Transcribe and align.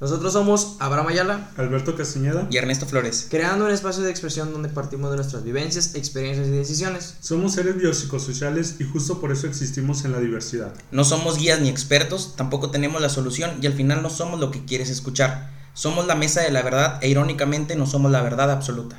Nosotros 0.00 0.32
somos 0.32 0.76
Abraham 0.78 1.08
Ayala, 1.08 1.50
Alberto 1.58 1.94
Castañeda 1.94 2.48
y 2.50 2.56
Ernesto 2.56 2.86
Flores, 2.86 3.26
creando 3.28 3.66
un 3.66 3.70
espacio 3.70 4.02
de 4.02 4.10
expresión 4.10 4.50
donde 4.50 4.70
partimos 4.70 5.10
de 5.10 5.16
nuestras 5.16 5.44
vivencias, 5.44 5.94
experiencias 5.94 6.48
y 6.48 6.52
decisiones. 6.52 7.16
Somos 7.20 7.52
seres 7.52 7.76
biopsicosociales 7.76 8.76
y 8.80 8.84
justo 8.84 9.20
por 9.20 9.30
eso 9.30 9.46
existimos 9.46 10.06
en 10.06 10.12
la 10.12 10.20
diversidad. 10.20 10.72
No 10.90 11.04
somos 11.04 11.36
guías 11.36 11.60
ni 11.60 11.68
expertos, 11.68 12.34
tampoco 12.34 12.70
tenemos 12.70 13.02
la 13.02 13.10
solución 13.10 13.58
y 13.60 13.66
al 13.66 13.74
final 13.74 14.02
no 14.02 14.08
somos 14.08 14.40
lo 14.40 14.50
que 14.50 14.64
quieres 14.64 14.88
escuchar. 14.88 15.50
Somos 15.74 16.06
la 16.06 16.14
mesa 16.14 16.40
de 16.40 16.50
la 16.50 16.62
verdad 16.62 16.98
e 17.02 17.10
irónicamente 17.10 17.76
no 17.76 17.86
somos 17.86 18.10
la 18.10 18.22
verdad 18.22 18.50
absoluta. 18.50 18.98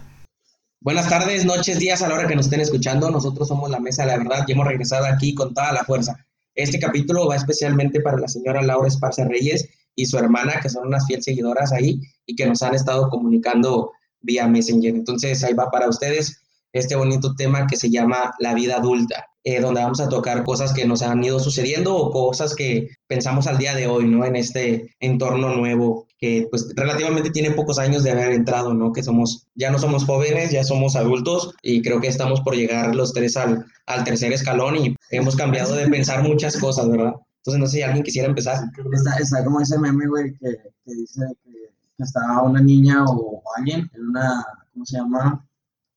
Buenas 0.82 1.10
tardes, 1.10 1.46
noches, 1.46 1.80
días 1.80 2.04
a 2.04 2.10
la 2.10 2.14
hora 2.14 2.28
que 2.28 2.36
nos 2.36 2.46
estén 2.46 2.62
escuchando. 2.62 3.10
Nosotros 3.10 3.48
somos 3.48 3.72
la 3.72 3.80
mesa 3.80 4.04
de 4.04 4.10
la 4.10 4.18
verdad 4.20 4.46
y 4.48 4.52
hemos 4.52 4.68
regresado 4.68 5.06
aquí 5.06 5.34
con 5.34 5.56
toda 5.56 5.72
la 5.72 5.84
fuerza. 5.84 6.28
Este 6.54 6.80
capítulo 6.80 7.28
va 7.28 7.38
especialmente 7.38 8.02
para 8.02 8.20
la 8.20 8.28
señora 8.28 8.62
Laura 8.62 8.88
Esparza 8.88 9.24
Reyes 9.26 9.68
y 10.02 10.06
su 10.06 10.18
hermana, 10.18 10.60
que 10.62 10.70
son 10.70 10.88
unas 10.88 11.06
fiel 11.06 11.22
seguidoras 11.22 11.72
ahí 11.72 12.02
y 12.26 12.36
que 12.36 12.46
nos 12.46 12.62
han 12.62 12.74
estado 12.74 13.10
comunicando 13.10 13.92
vía 14.22 14.48
Messenger. 14.48 14.96
Entonces 14.96 15.44
ahí 15.44 15.54
va 15.54 15.70
para 15.70 15.88
ustedes 15.88 16.42
este 16.74 16.96
bonito 16.96 17.36
tema 17.36 17.68
que 17.68 17.76
se 17.76 17.90
llama 17.90 18.34
la 18.40 18.54
vida 18.54 18.78
adulta, 18.78 19.28
eh, 19.44 19.60
donde 19.60 19.82
vamos 19.82 20.00
a 20.00 20.10
tocar 20.10 20.44
cosas 20.44 20.74
que 20.74 20.86
nos 20.86 21.02
han 21.02 21.24
ido 21.24 21.40
sucediendo 21.40 21.96
o 21.96 22.12
cosas 22.12 22.56
que 22.56 22.88
pensamos 23.08 23.46
al 23.48 23.58
día 23.58 23.76
de 23.76 23.88
hoy, 23.88 24.06
¿no? 24.06 24.26
En 24.26 24.36
este 24.36 24.96
entorno 25.00 25.54
nuevo 25.56 26.08
que 26.18 26.48
pues 26.50 26.72
relativamente 26.76 27.32
tiene 27.32 27.52
pocos 27.52 27.80
años 27.80 28.04
de 28.04 28.12
haber 28.12 28.32
entrado, 28.32 28.74
¿no? 28.74 28.94
Que 28.94 29.04
somos, 29.04 29.48
ya 29.56 29.72
no 29.72 29.80
somos 29.80 30.06
jóvenes, 30.06 30.52
ya 30.52 30.64
somos 30.64 30.96
adultos 30.96 31.54
y 31.62 31.82
creo 31.82 32.00
que 32.00 32.08
estamos 32.08 32.42
por 32.42 32.56
llegar 32.56 32.96
los 32.96 33.14
tres 33.14 33.36
al, 33.38 33.66
al 33.88 34.04
tercer 34.04 34.32
escalón 34.32 34.78
y 34.78 34.96
hemos 35.10 35.36
cambiado 35.36 35.76
de 35.76 35.88
pensar 35.88 36.24
muchas 36.24 36.58
cosas, 36.58 36.90
¿verdad? 36.90 37.14
Entonces, 37.42 37.60
no 37.60 37.66
sé 37.66 37.78
si 37.78 37.82
alguien 37.82 38.04
quisiera 38.04 38.28
empezar. 38.28 38.64
Está, 38.94 39.16
está 39.18 39.44
como 39.44 39.62
ese 39.62 39.80
meme, 39.80 40.08
güey, 40.08 40.32
que, 40.38 40.58
que 40.86 40.94
dice 40.94 41.26
que, 41.44 41.52
que 41.98 42.04
estaba 42.04 42.44
una 42.44 42.62
niña 42.62 43.04
o, 43.06 43.42
alguien 43.58 43.90
en 43.94 44.10
una, 44.10 44.46
¿cómo 44.72 44.86
se 44.86 44.98
llama? 44.98 45.44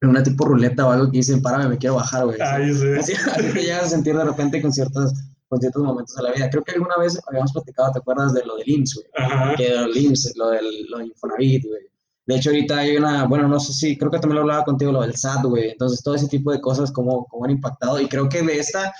En 0.00 0.08
una 0.08 0.22
tipo 0.22 0.46
ruleta 0.46 0.86
o 0.86 0.90
algo 0.90 1.10
que 1.10 1.18
dice, 1.18 1.36
párame, 1.38 1.68
me 1.68 1.78
quiero 1.78 1.96
bajar, 1.96 2.24
güey. 2.24 2.38
Ay, 2.40 2.74
sí. 2.74 2.86
Así, 2.98 3.12
así 3.30 3.52
te 3.52 3.62
llegas 3.62 3.84
a 3.84 3.88
sentir 3.88 4.16
de 4.16 4.24
repente 4.24 4.62
con 4.62 4.72
ciertos, 4.72 5.12
con 5.48 5.60
ciertos 5.60 5.82
momentos 5.82 6.16
de 6.16 6.22
la 6.22 6.32
vida. 6.32 6.48
Creo 6.48 6.64
que 6.64 6.72
alguna 6.72 6.96
vez 6.96 7.20
habíamos 7.28 7.52
platicado, 7.52 7.92
¿te 7.92 7.98
acuerdas 7.98 8.32
de 8.32 8.42
lo 8.46 8.56
del 8.56 8.68
IMSS, 8.68 8.94
güey? 8.94 9.06
Ajá. 9.18 9.54
Que 9.54 9.70
del 9.70 9.94
IMSS, 9.94 10.36
lo 10.36 10.48
del, 10.48 10.86
lo 10.88 10.98
del 10.98 11.08
Infonavit, 11.08 11.64
güey. 11.66 11.82
De 12.26 12.36
hecho, 12.36 12.50
ahorita 12.50 12.78
hay 12.78 12.96
una, 12.96 13.26
bueno, 13.26 13.48
no 13.48 13.60
sé 13.60 13.74
si, 13.74 13.98
creo 13.98 14.10
que 14.10 14.18
también 14.18 14.36
lo 14.36 14.40
hablaba 14.42 14.64
contigo, 14.64 14.92
lo 14.92 15.02
del 15.02 15.14
SAT, 15.14 15.44
güey. 15.44 15.72
Entonces, 15.72 16.02
todo 16.02 16.14
ese 16.14 16.26
tipo 16.28 16.50
de 16.50 16.60
cosas, 16.60 16.90
como, 16.90 17.26
como 17.26 17.44
han 17.44 17.50
impactado. 17.50 18.00
Y 18.00 18.08
creo 18.08 18.30
que 18.30 18.42
de 18.42 18.58
esta, 18.58 18.94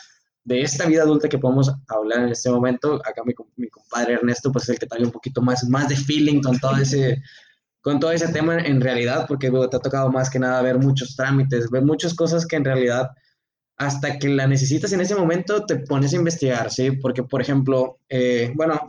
de 0.45 0.63
esta 0.63 0.87
vida 0.87 1.03
adulta 1.03 1.29
que 1.29 1.39
podemos 1.39 1.73
hablar 1.89 2.21
en 2.21 2.29
este 2.31 2.51
momento, 2.51 2.97
acá 2.97 3.23
mi, 3.25 3.35
mi 3.57 3.69
compadre 3.69 4.15
Ernesto, 4.15 4.53
pues 4.53 4.65
es 4.65 4.71
el 4.71 4.79
que 4.79 4.87
trae 4.87 5.03
un 5.03 5.11
poquito 5.11 5.41
más, 5.41 5.69
más 5.69 5.89
de 5.89 5.97
feeling 5.97 6.43
con 6.43 6.59
todo 6.59 6.77
ese, 6.77 7.23
con 7.81 7.99
todo 7.99 8.13
ese 8.13 8.29
tema 8.29 8.59
en 8.59 8.81
realidad, 8.81 9.27
porque 9.27 9.51
bueno, 9.51 9.69
te 9.69 9.77
ha 9.77 9.81
tocado 9.81 10.11
más 10.11 10.29
que 10.31 10.39
nada 10.39 10.61
ver 10.63 10.79
muchos 10.79 11.17
trámites, 11.17 11.71
ver 11.71 11.83
muchas 11.83 12.15
cosas 12.15 12.47
que 12.47 12.57
en 12.57 12.65
realidad 12.65 13.11
hasta 13.77 14.19
que 14.19 14.29
la 14.29 14.47
necesitas 14.47 14.93
en 14.93 15.01
ese 15.01 15.17
momento 15.17 15.67
te 15.67 15.77
pones 15.77 16.13
a 16.13 16.17
investigar, 16.17 16.71
¿sí? 16.71 16.93
Porque, 16.93 17.23
por 17.23 17.41
ejemplo, 17.41 17.99
eh, 18.09 18.53
bueno, 18.55 18.81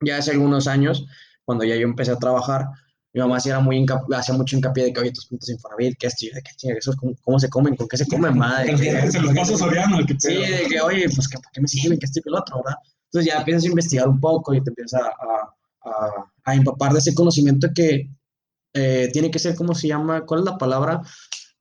ya 0.00 0.18
hace 0.18 0.30
algunos 0.30 0.66
años, 0.68 1.06
cuando 1.44 1.64
ya 1.64 1.74
yo 1.76 1.82
empecé 1.82 2.12
a 2.12 2.18
trabajar, 2.18 2.66
mi 3.12 3.20
mamá 3.20 3.38
sí 3.40 3.50
era 3.50 3.60
muy 3.60 3.84
hacía 4.14 4.34
mucho 4.34 4.56
hincapié 4.56 4.84
de 4.84 4.92
que, 4.92 5.00
oye, 5.00 5.12
tus 5.12 5.26
puntos 5.26 5.50
Infonavit, 5.50 5.98
que 5.98 6.06
esto, 6.06 6.26
de 6.34 6.42
que 6.42 6.50
chinga, 6.56 6.76
cómo, 6.98 7.14
cómo, 7.22 7.38
se 7.38 7.48
comen, 7.48 7.76
con 7.76 7.86
qué 7.88 7.96
se 7.98 8.06
comen, 8.06 8.38
madre. 8.38 8.76
Se 9.10 9.20
los 9.20 9.48
Soriano, 9.58 10.04
que 10.06 10.16
Sí, 10.18 10.34
de 10.34 10.66
que, 10.68 10.80
oye, 10.80 11.08
pues, 11.14 11.28
¿para 11.28 11.50
qué 11.52 11.60
me 11.60 11.68
sirven? 11.68 11.98
Que 11.98 12.06
esto 12.06 12.20
y 12.20 12.22
que 12.22 12.28
el 12.30 12.36
otro, 12.36 12.62
¿verdad? 12.64 12.78
Entonces 13.06 13.32
ya 13.32 13.38
empiezas 13.38 13.64
a 13.64 13.68
investigar 13.68 14.08
un 14.08 14.18
poco 14.18 14.54
y 14.54 14.62
te 14.62 14.70
empiezas 14.70 15.02
a, 15.02 15.90
a, 15.90 16.32
a 16.44 16.54
empapar 16.54 16.92
de 16.92 17.00
ese 17.00 17.14
conocimiento 17.14 17.68
que 17.74 18.08
eh, 18.74 19.10
tiene 19.12 19.30
que 19.30 19.38
ser, 19.38 19.54
¿cómo 19.54 19.74
se 19.74 19.88
llama? 19.88 20.24
¿Cuál 20.24 20.40
es 20.40 20.46
la 20.46 20.58
palabra? 20.58 21.02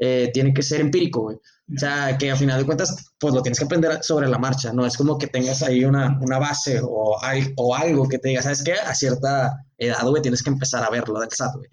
Eh, 0.04 0.32
tiene 0.34 0.52
que 0.52 0.64
ser 0.64 0.82
empírico, 0.82 1.22
güey. 1.22 1.36
O 1.36 1.78
sea, 1.78 2.18
que 2.18 2.32
a 2.32 2.36
final 2.36 2.60
de 2.60 2.66
cuentas, 2.66 3.14
pues 3.20 3.36
lo 3.36 3.44
tienes 3.44 3.60
que 3.60 3.66
aprender 3.66 4.00
sobre 4.02 4.28
la 4.28 4.40
marcha, 4.40 4.74
no 4.74 4.84
es 4.84 4.98
como 4.98 5.16
que 5.16 5.28
tengas 5.28 5.62
ahí 5.62 5.86
una, 5.86 6.18
una 6.20 6.40
base 6.40 6.82
o, 6.84 7.22
al, 7.22 7.54
o 7.56 7.76
algo 7.76 8.10
que 8.10 8.18
te 8.18 8.30
diga, 8.30 8.42
¿sabes 8.42 8.64
qué? 8.64 8.74
A 8.74 8.96
cierta 8.96 9.64
edad, 9.78 10.02
güey, 10.02 10.24
tienes 10.24 10.42
que 10.42 10.50
empezar 10.50 10.84
a 10.84 10.90
verlo 10.90 11.20
del 11.20 11.30
SAT, 11.30 11.56
güey. 11.56 11.70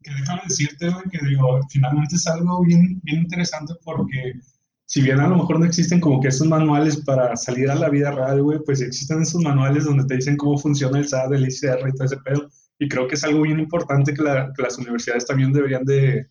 Que 0.00 0.12
déjame 0.12 0.42
decirte, 0.48 0.90
güey, 0.90 1.02
que 1.10 1.26
digo, 1.26 1.60
finalmente 1.70 2.14
es 2.14 2.26
algo 2.28 2.62
bien, 2.62 3.00
bien 3.02 3.22
interesante 3.22 3.74
porque 3.82 4.34
si 4.86 5.02
bien 5.02 5.18
a 5.18 5.26
lo 5.26 5.38
mejor 5.38 5.58
no 5.58 5.66
existen 5.66 5.98
como 5.98 6.20
que 6.20 6.28
esos 6.28 6.46
manuales 6.46 6.98
para 6.98 7.36
salir 7.36 7.68
a 7.68 7.74
la 7.74 7.88
vida 7.88 8.12
real, 8.12 8.44
güey, 8.44 8.60
pues 8.64 8.80
existen 8.80 9.22
esos 9.22 9.42
manuales 9.42 9.86
donde 9.86 10.04
te 10.04 10.14
dicen 10.14 10.36
cómo 10.36 10.56
funciona 10.56 11.00
el 11.00 11.08
SAT, 11.08 11.32
el 11.32 11.48
ICR 11.48 11.88
y 11.88 11.92
todo 11.94 12.04
ese 12.04 12.16
pedo. 12.18 12.48
Y 12.78 12.88
creo 12.88 13.08
que 13.08 13.16
es 13.16 13.24
algo 13.24 13.42
bien 13.42 13.58
importante 13.58 14.14
que, 14.14 14.22
la, 14.22 14.52
que 14.56 14.62
las 14.62 14.78
universidades 14.78 15.26
también 15.26 15.52
deberían 15.52 15.84
de, 15.84 16.28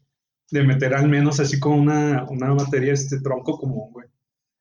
de 0.52 0.64
meter 0.64 0.94
al 0.94 1.08
menos 1.08 1.40
así 1.40 1.60
como 1.60 1.78
una, 1.78 2.26
una 2.30 2.54
materia, 2.54 2.94
este 2.94 3.20
tronco 3.22 3.58
común, 3.58 3.92
güey. 3.92 4.08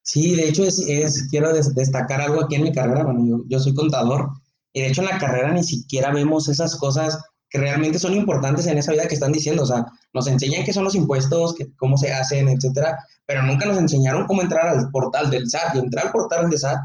Sí, 0.03 0.35
de 0.35 0.49
hecho, 0.49 0.65
es, 0.65 0.79
es 0.89 1.29
quiero 1.29 1.53
des, 1.53 1.75
destacar 1.75 2.21
algo 2.21 2.43
aquí 2.43 2.55
en 2.55 2.63
mi 2.63 2.73
carrera. 2.73 3.05
Bueno, 3.05 3.45
yo, 3.47 3.59
soy 3.61 3.75
contador 3.75 4.31
y 4.73 4.81
de 4.81 4.89
hecho 4.89 5.03
en 5.03 5.09
la 5.09 5.19
carrera 5.19 5.53
ni 5.53 5.63
siquiera 5.63 6.13
vemos 6.13 6.49
esas 6.49 6.77
cosas 6.77 7.19
que 7.49 7.59
realmente 7.59 7.99
son 7.99 8.15
importantes 8.15 8.67
en 8.67 8.79
esa 8.79 8.93
vida 8.93 9.09
que 9.09 9.15
están 9.15 9.33
diciendo. 9.33 9.65
O 9.65 9.67
sea, 9.67 9.85
nos 10.15 10.27
enseñan 10.29 10.65
qué 10.65 10.73
son 10.73 10.85
los 10.85 10.95
impuestos, 10.95 11.55
cómo 11.77 11.97
se 11.97 12.13
hacen, 12.13 12.49
etcétera, 12.49 12.99
pero 13.27 13.43
nunca 13.43 13.67
nos 13.67 13.79
enseñaron 13.79 14.27
cómo 14.27 14.43
entrar 14.43 14.69
al 14.69 14.91
portal 14.91 15.31
del 15.31 15.49
SAT. 15.49 15.75
Y 15.75 15.79
entrar 15.81 16.07
al 16.07 16.13
portal 16.13 16.49
del 16.49 16.59
SAT 16.59 16.79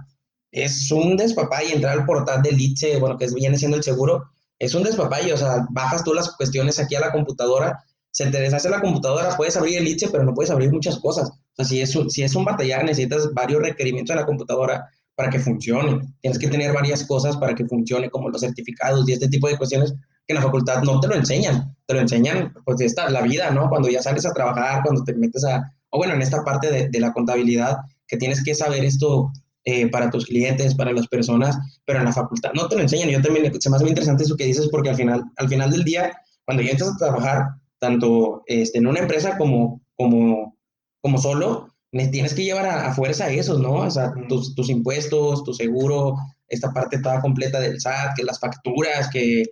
es 0.51 0.91
un 0.91 1.15
despapay, 1.15 1.71
entrar 1.71 1.97
al 1.97 2.05
portal 2.05 2.41
del 2.41 2.59
ITSE, 2.59 2.99
bueno, 2.99 3.17
que 3.17 3.27
viene 3.33 3.57
siendo 3.57 3.77
el 3.77 3.83
seguro, 3.83 4.31
es 4.57 4.73
un 4.73 4.83
despapay. 4.83 5.31
O 5.31 5.37
sea, 5.37 5.65
bajas 5.69 6.03
tú 6.03 6.13
las 6.13 6.35
cuestiones 6.35 6.79
aquí 6.79 6.95
a 6.95 6.99
la 6.99 7.11
computadora 7.11 7.83
se 8.15 8.27
te 8.27 8.39
deshace 8.39 8.69
la 8.69 8.79
computadora, 8.79 9.35
puedes 9.35 9.57
abrir 9.57 9.77
el 9.77 9.89
ITSE, 9.89 10.07
pero 10.09 10.23
no 10.23 10.33
puedes 10.33 10.49
abrir 10.49 10.71
muchas 10.71 10.97
cosas. 10.99 11.29
O 11.29 11.55
sea, 11.57 11.65
si 11.65 11.81
es, 11.81 11.93
un, 11.97 12.09
si 12.09 12.23
es 12.23 12.33
un 12.33 12.45
batallar, 12.45 12.85
necesitas 12.85 13.33
varios 13.33 13.61
requerimientos 13.61 14.15
de 14.15 14.21
la 14.21 14.25
computadora 14.25 14.89
para 15.15 15.29
que 15.29 15.37
funcione. 15.37 15.99
Tienes 16.21 16.39
que 16.39 16.47
tener 16.47 16.71
varias 16.71 17.03
cosas 17.03 17.35
para 17.35 17.53
que 17.53 17.65
funcione, 17.65 18.09
como 18.09 18.29
los 18.29 18.39
certificados 18.39 19.09
y 19.09 19.11
este 19.11 19.27
tipo 19.27 19.49
de 19.49 19.57
cuestiones 19.57 19.91
que 20.25 20.33
en 20.33 20.35
la 20.35 20.43
facultad 20.43 20.81
no 20.83 21.01
te 21.01 21.09
lo 21.09 21.15
enseñan. 21.15 21.75
Te 21.87 21.93
lo 21.93 21.99
enseñan, 21.99 22.53
pues, 22.63 22.79
esta, 22.79 23.09
la 23.09 23.21
vida, 23.21 23.51
¿no? 23.51 23.67
Cuando 23.67 23.89
ya 23.89 24.01
sales 24.01 24.25
a 24.25 24.31
trabajar, 24.33 24.81
cuando 24.81 25.03
te 25.03 25.13
metes 25.13 25.43
a, 25.43 25.73
o 25.89 25.97
bueno, 25.97 26.13
en 26.13 26.21
esta 26.21 26.41
parte 26.45 26.71
de, 26.71 26.87
de 26.87 26.99
la 27.01 27.11
contabilidad, 27.11 27.79
que 28.07 28.15
tienes 28.15 28.41
que 28.41 28.55
saber 28.55 28.85
esto 28.85 29.29
eh, 29.65 29.89
para 29.89 30.09
tus 30.09 30.25
clientes, 30.25 30.73
para 30.75 30.93
las 30.93 31.07
personas, 31.07 31.57
pero 31.83 31.99
en 31.99 32.05
la 32.05 32.13
facultad 32.13 32.51
no 32.53 32.69
te 32.69 32.77
lo 32.77 32.83
enseñan. 32.83 33.09
Yo 33.09 33.21
también, 33.21 33.51
se 33.59 33.69
me 33.69 33.75
hace 33.75 33.83
muy 33.83 33.89
interesante 33.89 34.23
eso 34.23 34.37
que 34.37 34.45
dices, 34.45 34.69
porque 34.71 34.91
al 34.91 34.95
final, 34.95 35.23
al 35.35 35.49
final 35.49 35.69
del 35.69 35.83
día, 35.83 36.13
cuando 36.45 36.63
ya 36.63 36.71
entras 36.71 36.91
a 36.91 36.97
trabajar, 36.97 37.47
tanto 37.85 38.41
este, 38.47 38.79
en 38.79 38.87
una 38.87 38.99
empresa 38.99 39.37
como, 39.37 39.81
como, 39.95 40.57
como 41.01 41.19
solo, 41.19 41.75
tienes 42.11 42.33
que 42.33 42.43
llevar 42.43 42.65
a, 42.65 42.87
a 42.87 42.93
fuerza 42.93 43.29
eso, 43.29 43.59
¿no? 43.59 43.73
O 43.73 43.91
sea, 43.91 44.11
tus, 44.27 44.55
tus, 44.55 44.69
impuestos, 44.69 45.43
tu 45.43 45.53
seguro, 45.53 46.15
esta 46.47 46.73
parte 46.73 46.99
toda 46.99 47.21
completa 47.21 47.59
del 47.59 47.79
SAT, 47.79 48.15
que 48.15 48.23
las 48.23 48.39
facturas, 48.39 49.09
que 49.11 49.43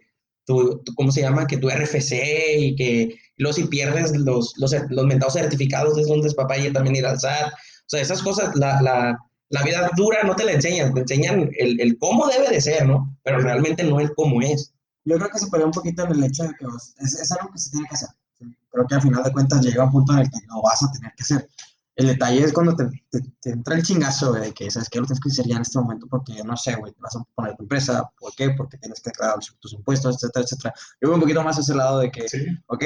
tu, 0.46 0.82
tu 0.84 0.96
¿cómo 0.96 1.12
se 1.12 1.22
llama? 1.22 1.46
Que 1.46 1.58
tu 1.58 1.70
RFC 1.70 2.14
y 2.58 2.76
que 2.76 3.16
luego 3.38 3.54
si 3.54 3.68
pierdes 3.68 4.16
los, 4.18 4.56
los, 4.58 4.76
los 4.90 5.06
mentados 5.06 5.36
certificados 5.36 5.98
es 6.00 6.08
un 6.08 6.22
despapalle 6.22 6.72
también 6.72 6.96
ir 6.96 7.06
al 7.06 7.20
SAT. 7.20 7.54
O 7.54 7.88
sea, 7.88 8.02
esas 8.02 8.24
cosas, 8.24 8.56
la, 8.56 8.82
la, 8.82 9.18
la 9.50 9.64
vida 9.64 9.92
dura 9.96 10.24
no 10.24 10.36
te 10.36 10.44
la 10.44 10.54
enseñan, 10.54 10.92
te 10.94 11.02
enseñan 11.02 11.52
el, 11.60 11.80
el 11.80 11.98
cómo 12.00 12.28
debe 12.28 12.50
de 12.50 12.62
ser, 12.62 12.88
¿no? 12.88 13.16
Pero 13.24 13.40
realmente 13.40 13.84
no 13.84 14.00
el 14.00 14.12
cómo 14.16 14.42
es. 14.42 14.74
Yo 15.06 15.18
creo 15.18 15.30
que 15.30 15.40
se 15.40 15.52
pelea 15.52 15.68
un 15.68 15.72
poquito 15.72 16.04
en 16.04 16.14
el 16.14 16.24
hecho 16.24 16.44
de 16.44 16.50
que 16.50 16.66
es, 17.04 17.14
es 17.14 17.32
algo 17.32 17.52
que 17.52 17.60
se 17.60 17.70
tiene 17.70 17.88
que 17.88 17.96
hacer 17.96 18.10
creo 18.74 18.88
que 18.88 18.96
al 18.96 19.02
final 19.02 19.24
de 19.24 19.32
cuentas 19.32 19.62
llega 19.62 19.84
un 19.86 19.92
punto 19.92 20.14
en 20.14 20.20
el 20.20 20.30
que 20.30 20.40
lo 20.48 20.62
vas 20.62 20.84
a 20.84 20.92
tener 20.92 21.14
que 21.16 21.24
hacer. 21.24 21.50
El 21.96 22.08
detalle 22.08 22.44
es 22.44 22.52
cuando 22.52 22.76
te, 22.76 22.86
te, 23.12 23.20
te 23.40 23.52
entra 23.52 23.76
el 23.76 23.84
chingazo, 23.84 24.32
güey, 24.32 24.42
de 24.46 24.52
que 24.52 24.72
sabes 24.72 24.90
que 24.90 25.00
lo 25.00 25.06
tienes 25.06 25.20
que 25.22 25.30
hacer 25.30 25.46
ya 25.46 25.58
en 25.58 25.62
este 25.62 25.78
momento 25.78 26.08
porque, 26.10 26.44
no 26.44 26.58
sé, 26.58 26.74
güey, 26.76 26.92
te 26.92 27.00
vas 27.00 27.16
a 27.16 27.24
poner 27.36 27.56
tu 27.56 27.62
empresa, 27.64 28.10
¿por 28.20 28.34
qué? 28.36 28.50
Porque 28.50 28.80
tienes 28.80 29.00
que 29.00 29.12
declarar 29.12 29.38
tus 29.60 29.74
impuestos, 29.74 30.16
etcétera, 30.16 30.44
etcétera. 30.44 30.74
Yo 31.00 31.10
voy 31.10 31.16
un 31.16 31.22
poquito 31.22 31.44
más 31.44 31.58
a 31.58 31.62
ese 31.62 31.76
lado 31.76 32.00
de 32.00 32.10
que, 32.10 32.28
Sí. 32.28 32.48
ok, 32.66 32.84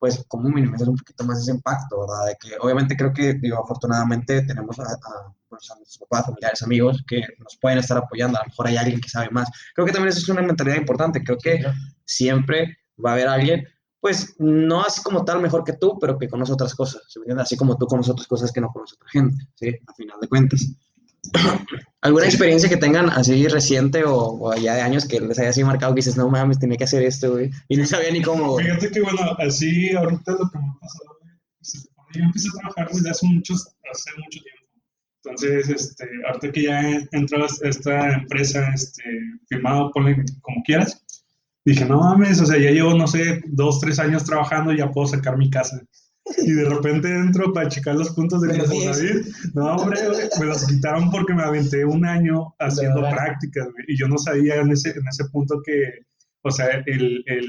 pues 0.00 0.24
cómo 0.26 0.48
minimizar 0.48 0.88
un 0.88 0.96
poquito 0.96 1.22
más 1.24 1.38
ese 1.40 1.52
impacto, 1.52 2.00
¿verdad? 2.00 2.26
De 2.26 2.36
que 2.40 2.56
obviamente 2.60 2.96
creo 2.96 3.12
que, 3.12 3.34
digo, 3.34 3.62
afortunadamente 3.62 4.42
tenemos 4.42 4.76
a, 4.80 4.82
a, 4.82 5.32
pues, 5.48 5.70
a 5.70 5.76
nuestros 5.76 5.98
papás, 6.08 6.26
familiares, 6.26 6.60
amigos 6.64 7.04
que 7.06 7.22
nos 7.38 7.56
pueden 7.60 7.78
estar 7.78 7.96
apoyando, 7.98 8.38
a 8.38 8.42
lo 8.42 8.48
mejor 8.48 8.66
hay 8.66 8.76
alguien 8.76 9.00
que 9.00 9.08
sabe 9.08 9.30
más. 9.30 9.48
Creo 9.72 9.86
que 9.86 9.92
también 9.92 10.08
eso 10.08 10.18
es 10.18 10.28
una 10.30 10.42
mentalidad 10.42 10.78
importante, 10.78 11.22
creo 11.22 11.38
que 11.38 11.64
siempre 12.04 12.76
va 13.04 13.10
a 13.10 13.12
haber 13.12 13.28
alguien 13.28 13.64
pues 14.00 14.34
no 14.38 14.82
así 14.82 15.02
como 15.02 15.24
tal 15.24 15.40
mejor 15.40 15.64
que 15.64 15.72
tú, 15.72 15.98
pero 16.00 16.18
que 16.18 16.28
conoce 16.28 16.52
otras 16.52 16.74
cosas, 16.74 17.02
¿sí? 17.08 17.20
así 17.36 17.56
como 17.56 17.76
tú 17.76 17.86
conoces 17.86 18.12
otras 18.12 18.28
cosas 18.28 18.52
que 18.52 18.60
no 18.60 18.68
conoce 18.68 18.94
otra 18.94 19.08
gente, 19.10 19.46
¿sí? 19.54 19.74
A 19.86 19.94
final 19.94 20.18
de 20.20 20.28
cuentas. 20.28 20.66
¿Alguna 22.00 22.26
experiencia 22.26 22.68
que 22.68 22.76
tengan 22.76 23.10
así 23.10 23.48
reciente 23.48 24.04
o, 24.04 24.40
o 24.40 24.54
ya 24.54 24.76
de 24.76 24.82
años 24.82 25.06
que 25.06 25.20
les 25.20 25.38
haya 25.38 25.50
así 25.50 25.64
marcado 25.64 25.94
que 25.94 25.98
dices, 25.98 26.16
no 26.16 26.28
mames, 26.28 26.58
tenía 26.58 26.76
que 26.76 26.84
hacer 26.84 27.02
esto, 27.02 27.32
güey? 27.32 27.50
Y 27.68 27.76
no 27.76 27.84
sabía 27.86 28.10
ni 28.12 28.22
cómo, 28.22 28.52
güey. 28.52 28.66
Fíjate 28.66 28.90
que, 28.90 29.00
bueno, 29.00 29.20
así 29.38 29.90
ahorita 29.94 30.32
lo 30.32 30.48
que 30.50 30.58
me 30.58 30.68
ha 30.68 30.78
pasado, 30.80 31.18
yo 32.14 32.22
empecé 32.22 32.48
a 32.48 32.60
trabajar 32.60 32.88
desde 32.92 33.10
hace, 33.10 33.26
muchos, 33.26 33.68
hace 33.90 34.10
mucho 34.16 34.40
tiempo. 34.42 34.58
Entonces, 35.24 35.68
este, 35.68 36.06
ahorita 36.26 36.52
que 36.52 36.62
ya 36.62 36.80
entró 37.12 37.44
a 37.44 37.48
esta 37.68 38.14
empresa, 38.14 38.70
este, 38.72 39.02
firmado, 39.48 39.90
ponle 39.92 40.24
como 40.40 40.62
quieras, 40.64 41.04
Dije, 41.64 41.84
no 41.84 42.00
mames, 42.00 42.40
o 42.40 42.46
sea, 42.46 42.58
ya 42.58 42.70
llevo, 42.70 42.94
no 42.94 43.06
sé, 43.06 43.42
dos, 43.46 43.80
tres 43.80 43.98
años 43.98 44.24
trabajando 44.24 44.72
y 44.72 44.78
ya 44.78 44.90
puedo 44.90 45.06
sacar 45.06 45.36
mi 45.36 45.50
casa. 45.50 45.80
Y 46.38 46.52
de 46.52 46.68
repente 46.68 47.08
entro 47.08 47.52
para 47.52 47.68
checar 47.68 47.94
los 47.94 48.10
puntos 48.10 48.42
de 48.42 48.54
Infonavit. 48.54 49.26
No, 49.54 49.76
hombre, 49.76 49.98
me 50.38 50.46
los 50.46 50.66
quitaron 50.66 51.10
porque 51.10 51.34
me 51.34 51.42
aventé 51.42 51.84
un 51.84 52.04
año 52.04 52.54
haciendo 52.58 53.00
prácticas, 53.00 53.64
güey. 53.72 53.84
Y 53.88 53.98
yo 53.98 54.08
no 54.08 54.18
sabía 54.18 54.56
en 54.56 54.70
ese, 54.70 54.90
en 54.90 55.08
ese 55.08 55.24
punto 55.26 55.60
que, 55.64 56.04
o 56.42 56.50
sea, 56.50 56.66
el, 56.86 57.22
el, 57.26 57.46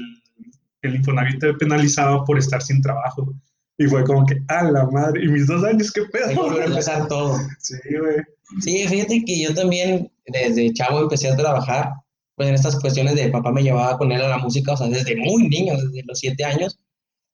el 0.82 0.94
Infonavit 0.94 1.40
te 1.40 1.54
penalizaba 1.54 2.24
por 2.24 2.38
estar 2.38 2.62
sin 2.62 2.80
trabajo. 2.80 3.34
Y 3.76 3.86
fue 3.86 4.04
como 4.04 4.26
que, 4.26 4.42
a 4.48 4.64
la 4.64 4.86
madre, 4.86 5.24
y 5.24 5.28
mis 5.28 5.46
dos 5.46 5.64
años, 5.64 5.90
qué 5.92 6.02
pedo, 6.12 6.34
volver 6.34 6.62
a 6.62 6.66
empezar 6.66 7.08
todo. 7.08 7.38
Sí, 7.58 7.76
güey. 7.98 8.16
Sí, 8.60 8.86
fíjate 8.88 9.24
que 9.24 9.42
yo 9.42 9.54
también 9.54 10.10
desde 10.26 10.72
chavo 10.74 11.02
empecé 11.02 11.28
a 11.28 11.36
trabajar, 11.36 11.92
pues 12.40 12.48
en 12.48 12.54
estas 12.54 12.80
cuestiones 12.80 13.16
de 13.16 13.28
papá 13.28 13.52
me 13.52 13.62
llevaba 13.62 13.98
con 13.98 14.10
él 14.12 14.22
a 14.22 14.28
la 14.28 14.38
música, 14.38 14.72
o 14.72 14.76
sea, 14.78 14.86
desde 14.86 15.14
muy 15.14 15.46
niño, 15.46 15.74
desde 15.74 16.02
los 16.06 16.20
siete 16.20 16.42
años. 16.42 16.80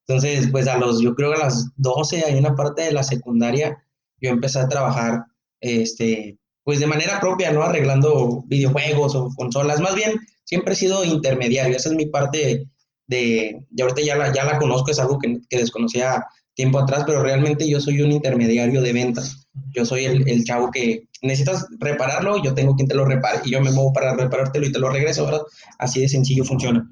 Entonces, 0.04 0.48
pues 0.50 0.66
a 0.66 0.78
los, 0.78 1.00
yo 1.00 1.14
creo 1.14 1.30
que 1.30 1.36
a 1.36 1.44
las 1.44 1.70
12, 1.76 2.24
hay 2.26 2.34
una 2.36 2.56
parte 2.56 2.82
de 2.82 2.90
la 2.90 3.04
secundaria, 3.04 3.80
yo 4.20 4.30
empecé 4.30 4.58
a 4.58 4.68
trabajar, 4.68 5.26
este, 5.60 6.40
pues 6.64 6.80
de 6.80 6.88
manera 6.88 7.20
propia, 7.20 7.52
¿no? 7.52 7.62
Arreglando 7.62 8.42
videojuegos 8.48 9.14
o 9.14 9.28
consolas, 9.36 9.80
más 9.80 9.94
bien, 9.94 10.14
siempre 10.42 10.72
he 10.72 10.76
sido 10.76 11.04
intermediario, 11.04 11.76
esa 11.76 11.90
es 11.90 11.94
mi 11.94 12.06
parte 12.06 12.66
de, 13.06 13.64
de 13.70 13.82
ahorita 13.84 14.02
ya 14.02 14.16
la, 14.16 14.32
ya 14.32 14.44
la 14.44 14.58
conozco, 14.58 14.90
es 14.90 14.98
algo 14.98 15.20
que, 15.20 15.38
que 15.48 15.58
desconocía 15.58 16.26
tiempo 16.54 16.80
atrás, 16.80 17.04
pero 17.06 17.22
realmente 17.22 17.68
yo 17.68 17.80
soy 17.80 18.00
un 18.00 18.10
intermediario 18.10 18.82
de 18.82 18.92
ventas. 18.92 19.46
Yo 19.70 19.86
soy 19.86 20.06
el, 20.06 20.28
el 20.28 20.42
chavo 20.42 20.72
que 20.72 21.05
necesitas 21.22 21.66
repararlo, 21.78 22.42
yo 22.42 22.54
tengo 22.54 22.74
quien 22.74 22.88
te 22.88 22.94
lo 22.94 23.04
repare 23.04 23.40
y 23.44 23.50
yo 23.50 23.60
me 23.60 23.70
muevo 23.70 23.92
para 23.92 24.14
reparártelo 24.14 24.66
y 24.66 24.72
te 24.72 24.78
lo 24.78 24.90
regreso, 24.90 25.24
¿verdad? 25.24 25.42
Así 25.78 26.00
de 26.00 26.08
sencillo 26.08 26.44
funciona. 26.44 26.90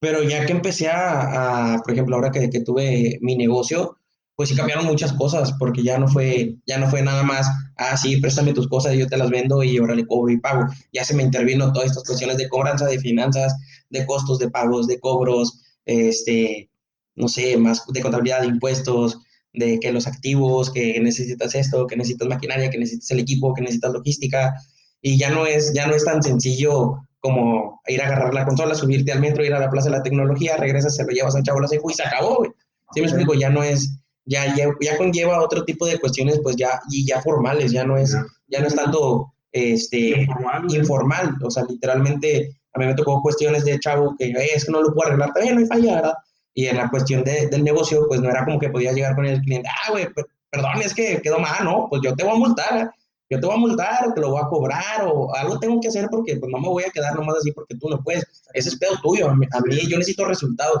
Pero 0.00 0.22
ya 0.22 0.44
que 0.46 0.52
empecé 0.52 0.88
a, 0.88 1.74
a, 1.74 1.82
por 1.82 1.92
ejemplo, 1.92 2.16
ahora 2.16 2.30
que, 2.30 2.50
que 2.50 2.60
tuve 2.60 3.18
mi 3.22 3.36
negocio, 3.36 3.98
pues 4.36 4.48
sí 4.48 4.56
cambiaron 4.56 4.86
muchas 4.86 5.12
cosas, 5.12 5.52
porque 5.58 5.82
ya 5.82 5.98
no 5.98 6.08
fue, 6.08 6.56
ya 6.66 6.78
no 6.78 6.88
fue 6.88 7.02
nada 7.02 7.22
más, 7.22 7.46
ah, 7.76 7.96
sí, 7.96 8.16
préstame 8.18 8.52
tus 8.52 8.68
cosas 8.68 8.94
y 8.94 8.98
yo 8.98 9.06
te 9.06 9.16
las 9.16 9.30
vendo 9.30 9.62
y 9.62 9.78
ahora 9.78 9.94
le 9.94 10.06
cobro 10.06 10.32
y 10.32 10.40
pago. 10.40 10.66
Ya 10.92 11.04
se 11.04 11.14
me 11.14 11.22
intervino 11.22 11.72
todas 11.72 11.90
estas 11.90 12.04
cuestiones 12.04 12.36
de 12.36 12.48
cobranza, 12.48 12.86
de 12.86 12.98
finanzas, 12.98 13.54
de 13.90 14.04
costos 14.06 14.38
de 14.38 14.50
pagos, 14.50 14.86
de 14.88 14.98
cobros, 14.98 15.62
este, 15.84 16.68
no 17.14 17.28
sé, 17.28 17.56
más 17.56 17.84
de 17.86 18.02
contabilidad 18.02 18.40
de 18.40 18.48
impuestos, 18.48 19.18
de 19.54 19.80
que 19.80 19.92
los 19.92 20.06
activos, 20.06 20.70
que 20.70 21.00
necesitas 21.00 21.54
esto, 21.54 21.86
que 21.86 21.96
necesitas 21.96 22.28
maquinaria, 22.28 22.70
que 22.70 22.78
necesitas 22.78 23.10
el 23.12 23.20
equipo, 23.20 23.54
que 23.54 23.62
necesitas 23.62 23.92
logística, 23.92 24.52
y 25.00 25.16
ya 25.18 25.30
no 25.30 25.46
es, 25.46 25.72
ya 25.72 25.86
no 25.86 25.94
es 25.94 26.04
tan 26.04 26.22
sencillo 26.22 26.96
como 27.20 27.80
ir 27.86 28.02
a 28.02 28.06
agarrar 28.06 28.34
la 28.34 28.44
consola, 28.44 28.74
subirte 28.74 29.12
al 29.12 29.20
metro, 29.20 29.44
ir 29.44 29.54
a 29.54 29.58
la 29.60 29.70
plaza 29.70 29.88
de 29.90 29.96
la 29.96 30.02
tecnología, 30.02 30.56
regresas, 30.58 30.96
se 30.96 31.04
lo 31.04 31.10
llevas 31.10 31.34
al 31.36 31.42
chavo 31.42 31.60
la 31.60 31.68
secu 31.68 31.90
y 31.90 31.94
se 31.94 32.02
acabó, 32.02 32.36
güey. 32.36 32.50
¿Sí 32.92 33.00
me 33.00 33.06
explico? 33.06 33.32
Ya 33.34 33.48
no 33.48 33.62
es, 33.62 33.96
ya, 34.26 34.54
ya, 34.56 34.66
ya 34.80 34.96
conlleva 34.98 35.42
otro 35.42 35.64
tipo 35.64 35.86
de 35.86 35.98
cuestiones, 35.98 36.40
pues 36.42 36.56
ya, 36.56 36.80
y 36.90 37.06
ya 37.06 37.22
formales, 37.22 37.72
ya 37.72 37.84
no 37.84 37.96
es, 37.96 38.12
Ya. 38.48 38.60
no 38.60 38.66
es 38.66 38.74
tanto, 38.74 39.32
este, 39.52 40.20
Informal, 40.20 40.74
informal, 40.74 41.34
o 41.42 41.50
sea, 41.50 41.64
literalmente 41.68 42.56
a 42.74 42.78
mí 42.80 42.86
me 42.86 42.94
tocó 42.94 43.22
cuestiones 43.22 43.64
de 43.64 43.78
chavo 43.78 44.16
que 44.18 44.26
"Eh, 44.30 44.48
es 44.54 44.64
que 44.64 44.72
no 44.72 44.82
lo 44.82 44.92
puedo 44.92 45.08
arreglar, 45.08 45.32
también 45.32 45.54
no 45.54 45.60
hay 45.60 45.66
falla, 45.66 45.94
¿verdad? 45.94 46.14
Y 46.54 46.66
en 46.66 46.76
la 46.76 46.88
cuestión 46.88 47.24
de- 47.24 47.48
del 47.48 47.64
negocio, 47.64 48.06
pues 48.08 48.20
no 48.20 48.30
era 48.30 48.44
como 48.44 48.58
que 48.58 48.68
podía 48.70 48.92
llegar 48.92 49.14
con 49.16 49.26
el 49.26 49.40
cliente, 49.40 49.68
ah, 49.68 49.90
güey, 49.90 50.12
per- 50.12 50.26
perdón, 50.50 50.80
es 50.82 50.94
que 50.94 51.20
quedó 51.20 51.38
mal, 51.40 51.64
¿no? 51.64 51.88
Pues 51.90 52.00
yo 52.02 52.14
te 52.14 52.22
voy 52.24 52.34
a 52.34 52.38
multar, 52.38 52.94
yo 53.28 53.40
te 53.40 53.46
voy 53.46 53.56
a 53.56 53.58
multar, 53.58 54.08
o 54.08 54.14
te 54.14 54.20
lo 54.20 54.30
voy 54.30 54.40
a 54.42 54.46
cobrar, 54.46 55.02
o 55.06 55.34
algo 55.34 55.58
tengo 55.58 55.80
que 55.80 55.88
hacer 55.88 56.06
porque 56.10 56.36
pues 56.36 56.50
no 56.52 56.60
me 56.60 56.68
voy 56.68 56.84
a 56.84 56.90
quedar 56.90 57.14
nomás 57.16 57.36
así 57.38 57.50
porque 57.52 57.74
tú 57.76 57.88
no 57.88 58.00
puedes. 58.02 58.24
Ese 58.52 58.68
es 58.68 58.76
pedo 58.76 58.92
tuyo, 59.02 59.28
a 59.28 59.34
mí, 59.34 59.46
a 59.50 59.60
mí 59.62 59.76
yo 59.88 59.98
necesito 59.98 60.24
resultados. 60.26 60.80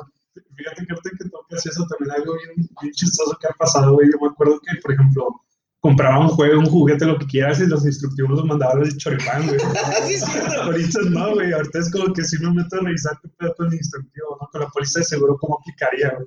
Fíjate 0.56 0.86
que 0.86 0.92
ahorita 0.92 1.10
que 1.18 1.28
tocas 1.30 1.66
eso, 1.66 1.84
también 1.88 2.16
algo 2.20 2.34
bien, 2.34 2.68
bien 2.80 2.92
chistoso 2.92 3.36
que 3.40 3.48
ha 3.48 3.52
pasado, 3.58 3.94
güey. 3.94 4.08
Yo 4.12 4.18
me 4.20 4.28
acuerdo 4.28 4.60
que, 4.60 4.80
por 4.80 4.92
ejemplo, 4.92 5.40
compraba 5.84 6.18
un 6.18 6.28
juego, 6.28 6.60
un 6.60 6.64
juguete, 6.66 7.04
lo 7.04 7.18
que 7.18 7.26
quieras, 7.26 7.60
y 7.60 7.66
los 7.66 7.84
instructivos 7.84 8.30
los 8.30 8.46
mandaba 8.46 8.72
al 8.72 8.96
choripán, 8.96 9.46
güey. 9.46 9.58
Sí, 10.08 10.16
cierto. 10.18 10.62
ahorita 10.62 10.98
no, 11.10 11.34
güey. 11.34 11.52
Ahorita 11.52 11.78
es 11.78 11.90
como 11.90 12.10
que 12.14 12.24
si 12.24 12.38
me 12.38 12.50
meto 12.52 12.76
a 12.76 12.80
revisar 12.80 13.18
qué 13.22 13.28
pedo 13.38 13.54
con 13.54 13.66
el 13.66 13.74
instructivo, 13.74 14.38
¿no? 14.40 14.48
Con 14.50 14.62
la 14.62 14.68
póliza 14.68 15.00
de 15.00 15.04
seguro, 15.04 15.36
cómo 15.38 15.58
aplicaría, 15.60 16.14
güey. 16.16 16.26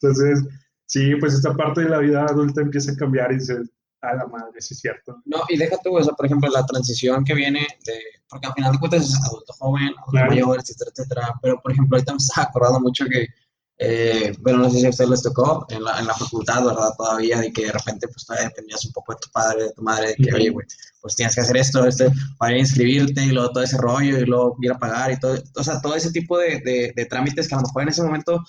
Entonces, 0.00 0.44
sí, 0.86 1.14
pues 1.20 1.34
esta 1.34 1.54
parte 1.54 1.82
de 1.82 1.88
la 1.90 1.98
vida 1.98 2.24
adulta 2.24 2.62
empieza 2.62 2.90
a 2.90 2.96
cambiar 2.96 3.30
y 3.30 3.36
dices, 3.36 3.70
a 4.00 4.12
la 4.16 4.26
madre, 4.26 4.60
sí 4.60 4.74
es 4.74 4.80
cierto. 4.80 5.22
No, 5.24 5.38
y 5.50 5.56
déjate, 5.56 5.88
güey, 5.88 6.02
o 6.02 6.04
sea, 6.04 6.14
por 6.14 6.26
ejemplo, 6.26 6.50
la 6.50 6.66
transición 6.66 7.24
que 7.24 7.34
viene 7.34 7.60
de, 7.84 7.94
porque 8.28 8.48
al 8.48 8.54
final 8.54 8.72
de 8.72 8.78
cuentas 8.80 9.04
es 9.04 9.14
adulto 9.24 9.52
joven, 9.52 9.84
adulto 9.86 10.10
Claro. 10.10 10.30
mayor, 10.30 10.58
etcétera, 10.58 10.90
etcétera, 10.92 11.34
pero 11.40 11.60
por 11.62 11.70
ejemplo, 11.70 11.96
ahorita 11.96 12.12
me 12.12 12.18
estaba 12.18 12.48
acordando 12.48 12.80
mucho 12.80 13.04
que, 13.06 13.28
eh, 13.78 14.34
bueno, 14.40 14.58
no 14.58 14.70
sé 14.70 14.80
si 14.80 14.86
a 14.86 14.90
ustedes 14.90 15.10
les 15.10 15.22
tocó 15.22 15.66
en 15.68 15.84
la, 15.84 15.98
en 15.98 16.06
la 16.06 16.14
facultad, 16.14 16.64
¿verdad? 16.64 16.90
Todavía, 16.96 17.40
de 17.40 17.52
que 17.52 17.66
de 17.66 17.72
repente, 17.72 18.08
pues 18.08 18.24
todavía 18.24 18.48
dependías 18.48 18.84
un 18.86 18.92
poco 18.92 19.12
de 19.12 19.18
tu 19.20 19.30
padre, 19.30 19.62
de 19.64 19.72
tu 19.72 19.82
madre, 19.82 20.08
de 20.08 20.14
que, 20.16 20.34
oye, 20.34 20.48
güey, 20.48 20.66
pues 21.00 21.14
tienes 21.14 21.34
que 21.34 21.42
hacer 21.42 21.56
esto, 21.58 21.86
este, 21.86 22.10
para 22.38 22.56
inscribirte 22.56 23.22
y 23.22 23.32
luego 23.32 23.50
todo 23.50 23.64
ese 23.64 23.76
rollo 23.76 24.18
y 24.18 24.24
luego 24.24 24.56
ir 24.62 24.72
a 24.72 24.78
pagar 24.78 25.12
y 25.12 25.20
todo, 25.20 25.36
o 25.54 25.62
sea, 25.62 25.80
todo 25.80 25.94
ese 25.94 26.10
tipo 26.10 26.38
de, 26.38 26.60
de, 26.60 26.92
de 26.96 27.06
trámites 27.06 27.48
que 27.48 27.54
a 27.54 27.58
lo 27.58 27.64
mejor 27.64 27.82
en 27.82 27.88
ese 27.88 28.02
momento 28.02 28.42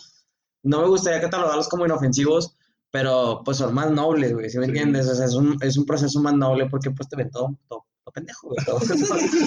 no 0.63 0.81
me 0.81 0.87
gustaría 0.87 1.21
catalogarlos 1.21 1.67
como 1.67 1.85
inofensivos, 1.85 2.55
pero 2.89 3.41
pues 3.43 3.57
son 3.57 3.73
más 3.73 3.91
nobles, 3.91 4.33
güey, 4.33 4.49
¿sí 4.49 4.57
me 4.59 4.65
entiendes? 4.65 5.07
O 5.07 5.15
sea, 5.15 5.25
es 5.25 5.33
un, 5.33 5.57
es 5.61 5.77
un 5.77 5.85
proceso 5.85 6.21
más 6.21 6.33
noble 6.33 6.67
porque 6.69 6.91
pues 6.91 7.09
te 7.09 7.17
ven 7.17 7.29
todo, 7.31 7.57
todo, 7.67 7.85
todo 8.03 8.13
pendejo, 8.13 8.47
güey. 8.47 8.65
Todo, 8.65 8.79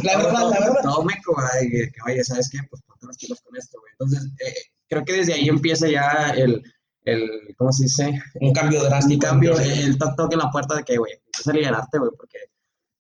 La 0.03 0.17
verdad, 0.19 0.41
todo, 0.41 0.51
la 0.51 0.61
verdad. 0.61 0.83
Todo 0.83 1.05
meco, 1.05 1.35
güey, 1.35 1.71
que, 1.71 1.91
que, 1.91 2.01
oye, 2.07 2.23
¿sabes 2.23 2.51
qué? 2.51 2.59
Pues 2.69 2.83
ponte 2.83 3.07
las 3.07 3.17
pilas 3.17 3.41
con 3.41 3.57
esto, 3.57 3.79
güey. 3.81 3.93
Entonces, 3.93 4.31
eh, 4.41 4.55
creo 4.91 5.05
que 5.05 5.15
desde 5.15 5.33
ahí 5.35 5.49
empieza 5.49 5.89
ya 5.89 6.31
el, 6.37 6.63
el 7.05 7.55
¿cómo 7.57 7.73
se 7.73 7.85
dice? 7.85 8.21
Un 8.41 8.53
cambio 8.53 8.83
Un 8.83 8.89
drástico. 8.89 9.27
cambio, 9.27 9.59
el 9.59 9.97
toc 9.97 10.33
en 10.33 10.39
la 10.39 10.51
puerta 10.51 10.75
de 10.77 10.85
que, 10.85 10.99
güey, 10.99 11.13
empieza 11.15 11.51
a 11.51 11.53
alivianarte, 11.53 11.99
güey, 11.99 12.11
porque 12.17 12.39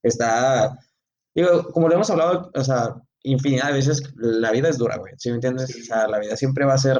está, 0.02 0.78
digo, 1.34 1.68
como 1.72 1.88
lo 1.88 1.94
hemos 1.94 2.10
hablado, 2.10 2.50
o 2.54 2.64
sea, 2.64 2.94
infinidad 3.22 3.66
de 3.68 3.72
veces, 3.74 4.02
la 4.16 4.50
vida 4.50 4.68
es 4.68 4.78
dura, 4.78 4.96
güey, 4.96 5.12
¿sí 5.18 5.28
me 5.28 5.34
entiendes? 5.36 5.76
O 5.76 5.84
sea, 5.84 6.08
la 6.08 6.18
vida 6.18 6.36
siempre 6.36 6.64
va 6.64 6.74
a 6.74 6.78
ser, 6.78 6.98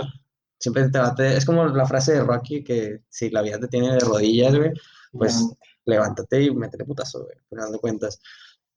siempre 0.59 0.89
te 0.91 0.99
va 0.99 1.15
a 1.17 1.27
es 1.29 1.45
como 1.47 1.65
la 1.67 1.87
frase 1.87 2.13
de 2.13 2.25
Rocky, 2.25 2.63
que 2.63 3.01
si 3.09 3.31
la 3.31 3.43
vida 3.43 3.59
te 3.59 3.69
tiene 3.69 3.93
de 3.93 4.01
rodillas, 4.01 4.55
güey, 4.55 4.73
pues 5.13 5.43
levántate 5.87 6.43
y 6.43 6.51
métele 6.55 6.85
putazo, 6.85 7.25
güey, 7.25 7.37
final 7.49 7.73
de 7.73 7.79
cuentas. 7.79 8.21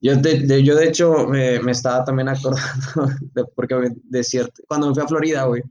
Yo 0.00 0.16
de, 0.16 0.40
de- 0.40 0.62
yo 0.62 0.74
de 0.74 0.88
hecho 0.88 1.26
me, 1.28 1.60
me 1.60 1.72
estaba 1.72 2.04
también 2.04 2.28
acordando, 2.28 3.08
de, 3.34 3.44
porque 3.54 3.90
de 4.02 4.24
cierto, 4.24 4.62
cuando 4.66 4.88
me 4.88 4.94
fui 4.94 5.02
a 5.02 5.08
Florida, 5.08 5.44
güey, 5.44 5.62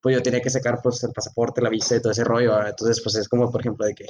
pues 0.00 0.16
yo 0.16 0.22
tenía 0.22 0.40
que 0.40 0.50
sacar 0.50 0.80
pues 0.82 1.02
el 1.04 1.12
pasaporte, 1.12 1.60
la 1.60 1.70
visa 1.70 1.96
y 1.96 2.00
todo 2.00 2.12
ese 2.12 2.24
rollo, 2.24 2.52
¿verdad? 2.52 2.70
entonces 2.70 3.00
pues 3.02 3.16
es 3.16 3.28
como 3.28 3.50
por 3.50 3.60
ejemplo 3.60 3.86
de 3.86 3.94
que, 3.94 4.04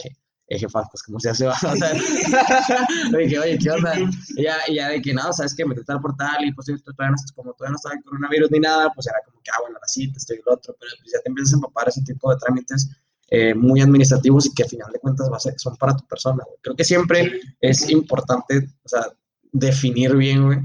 eh, 0.48 0.58
jefa, 0.58 0.82
pues 0.90 1.02
cómo 1.02 1.20
se 1.20 1.30
hace, 1.30 1.46
o 1.48 1.54
sea, 1.54 1.92
de 3.12 3.28
que, 3.28 3.38
oye, 3.38 3.58
¿qué 3.58 3.70
onda? 3.70 3.94
Y 4.36 4.42
ya, 4.42 4.56
y 4.66 4.76
ya 4.76 4.88
de 4.88 5.02
que, 5.02 5.12
no, 5.14 5.32
¿sabes 5.32 5.54
qué? 5.54 5.64
Metete 5.64 5.92
al 5.92 6.00
portal 6.00 6.44
y 6.44 6.52
pues 6.52 6.66
todavía 6.66 7.10
no, 7.10 7.32
como 7.34 7.52
todavía 7.54 7.72
no 7.72 7.76
estaba 7.76 7.94
el 7.94 8.02
coronavirus 8.02 8.50
ni 8.50 8.60
nada, 8.60 8.90
pues 8.94 9.06
era 9.06 9.18
como 9.26 9.40
que, 9.42 9.50
ah, 9.50 9.60
bueno, 9.62 9.78
la 9.80 9.88
cita, 9.88 10.16
esto 10.16 10.34
y 10.34 10.40
lo 10.44 10.54
otro, 10.54 10.76
pero 10.78 10.92
pues 11.00 11.12
ya 11.12 11.20
te 11.20 11.28
empiezas 11.28 11.54
a 11.54 11.56
empapar 11.56 11.88
ese 11.88 12.02
tipo 12.02 12.30
de 12.30 12.38
trámites 12.38 12.88
eh, 13.30 13.54
muy 13.54 13.82
administrativos 13.82 14.46
y 14.46 14.54
que 14.54 14.62
al 14.62 14.70
final 14.70 14.90
de 14.90 15.00
cuentas 15.00 15.30
va 15.30 15.36
a 15.36 15.40
ser, 15.40 15.54
son 15.58 15.76
para 15.76 15.94
tu 15.94 16.06
persona, 16.06 16.42
güey. 16.46 16.58
Creo 16.62 16.76
que 16.76 16.84
siempre 16.84 17.40
es 17.60 17.90
importante, 17.90 18.68
o 18.82 18.88
sea, 18.88 19.12
definir 19.52 20.16
bien, 20.16 20.46
güey, 20.46 20.58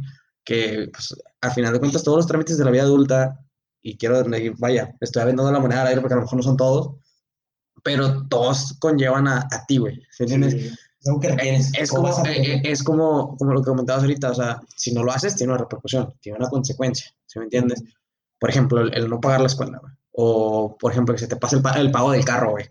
que 0.45 0.89
pues, 0.93 1.13
al 1.41 1.51
final 1.51 1.73
de 1.73 1.79
cuentas 1.79 2.03
todos 2.03 2.19
los 2.19 2.27
trámites 2.27 2.57
de 2.57 2.63
la 2.63 2.71
vida 2.71 2.83
adulta, 2.83 3.42
y 3.83 3.97
quiero, 3.97 4.23
vaya, 4.57 4.95
estoy 5.01 5.21
aventando 5.21 5.51
la 5.51 5.59
moneda 5.59 5.81
al 5.81 5.87
aire 5.89 6.01
porque 6.01 6.13
a 6.13 6.17
lo 6.17 6.23
mejor 6.23 6.37
no 6.37 6.43
son 6.43 6.57
todos, 6.57 6.95
pero 7.83 8.25
todos 8.27 8.77
conllevan 8.79 9.27
a, 9.27 9.39
a 9.51 9.65
ti, 9.67 9.77
güey. 9.77 10.01
¿sí 10.09 10.23
entiendes? 10.23 10.53
Sí. 10.53 10.71
Es 11.77 11.91
¿Cómo 11.91 12.09
como, 12.09 12.25
eh, 12.27 12.61
es 12.63 12.81
como, 12.81 13.35
como 13.37 13.51
lo 13.53 13.61
que 13.61 13.67
comentabas 13.69 14.03
ahorita, 14.03 14.31
o 14.31 14.35
sea, 14.35 14.61
si 14.75 14.93
no 14.93 15.03
lo 15.03 15.11
haces, 15.11 15.35
tiene 15.35 15.51
una 15.51 15.61
repercusión, 15.61 16.13
tiene 16.21 16.37
una 16.39 16.47
consecuencia, 16.49 17.13
¿sí 17.25 17.39
me 17.39 17.45
entiendes? 17.45 17.83
Por 18.39 18.49
ejemplo, 18.49 18.79
el, 18.81 18.93
el 18.93 19.09
no 19.09 19.19
pagar 19.19 19.41
la 19.41 19.47
escuela, 19.47 19.79
güey. 19.79 19.91
O, 20.13 20.77
por 20.79 20.91
ejemplo, 20.93 21.13
que 21.13 21.19
se 21.19 21.27
te 21.27 21.35
pase 21.35 21.57
el, 21.57 21.61
pa- 21.61 21.73
el 21.73 21.91
pago 21.91 22.11
del 22.11 22.23
carro, 22.23 22.51
güey. 22.51 22.65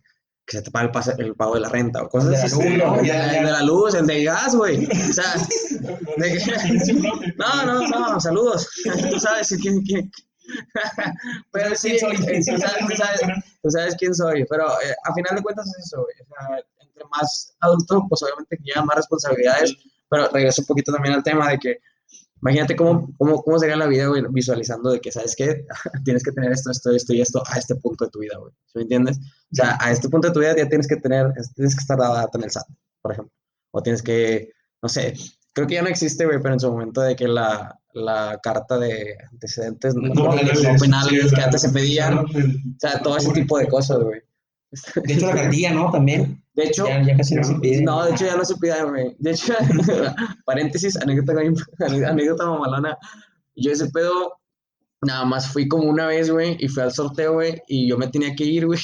Que 0.47 0.57
se 0.57 0.63
te 0.63 0.71
pague 0.71 0.87
el, 0.87 0.93
pase- 0.93 1.15
el 1.19 1.35
pago 1.35 1.55
de 1.55 1.61
la 1.61 1.69
renta, 1.69 2.03
o 2.03 2.09
cosas 2.09 2.31
De 2.31 2.39
la 2.39 2.45
así. 2.45 2.55
luz, 2.57 2.79
¿no? 2.79 2.97
De, 2.97 3.07
Ya, 3.07 3.27
el 3.27 3.33
ya. 3.35 3.47
de 3.47 3.53
la 3.53 3.63
luz, 3.63 3.95
el 3.95 4.07
de 4.07 4.25
gas, 4.25 4.55
güey. 4.57 4.87
O 5.11 5.13
sea, 5.13 5.35
de 6.17 6.33
que- 6.33 7.35
no, 7.37 7.67
no, 7.67 7.87
no, 7.89 8.19
saludos. 8.21 8.67
Tú 9.11 9.21
sabes 9.21 9.55
quién, 9.61 9.83
quién. 9.83 10.11
Pero 11.53 11.75
sí, 11.75 11.97
¿Quién 11.99 12.01
soy? 12.01 12.17
tú 12.17 12.59
sabes, 12.61 12.79
tú 12.89 12.97
sabes- 12.97 13.21
tú 13.63 13.71
sabes 13.71 13.97
quién 13.97 14.15
soy, 14.15 14.45
pero 14.49 14.67
eh, 14.83 14.95
a 15.05 15.15
final 15.15 15.37
de 15.37 15.43
cuentas 15.43 15.67
es 15.79 15.87
eso. 15.87 16.03
O 16.03 16.07
sea, 16.07 16.59
entre 16.81 17.05
más 17.11 17.55
adulto, 17.61 18.05
pues 18.09 18.23
obviamente 18.23 18.57
que 18.57 18.65
llevan 18.65 18.87
más 18.87 18.97
responsabilidades, 18.97 19.75
pero 20.09 20.29
regreso 20.29 20.63
un 20.63 20.67
poquito 20.67 20.93
también 20.93 21.15
al 21.15 21.23
tema 21.23 21.49
de 21.51 21.59
que, 21.59 21.79
imagínate 22.43 22.75
cómo, 22.77 23.09
cómo, 23.19 23.43
cómo 23.43 23.59
sería 23.59 23.77
la 23.77 23.87
vida, 23.87 24.07
güey, 24.09 24.23
visualizando 24.31 24.91
de 24.93 25.01
que, 25.01 25.13
¿sabes 25.13 25.35
qué? 25.37 25.65
tienes 26.05 26.23
que 26.23 26.33
tener 26.33 26.53
esto, 26.53 26.71
esto, 26.71 26.91
esto 26.91 27.13
y 27.15 27.21
esto 27.21 27.43
a 27.47 27.59
este 27.59 27.77
punto 27.77 28.05
de 28.07 28.11
tu 28.11 28.19
vida, 28.21 28.37
güey. 28.39 28.53
¿Sí 28.67 28.73
me 28.79 28.83
entiendes? 28.83 29.19
O 29.19 29.55
sea, 29.55 29.79
a 29.81 29.91
este 29.93 30.09
punto 30.09 30.29
de 30.29 30.35
tu 30.35 30.41
vida 30.41 30.57
ya 30.57 30.69
tienes 30.69 30.89
que 30.89 30.97
tener, 30.97 31.33
tienes 31.55 31.75
que 31.75 31.81
estar 31.81 31.99
dada 31.99 32.29
en 32.33 32.43
el 32.43 32.51
SAT, 32.51 32.67
por 33.01 33.13
ejemplo. 33.13 33.33
O 33.71 33.83
tienes 33.83 34.03
que, 34.03 34.53
no 34.83 34.89
sé, 34.89 35.15
creo 35.55 35.67
que 35.67 35.75
ya 35.75 35.83
no 35.83 35.89
existe, 35.89 36.27
güey, 36.27 36.41
pero 36.43 36.55
en 36.55 36.61
su 36.61 36.71
momento 36.71 37.01
de 37.01 37.15
que 37.17 37.27
la, 37.29 37.79
la 37.95 38.39
carta 38.43 38.79
de 38.79 39.17
antecedentes 39.31 39.95
no, 39.95 40.09
No, 40.15 40.31
penales, 40.31 40.63
no, 40.63 40.73
no 40.73 40.79
penales 40.79 41.29
sí, 41.31 41.35
que 41.35 41.43
antes 41.43 41.61
se 41.61 41.69
pedían. 41.71 42.19
O 42.19 42.27
el- 42.35 42.61
sea, 42.79 43.01
todo 43.03 43.17
ese 43.17 43.33
tipo 43.33 43.59
de 43.59 43.69
cosas, 43.69 43.99
güey. 44.03 44.21
De 45.05 45.13
hecho, 45.15 45.27
la 45.27 45.35
cartilla, 45.35 45.73
¿no? 45.75 45.91
También. 45.91 46.43
De 46.55 46.65
hecho, 46.65 46.87
Ya, 46.87 47.03
ya 47.03 47.17
casi 47.17 47.35
no 47.35 47.45
se 47.45 47.53
no- 47.55 47.61
pide. 47.61 47.83
no, 47.83 48.05
de 48.05 48.13
hecho 48.13 48.25
ya 48.27 48.37
no 48.37 48.45
se 48.45 48.57
pide, 48.57 48.83
güey. 48.85 49.15
De 49.19 49.31
hecho, 49.33 49.53
paréntesis, 50.47 50.97
anécdota, 50.97 51.33
anécdota 52.09 52.47
mamalona. 52.47 52.97
Yo 53.55 53.71
ese 53.73 53.89
pedo, 53.91 54.33
nada 55.03 55.25
más 55.27 55.49
fui 55.49 55.69
como 55.69 55.85
una 55.91 56.07
vez, 56.07 56.31
güey, 56.31 56.57
y 56.59 56.69
fui 56.69 56.83
al 56.83 56.93
sorteo, 56.93 57.35
güey, 57.35 57.61
y 57.69 57.89
yo 57.89 57.99
me 57.99 58.09
tenía 58.09 58.35
que 58.35 58.45
ir, 58.45 58.67
güey. 58.67 58.81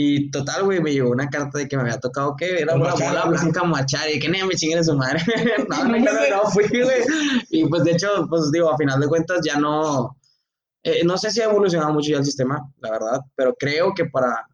Y 0.00 0.30
total, 0.30 0.62
güey, 0.62 0.80
me 0.80 0.92
llegó 0.92 1.10
una 1.10 1.28
carta 1.28 1.58
de 1.58 1.66
que 1.66 1.76
me 1.76 1.82
había 1.82 1.98
tocado, 1.98 2.36
¿qué? 2.36 2.60
Era 2.60 2.74
Un 2.76 2.82
una 2.82 2.92
bola 2.92 3.24
blanca 3.24 3.64
machar, 3.64 4.08
y 4.14 4.20
que 4.20 4.28
ni 4.28 4.40
me 4.44 4.54
chinguen 4.54 4.84
su 4.84 4.94
madre. 4.96 5.20
no, 5.68 5.84
no, 5.88 5.98
No, 5.98 6.50
fui, 6.52 6.68
güey. 6.68 7.02
Y 7.50 7.64
pues 7.66 7.82
de 7.82 7.92
hecho, 7.92 8.26
pues 8.30 8.52
digo, 8.52 8.70
a 8.72 8.76
final 8.76 9.00
de 9.00 9.08
cuentas 9.08 9.40
ya 9.44 9.58
no, 9.58 10.16
eh, 10.84 11.02
no 11.04 11.18
sé 11.18 11.32
si 11.32 11.40
ha 11.40 11.46
evolucionado 11.46 11.92
mucho 11.92 12.12
ya 12.12 12.18
el 12.18 12.24
sistema, 12.24 12.62
la 12.78 12.90
verdad, 12.92 13.20
pero 13.34 13.56
creo 13.58 13.92
que 13.92 14.04
para, 14.04 14.46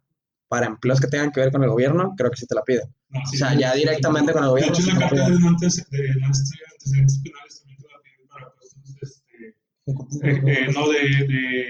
para 0.47 0.65
empleos 0.65 0.99
que 0.99 1.07
tengan 1.07 1.31
que 1.31 1.41
ver 1.41 1.51
con 1.51 1.63
el 1.63 1.69
gobierno, 1.69 2.15
creo 2.17 2.31
que 2.31 2.37
sí 2.37 2.47
te 2.47 2.55
la 2.55 2.63
piden. 2.63 2.91
no, 3.09 3.19
sí, 3.29 3.35
O 3.35 3.37
sea, 3.39 3.51
sí, 3.51 3.59
ya 3.59 3.73
sí, 3.73 3.79
directamente 3.81 4.33
con 4.33 4.41
el 4.41 4.47
De 4.47 4.49
gobierno. 4.51 4.73
hecho, 4.73 4.81
sí 4.81 4.91
la 4.93 4.99
carta 4.99 5.15
de 5.15 5.21
antes- 5.47 5.89
de 5.91 6.09
antecedentes 6.09 7.21
penales 7.23 7.59
también 7.59 7.77
te 7.81 7.87
la 7.87 8.01
piden 8.01 8.27
para 8.29 8.49
cuestiones 8.49 8.99
este, 9.03 9.47
eh, 10.27 10.41
eh, 10.65 10.71
no 10.73 10.89
de, 10.89 10.99
de 11.27 11.65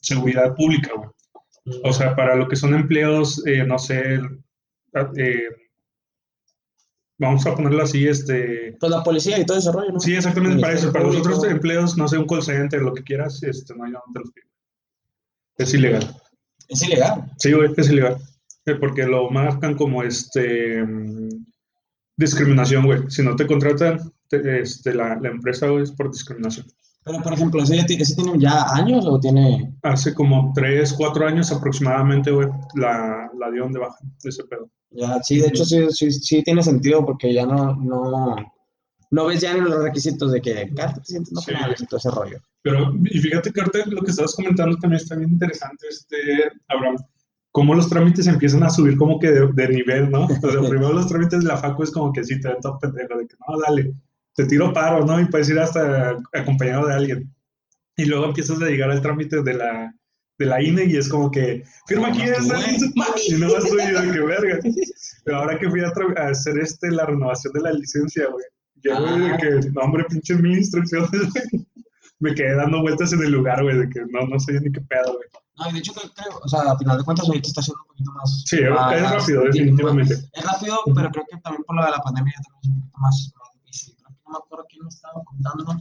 seguridad 0.00 0.54
pública, 0.54 0.90
güey. 0.96 1.08
O 1.82 1.92
sea, 1.92 2.14
para 2.14 2.36
lo 2.36 2.46
que 2.48 2.56
son 2.56 2.74
empleos, 2.74 3.44
eh, 3.46 3.64
no 3.64 3.78
sé, 3.78 4.20
eh, 5.16 5.48
vamos 7.18 7.46
a 7.46 7.54
ponerlo 7.54 7.82
así, 7.82 8.06
este, 8.06 8.76
Pues 8.78 8.90
la 8.90 9.02
policía 9.02 9.38
y 9.38 9.46
todo 9.46 9.56
ese 9.58 9.72
rollo, 9.72 9.92
¿no? 9.92 10.00
sí, 10.00 10.14
exactamente 10.14 10.60
para 10.60 10.74
eso. 10.74 10.92
Para 10.92 11.06
los 11.06 11.16
otros 11.16 11.42
empleos, 11.44 11.96
no 11.96 12.06
sé, 12.08 12.18
un 12.18 12.26
call 12.26 12.42
center, 12.42 12.82
lo 12.82 12.92
que 12.92 13.02
quieras, 13.02 13.42
este, 13.42 13.74
no, 13.74 13.86
yo 13.86 13.92
no 13.92 14.02
te 14.12 14.20
los 14.20 14.30
pido. 14.32 14.46
Es 15.56 15.72
ilegal. 15.72 16.14
Es 16.68 16.82
ilegal. 16.82 17.30
Sí, 17.38 17.52
güey, 17.52 17.70
es 17.76 17.88
ilegal. 17.90 18.16
Porque 18.80 19.04
lo 19.06 19.30
marcan 19.30 19.74
como 19.76 20.02
este 20.02 20.84
discriminación, 22.16 22.86
güey. 22.86 23.00
Si 23.10 23.22
no 23.22 23.36
te 23.36 23.46
contratan, 23.46 24.00
te- 24.28 24.60
este, 24.60 24.94
la, 24.94 25.16
la 25.20 25.28
empresa, 25.28 25.68
güey, 25.68 25.82
es 25.84 25.92
por 25.92 26.10
discriminación. 26.10 26.66
Pero, 27.04 27.22
por 27.22 27.32
ejemplo, 27.34 27.62
¿ese, 27.62 27.84
ese 27.86 28.14
tiene 28.14 28.38
ya 28.38 28.64
años 28.74 29.04
o 29.06 29.20
tiene...? 29.20 29.74
Hace 29.82 30.14
como 30.14 30.52
3, 30.54 30.94
4 30.94 31.26
años 31.26 31.52
aproximadamente, 31.52 32.30
güey, 32.30 32.48
la, 32.76 33.30
la 33.38 33.50
dieron 33.50 33.72
de 33.72 33.80
baja 33.80 33.98
ese 34.22 34.44
pedo. 34.44 34.70
Ya, 34.90 35.20
sí, 35.22 35.38
de 35.38 35.48
hecho 35.48 35.64
sí, 35.64 35.86
sí, 35.90 36.10
sí 36.10 36.42
tiene 36.42 36.62
sentido 36.62 37.04
porque 37.04 37.34
ya 37.34 37.44
no, 37.44 37.74
no, 37.76 38.36
no 39.10 39.26
ves 39.26 39.40
ya 39.40 39.52
ni 39.52 39.60
los 39.60 39.82
requisitos 39.82 40.32
de 40.32 40.40
que 40.40 40.72
carta 40.74 41.00
te 41.00 41.06
sientes 41.06 41.32
no 41.32 41.40
Sí. 41.40 41.52
y 41.78 41.86
todo 41.86 41.98
ese 41.98 42.10
rollo. 42.10 42.38
Pero, 42.62 42.94
y 43.04 43.18
fíjate 43.18 43.52
ahorita 43.54 43.90
lo 43.90 44.02
que 44.02 44.10
estabas 44.10 44.34
comentando 44.34 44.76
también 44.78 45.02
está 45.02 45.16
bien 45.16 45.30
interesante, 45.30 45.86
este, 45.88 46.16
Abraham, 46.68 46.96
cómo 47.50 47.74
los 47.74 47.88
trámites 47.88 48.26
empiezan 48.26 48.62
a 48.62 48.70
subir 48.70 48.96
como 48.96 49.18
que 49.18 49.30
de, 49.30 49.52
de 49.52 49.68
nivel, 49.68 50.10
¿no? 50.10 50.24
O 50.24 50.28
sea, 50.28 50.38
primero 50.70 50.92
los 50.92 51.06
trámites 51.06 51.40
de 51.40 51.46
la 51.46 51.56
facu 51.58 51.82
es 51.82 51.90
como 51.90 52.12
que 52.12 52.24
sí, 52.24 52.40
te 52.40 52.48
ven 52.48 52.60
todo 52.62 52.78
pendejo, 52.78 53.18
de 53.18 53.26
que 53.26 53.36
no, 53.46 53.58
dale, 53.60 53.92
te 54.34 54.46
tiro 54.46 54.72
paro, 54.72 55.04
¿no? 55.04 55.20
Y 55.20 55.26
puedes 55.26 55.48
ir 55.48 55.58
hasta 55.58 56.16
acompañado 56.32 56.86
de 56.86 56.94
alguien. 56.94 57.34
Y 57.96 58.06
luego 58.06 58.26
empiezas 58.26 58.60
a 58.60 58.66
llegar 58.66 58.90
al 58.90 59.00
trámite 59.02 59.42
de 59.42 59.54
la, 59.54 59.94
de 60.38 60.46
la 60.46 60.60
INE 60.62 60.84
y 60.86 60.96
es 60.96 61.08
como 61.08 61.30
que, 61.30 61.62
firma 61.86 62.08
aquí, 62.08 62.18
No, 62.18 62.46
güey, 62.46 62.78
mami. 62.96 63.20
y 63.28 63.32
no 63.34 63.52
vas 63.52 63.64
tú 63.64 63.76
y 63.78 63.92
yo, 63.92 64.00
de 64.02 64.12
que 64.12 64.20
verga. 64.20 64.58
Pero 65.24 65.36
ahora 65.38 65.58
que 65.58 65.70
fui 65.70 65.80
a, 65.80 65.92
a 66.20 66.28
hacer 66.28 66.58
este, 66.58 66.90
la 66.90 67.06
renovación 67.06 67.52
de 67.52 67.60
la 67.60 67.72
licencia, 67.72 68.26
güey, 68.28 68.44
ya, 68.82 68.98
güey, 68.98 69.18
de 69.20 69.26
Ah. 69.32 69.36
que, 69.38 69.70
no, 69.70 69.80
hombre, 69.82 70.04
pinches 70.10 70.40
mil 70.40 70.58
instrucciones, 70.58 71.08
güey. 71.32 71.66
Me 72.20 72.34
quedé 72.34 72.54
dando 72.54 72.80
vueltas 72.80 73.12
en 73.12 73.22
el 73.22 73.32
lugar, 73.32 73.62
güey, 73.62 73.76
de 73.78 73.88
que 73.88 74.00
no, 74.10 74.26
no 74.26 74.38
sé 74.40 74.52
ni 74.60 74.70
qué 74.72 74.80
pedo, 74.80 75.14
güey. 75.14 75.28
No, 75.56 75.68
y 75.70 75.72
de 75.74 75.78
hecho 75.78 75.92
creo, 75.92 76.10
creo, 76.16 76.38
o 76.42 76.48
sea, 76.48 76.62
a 76.72 76.76
final 76.78 76.98
de 76.98 77.04
cuentas 77.04 77.28
ahorita 77.28 77.46
está 77.48 77.62
siendo 77.62 77.80
un 77.82 77.88
poquito 77.88 78.10
más... 78.12 78.42
Sí, 78.46 78.56
más- 78.62 78.94
es 78.96 79.02
rápido, 79.10 79.44
más- 79.44 79.54
definitivamente. 79.54 80.14
Es 80.32 80.44
rápido, 80.44 80.78
pero 80.96 81.10
creo 81.10 81.24
que 81.30 81.36
también 81.38 81.62
por 81.64 81.76
lo 81.76 81.84
de 81.84 81.90
la 81.92 81.98
pandemia 81.98 82.32
ya 82.34 82.40
es 82.40 82.48
un 82.48 82.54
poquito 82.80 82.98
más, 82.98 83.32
más 83.38 83.48
difícil. 83.62 83.94
Creo 83.96 84.08
que 84.13 84.13
no 84.24 84.32
me 84.32 84.38
acuerdo 84.38 84.64
quién 84.68 84.82
me 84.82 84.88
estaba 84.88 85.22
contando. 85.24 85.74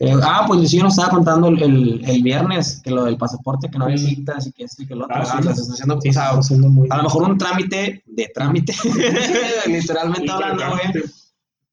Eh, 0.00 0.12
ah, 0.24 0.44
pues 0.46 0.68
sí, 0.68 0.78
nos 0.78 0.94
estaba 0.94 1.10
contando 1.10 1.48
el, 1.48 1.62
el, 1.62 2.04
el 2.04 2.22
viernes 2.22 2.80
que 2.82 2.90
lo 2.90 3.04
del 3.04 3.16
pasaporte, 3.16 3.70
que 3.70 3.78
no 3.78 3.84
había 3.84 3.96
citas 3.98 4.46
y 4.46 4.52
que 4.52 4.64
esto 4.64 4.82
y 4.82 4.86
que 4.86 4.94
lo 4.96 5.04
otro. 5.04 5.16
Ah, 5.16 5.20
Ah, 5.22 5.42
sí. 5.42 5.48
haciendo, 5.48 6.00
Sí, 6.42 6.54
muy- 6.56 6.88
a 6.90 6.96
lo 6.96 7.02
mejor 7.04 7.22
un 7.30 7.38
trámite 7.38 8.02
de 8.04 8.30
trámite, 8.34 8.74
literalmente 9.66 10.30
hablando, 10.30 10.64
güey, 10.70 11.04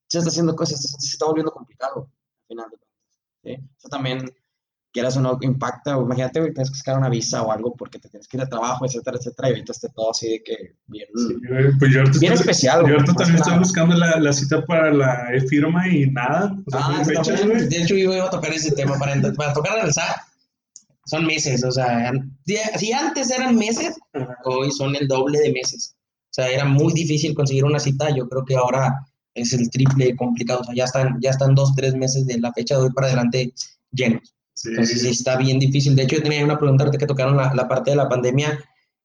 se 0.07 0.17
está 0.19 0.29
haciendo 0.29 0.55
cosas, 0.55 0.81
se, 0.81 0.87
se 0.99 1.07
está 1.13 1.25
volviendo 1.25 1.51
complicado, 1.51 2.09
al 2.41 2.47
final 2.47 2.69
de 2.69 2.77
cuentas. 2.77 3.19
¿sí? 3.43 3.75
Eso 3.77 3.89
también, 3.89 4.31
quieras 4.91 5.15
o 5.17 5.21
no, 5.21 5.37
impacta. 5.41 5.97
o 5.97 6.03
Imagínate, 6.03 6.39
güey, 6.39 6.53
tienes 6.53 6.69
que 6.69 6.77
sacar 6.77 6.97
una 6.97 7.09
visa 7.09 7.41
o 7.43 7.51
algo 7.51 7.73
porque 7.75 7.97
te 7.99 8.09
tienes 8.09 8.27
que 8.27 8.37
ir 8.37 8.43
de 8.43 8.49
trabajo, 8.49 8.85
etcétera, 8.85 9.17
etcétera, 9.17 9.47
y 9.49 9.51
ahorita 9.51 9.71
esté 9.71 9.87
todo 9.89 10.11
así 10.11 10.29
de 10.29 10.43
que 10.43 10.75
bien, 10.87 11.07
Sí, 11.15 11.35
pues 11.79 11.91
yo 11.91 12.01
bien 12.19 12.33
estoy- 12.33 12.33
especial, 12.33 12.85
yo 12.87 12.93
ahorita 12.95 13.13
también 13.13 13.37
estoy 13.37 13.57
buscando 13.57 13.95
la, 13.95 14.19
la 14.19 14.33
cita 14.33 14.65
para 14.65 14.91
la 14.93 15.33
e-firma 15.33 15.87
y 15.87 16.09
nada. 16.11 16.55
O 16.67 16.71
sea, 16.71 16.79
Ah, 16.83 17.03
güey. 17.45 17.67
de 17.67 17.81
hecho, 17.81 17.95
yo 17.95 18.13
iba 18.13 18.25
a 18.25 18.29
tocar 18.29 18.51
ese 18.53 18.71
tema 18.73 18.97
para, 18.99 19.19
para 19.33 19.53
tocar 19.53 19.79
el 19.85 19.91
SAT. 19.93 20.15
Son 21.05 21.25
meses, 21.25 21.63
o 21.63 21.71
sea, 21.71 22.11
si- 22.77 22.91
antes 22.93 23.31
eran 23.31 23.55
meses, 23.55 23.95
hoy 24.45 24.71
son 24.71 24.95
el 24.95 25.07
doble 25.07 25.39
de 25.39 25.51
meses. 25.51 25.95
O 26.29 26.33
sea, 26.33 26.47
era 26.49 26.63
muy 26.63 26.93
difícil 26.93 27.33
conseguir 27.35 27.65
una 27.65 27.79
cita. 27.79 28.09
Yo 28.15 28.29
creo 28.29 28.45
que 28.45 28.55
ahora 28.55 29.05
es 29.33 29.51
el 29.53 29.69
triple 29.69 30.15
complicado. 30.15 30.61
O 30.61 30.63
sea, 30.63 30.75
ya 30.75 30.83
están, 30.85 31.17
ya 31.21 31.31
están 31.31 31.55
dos, 31.55 31.73
tres 31.75 31.95
meses 31.95 32.25
de 32.27 32.39
la 32.39 32.53
fecha 32.53 32.77
de 32.77 32.83
hoy 32.83 32.89
para 32.93 33.07
adelante 33.07 33.53
llenos. 33.91 34.33
Sí. 34.63 34.69
Entonces 34.69 35.01
sí 35.01 35.09
está 35.09 35.37
bien 35.37 35.59
difícil. 35.59 35.95
De 35.95 36.03
hecho, 36.03 36.17
yo 36.17 36.23
tenía 36.23 36.43
una 36.45 36.57
pregunta 36.59 36.83
ahorita 36.83 36.97
que 36.99 37.07
tocaron 37.07 37.37
la, 37.37 37.53
la 37.53 37.67
parte 37.67 37.91
de 37.91 37.97
la 37.97 38.07
pandemia. 38.09 38.59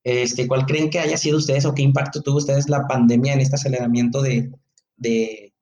Este, 0.04 0.46
¿Cuál 0.46 0.66
creen 0.66 0.90
que 0.90 1.00
haya 1.00 1.16
sido 1.16 1.38
ustedes 1.38 1.64
o 1.64 1.74
qué 1.74 1.82
impacto 1.82 2.22
tuvo 2.22 2.36
ustedes 2.38 2.68
la 2.68 2.86
pandemia 2.86 3.32
en 3.34 3.40
este 3.40 3.56
aceleramiento 3.56 4.22
de, 4.22 4.50
de, 4.96 5.52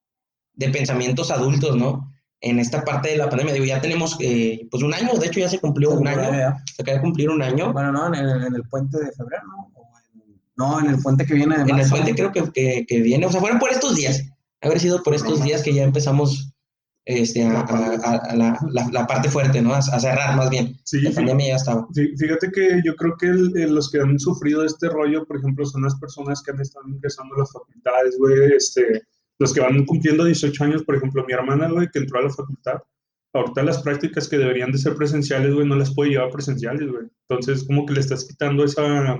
de 0.55 0.69
pensamientos 0.71 1.31
adultos, 1.31 1.77
¿no? 1.77 2.11
En 2.41 2.59
esta 2.59 2.85
parte 2.85 3.09
de 3.09 3.17
la 3.17 3.29
pandemia, 3.31 3.55
digo, 3.55 3.65
ya 3.65 3.81
tenemos 3.81 4.17
eh, 4.21 4.67
pues 4.71 4.83
un 4.83 4.93
año, 4.93 5.15
de 5.19 5.29
hecho 5.29 5.41
ya 5.41 5.49
se 5.49 5.61
cumplió 5.61 5.93
un 5.93 6.07
año, 6.07 6.55
se 6.77 6.83
acaba 6.83 6.97
de 6.99 7.03
cumplir 7.03 7.31
un 7.31 7.41
año. 7.41 7.73
Bueno, 7.73 7.91
no, 7.91 8.09
en 8.09 8.15
el, 8.17 8.45
en 8.45 8.55
el 8.55 8.65
puente 8.69 8.99
de 8.99 9.13
febrero, 9.13 9.45
¿no? 9.47 9.71
O 9.75 9.89
en- 9.99 10.41
no, 10.57 10.79
en 10.81 10.87
el 10.95 11.01
puente 11.03 11.25
que 11.25 11.33
viene 11.35 11.57
de 11.57 11.63
En 11.63 11.69
el 11.71 11.77
marzo. 11.77 11.91
puente 11.93 12.15
creo 12.15 12.33
que, 12.33 12.51
que, 12.53 12.85
que 12.87 13.01
viene, 13.01 13.25
o 13.25 13.31
sea, 13.31 13.41
fueron 13.41 13.59
por 13.59 13.71
estos 13.71 13.95
días, 13.97 14.25
haber 14.61 14.79
sido 14.79 15.03
por 15.03 15.15
estos 15.15 15.43
días 15.43 15.63
que 15.63 15.73
ya 15.73 15.85
empezamos 15.85 16.53
este, 17.07 17.45
a, 17.45 17.61
a- 17.61 18.17
a- 18.31 18.37
la, 18.37 18.59
la- 18.71 18.89
la 18.93 19.07
parte 19.07 19.29
fuerte, 19.29 19.61
¿no? 19.61 19.75
A, 19.75 19.83
cerrar 19.83 20.37
más 20.37 20.49
bien. 20.51 20.77
Sí, 20.85 21.01
La 21.03 21.11
pandemia 21.13 21.49
ya 21.49 21.57
estaba. 21.57 21.87
fí- 21.89 22.17
fíjate 22.17 22.51
que 22.51 22.81
yo 22.85 22.95
creo 22.97 23.17
que 23.19 23.27
el- 23.27 23.53
el- 23.57 23.75
los 23.75 23.91
que 23.91 24.01
han 24.01 24.19
sufrido 24.19 24.65
este 24.65 24.89
rollo, 24.89 25.25
por 25.27 25.37
ejemplo, 25.39 25.67
son 25.67 25.83
las 25.83 25.95
personas 25.97 26.43
que 26.43 26.53
han 26.53 26.61
estado 26.61 26.89
ingresando 26.89 27.35
a 27.35 27.39
las 27.41 27.53
facultades, 27.53 28.17
güey, 28.19 28.53
este, 28.57 29.03
los 29.39 29.53
que 29.53 29.61
van 29.61 29.85
cumpliendo 29.85 30.25
18 30.25 30.65
años, 30.65 30.83
por 30.85 30.97
ejemplo, 30.97 31.25
mi 31.27 31.33
hermana, 31.35 31.69
güey, 31.69 31.89
que 31.93 31.99
entró 31.99 32.21
a 32.21 32.23
la 32.23 32.31
facultad, 32.31 32.79
ahorita 33.35 33.63
las 33.65 33.83
prácticas 33.83 34.29
que 34.29 34.39
deberían 34.39 34.71
de 34.73 34.79
ser 34.79 34.95
presenciales, 34.95 35.53
güey, 35.53 35.67
no 35.67 35.75
las 35.77 35.93
puede 35.95 36.11
llevar 36.11 36.31
presenciales, 36.31 36.89
güey. 36.89 37.07
Entonces, 37.29 37.65
como 37.65 37.85
que 37.85 37.95
le 37.95 38.01
estás 38.01 38.25
quitando 38.25 38.65
esa, 38.65 39.19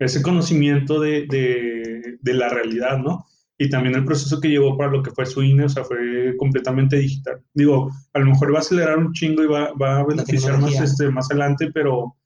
ese 0.00 0.20
conocimiento 0.20 0.98
de, 1.00 1.26
de, 1.30 2.18
de 2.20 2.34
la 2.34 2.48
realidad, 2.48 2.98
¿no? 2.98 3.24
Y 3.62 3.70
también 3.70 3.94
el 3.94 4.04
proceso 4.04 4.40
que 4.40 4.48
llevó 4.48 4.76
para 4.76 4.90
lo 4.90 5.04
que 5.04 5.12
fue 5.12 5.24
su 5.24 5.40
INE, 5.40 5.66
o 5.66 5.68
sea, 5.68 5.84
fue 5.84 6.34
completamente 6.36 6.96
digital. 6.96 7.40
Digo, 7.54 7.92
a 8.12 8.18
lo 8.18 8.26
mejor 8.26 8.52
va 8.52 8.58
a 8.58 8.60
acelerar 8.60 8.98
un 8.98 9.12
chingo 9.12 9.44
y 9.44 9.46
va, 9.46 9.72
va 9.74 10.00
a 10.00 10.04
beneficiar 10.04 10.58
más, 10.58 10.74
este, 10.80 11.08
más 11.10 11.30
adelante, 11.30 11.70
pero 11.72 12.16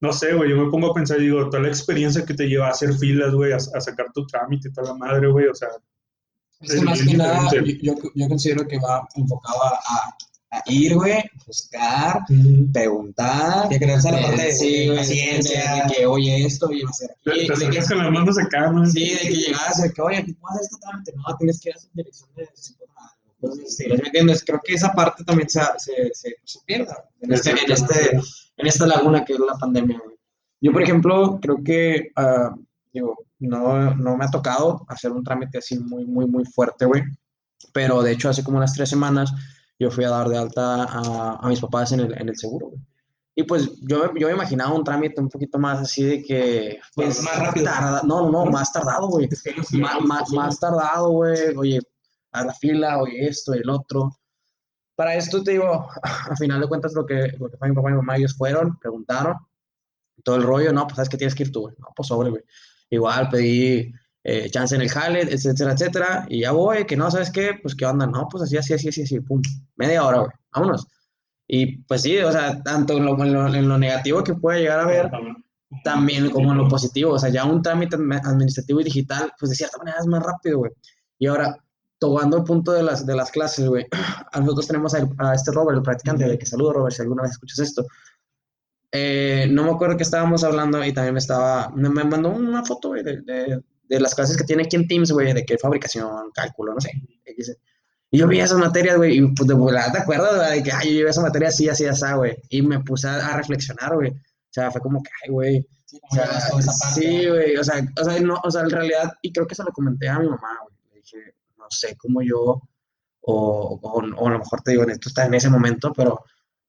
no 0.00 0.12
sé, 0.14 0.32
güey, 0.32 0.48
yo 0.48 0.56
me 0.56 0.70
pongo 0.70 0.90
a 0.90 0.94
pensar, 0.94 1.18
digo, 1.18 1.50
toda 1.50 1.64
la 1.64 1.68
experiencia 1.68 2.24
que 2.24 2.32
te 2.32 2.48
lleva 2.48 2.68
a 2.68 2.70
hacer 2.70 2.94
filas, 2.94 3.34
güey, 3.34 3.52
a, 3.52 3.56
a 3.56 3.80
sacar 3.82 4.06
tu 4.14 4.26
trámite 4.26 4.70
toda 4.70 4.92
la 4.92 4.94
madre, 4.94 5.28
güey, 5.28 5.46
o 5.46 5.54
sea, 5.54 5.68
Es 6.60 6.76
que 6.76 6.80
más 6.80 7.02
que 7.02 7.18
nada, 7.18 7.50
yo, 7.52 7.94
yo, 8.14 8.28
considero 8.28 8.66
que 8.66 8.78
va 8.78 9.06
enfocado 9.14 9.58
a 9.64 10.16
ir, 10.66 10.94
güey, 10.94 11.22
buscar, 11.46 12.20
preguntar. 12.72 13.68
De 13.68 13.78
crearse 13.78 14.10
la 14.12 14.20
parte 14.22 14.42
de, 14.42 14.52
sí, 14.52 14.90
paciencia. 14.96 15.74
de, 15.74 15.82
de 15.82 15.94
que, 15.96 16.06
oye, 16.06 16.44
esto 16.44 16.70
iba 16.72 16.88
a 16.90 16.92
ser 16.92 17.10
aquí. 17.10 17.40
te 17.40 17.46
que- 17.46 17.52
acercas 17.52 17.88
con 17.88 17.98
las 17.98 18.10
manos 18.10 18.38
acá, 18.38 18.70
¿no? 18.70 18.86
Sí, 18.86 19.10
de 19.10 19.18
que 19.18 19.34
llegabas 19.34 19.82
de 19.82 19.92
que, 19.92 20.02
oye, 20.02 20.16
aquí 20.18 20.32
puedo 20.34 20.54
hacer 20.54 20.64
este 20.64 20.76
trámite. 20.80 21.12
No, 21.16 21.36
tienes 21.36 21.60
que 21.60 21.68
ir 21.70 21.74
a 21.74 21.78
esa 21.78 21.88
dirección 21.94 22.28
de 22.36 22.48
Entonces, 23.40 23.76
sí, 23.76 23.86
¿me 23.88 23.94
entiendes? 23.94 24.44
Creo 24.44 24.60
que 24.64 24.74
esa 24.74 24.92
parte 24.92 25.24
también 25.24 25.48
se, 25.48 25.60
se, 25.78 26.10
se, 26.12 26.34
se 26.44 26.58
pierda 26.66 27.04
en, 27.20 27.32
este, 27.32 27.50
en, 27.50 27.72
este, 27.72 28.16
en 28.56 28.66
esta 28.66 28.86
laguna 28.86 29.24
que 29.24 29.34
es 29.34 29.38
la 29.38 29.54
pandemia, 29.58 30.00
güey. 30.04 30.16
Yo, 30.60 30.72
por 30.72 30.82
ejemplo, 30.82 31.38
creo 31.40 31.62
que, 31.62 32.10
ah, 32.16 32.54
digo, 32.92 33.16
no, 33.38 33.94
no 33.94 34.16
me 34.16 34.24
ha 34.24 34.28
tocado 34.30 34.84
hacer 34.88 35.12
un 35.12 35.22
trámite 35.22 35.58
así 35.58 35.78
muy, 35.78 36.04
muy, 36.04 36.26
muy 36.26 36.44
fuerte, 36.44 36.84
güey. 36.84 37.04
Pero, 37.72 38.02
de 38.02 38.12
hecho, 38.12 38.28
hace 38.28 38.42
como 38.42 38.56
unas 38.56 38.72
tres 38.72 38.88
semanas 38.88 39.32
yo 39.78 39.90
fui 39.90 40.04
a 40.04 40.10
dar 40.10 40.28
de 40.28 40.38
alta 40.38 40.84
a, 40.84 41.36
a 41.40 41.48
mis 41.48 41.60
papás 41.60 41.92
en 41.92 42.00
el, 42.00 42.12
en 42.20 42.28
el 42.28 42.36
seguro, 42.36 42.68
güey. 42.68 42.80
Y 43.34 43.44
pues 43.44 43.70
yo, 43.82 44.12
yo 44.16 44.26
me 44.26 44.32
imaginaba 44.34 44.74
un 44.74 44.82
trámite 44.82 45.20
un 45.20 45.28
poquito 45.28 45.60
más 45.60 45.78
así 45.78 46.02
de 46.02 46.22
que... 46.24 46.80
Pues, 46.96 47.22
Más 47.22 47.38
rápido. 47.38 47.66
tarda- 47.66 48.02
no, 48.02 48.22
no, 48.28 48.44
no, 48.44 48.50
más 48.50 48.72
tardado, 48.72 49.06
güey. 49.08 49.28
Má- 49.74 50.00
má- 50.00 50.24
más, 50.34 50.58
tardado, 50.58 51.10
güey. 51.10 51.54
Oye, 51.56 51.78
a 52.32 52.44
la 52.44 52.52
fila, 52.54 52.98
oye, 53.00 53.28
esto, 53.28 53.54
el 53.54 53.70
otro. 53.70 54.10
para 54.96 55.14
esto 55.14 55.40
te 55.44 55.52
digo, 55.52 55.88
a 56.02 56.34
final 56.36 56.60
de 56.60 56.66
cuentas 56.66 56.92
lo 56.94 57.06
que, 57.06 57.28
lo 57.38 57.48
que 57.48 57.56
fue 57.56 57.68
mi 57.68 57.76
papá 57.76 57.90
y 57.90 57.92
mi 57.92 57.98
mamá, 57.98 58.16
ellos 58.16 58.34
fueron, 58.36 58.76
preguntaron, 58.80 59.36
todo 60.24 60.34
el 60.34 60.42
rollo, 60.42 60.72
no, 60.72 60.82
pues 60.88 60.96
sabes 60.96 61.08
que 61.08 61.16
tienes 61.16 61.36
que 61.36 61.44
ir 61.44 61.52
tú, 61.52 61.60
güey. 61.60 61.76
No, 61.78 61.86
pues 61.94 62.08
sobre, 62.08 62.30
güey. 62.30 62.42
Igual 62.90 63.28
pedí 63.28 63.92
eh, 64.24 64.50
chance 64.50 64.74
en 64.74 64.82
el 64.82 64.88
jale, 64.90 65.22
etcétera, 65.22 65.72
etcétera, 65.72 66.26
y 66.28 66.40
ya 66.42 66.52
voy, 66.52 66.84
que 66.86 66.96
no, 66.96 67.10
¿sabes 67.10 67.30
qué? 67.30 67.52
Pues 67.62 67.74
qué 67.74 67.86
onda, 67.86 68.06
no, 68.06 68.28
pues 68.30 68.42
así, 68.44 68.56
así, 68.56 68.74
así, 68.74 68.88
así, 68.88 69.02
así, 69.02 69.20
pum, 69.20 69.40
media 69.76 70.04
hora, 70.04 70.18
güey, 70.18 70.30
vámonos. 70.52 70.86
Y 71.46 71.78
pues 71.84 72.02
sí, 72.02 72.18
o 72.18 72.30
sea, 72.30 72.62
tanto 72.62 72.96
en 72.98 73.06
lo, 73.06 73.22
en 73.24 73.32
lo, 73.32 73.46
en 73.54 73.68
lo 73.68 73.78
negativo 73.78 74.22
que 74.22 74.34
puede 74.34 74.60
llegar 74.60 74.80
a 74.80 74.86
ver, 74.86 75.10
también 75.84 76.30
como 76.30 76.52
en 76.52 76.58
lo 76.58 76.68
positivo, 76.68 77.12
o 77.12 77.18
sea, 77.18 77.30
ya 77.30 77.44
un 77.44 77.62
trámite 77.62 77.96
admi- 77.96 78.20
administrativo 78.24 78.80
y 78.80 78.84
digital, 78.84 79.32
pues 79.38 79.50
de 79.50 79.56
cierta 79.56 79.78
manera 79.78 79.98
es 80.00 80.06
más 80.06 80.22
rápido, 80.22 80.58
güey. 80.58 80.72
Y 81.18 81.26
ahora, 81.26 81.56
tomando 81.98 82.36
el 82.38 82.44
punto 82.44 82.72
de 82.72 82.82
las, 82.82 83.04
de 83.06 83.14
las 83.16 83.30
clases, 83.30 83.66
güey, 83.66 83.86
nosotros 84.38 84.66
tenemos 84.66 84.94
a, 84.94 85.08
a 85.18 85.34
este 85.34 85.52
Robert, 85.52 85.78
el 85.78 85.82
practicante, 85.82 86.28
de 86.28 86.38
que 86.38 86.46
saludo, 86.46 86.72
Robert, 86.74 86.94
si 86.94 87.02
alguna 87.02 87.22
vez 87.22 87.32
escuchas 87.32 87.58
esto. 87.60 87.86
Eh, 88.90 89.46
no 89.50 89.64
me 89.64 89.70
acuerdo 89.70 89.96
que 89.96 90.02
estábamos 90.02 90.44
hablando 90.44 90.82
y 90.84 90.92
también 90.92 91.14
me 91.14 91.20
estaba, 91.20 91.70
me, 91.74 91.90
me 91.90 92.04
mandó 92.04 92.30
una 92.30 92.64
foto, 92.64 92.88
güey, 92.88 93.02
de, 93.02 93.20
de, 93.20 93.62
de 93.88 94.00
las 94.00 94.14
clases 94.14 94.36
que 94.36 94.44
tiene 94.44 94.64
aquí 94.64 94.76
en 94.76 94.86
Teams, 94.88 95.10
güey, 95.12 95.32
de 95.32 95.44
que 95.44 95.58
fabricación, 95.58 96.30
cálculo, 96.34 96.74
no 96.74 96.80
sé. 96.80 96.90
Y 98.10 98.18
yo 98.18 98.26
vi 98.26 98.40
esas 98.40 98.58
materias, 98.58 98.96
güey, 98.96 99.18
y 99.18 99.26
pues 99.34 99.46
de 99.48 99.54
volada, 99.54 99.92
¿te 99.92 99.98
acuerdas? 99.98 100.50
De 100.50 100.62
que, 100.62 100.72
ay, 100.72 100.88
yo 100.88 100.94
llevé 100.94 101.10
esa 101.10 101.20
materia 101.22 101.48
así, 101.48 101.68
así, 101.68 101.84
así, 101.86 102.04
güey. 102.16 102.36
Y 102.48 102.62
me 102.62 102.80
puse 102.80 103.06
a, 103.08 103.26
a 103.28 103.36
reflexionar, 103.36 103.94
güey. 103.94 104.10
O 104.10 104.50
sea, 104.50 104.70
fue 104.70 104.80
como 104.80 105.02
que, 105.02 105.10
ay, 105.24 105.30
güey, 105.30 105.66
Sí, 105.84 105.98
o 106.10 106.14
sea, 106.14 106.28
sí, 106.94 107.26
güey, 107.28 107.56
o 107.56 107.64
sea, 107.64 107.82
o 107.98 108.04
sea, 108.04 108.20
no, 108.20 108.38
o 108.44 108.50
sea, 108.50 108.60
en 108.60 108.68
realidad, 108.70 109.10
y 109.22 109.32
creo 109.32 109.46
que 109.46 109.54
se 109.54 109.64
lo 109.64 109.72
comenté 109.72 110.06
a 110.06 110.18
mi 110.18 110.26
mamá, 110.28 110.58
güey, 110.62 110.76
le 110.92 111.00
dije, 111.00 111.34
no 111.56 111.64
sé 111.70 111.96
cómo 111.96 112.20
yo, 112.20 112.38
o, 112.40 112.60
o, 113.22 113.78
o 113.82 114.26
a 114.26 114.30
lo 114.30 114.38
mejor 114.38 114.60
te 114.62 114.72
digo, 114.72 114.82
esto 114.84 115.08
está 115.08 115.24
en 115.24 115.32
ese 115.32 115.48
momento, 115.48 115.90
pero 115.94 116.22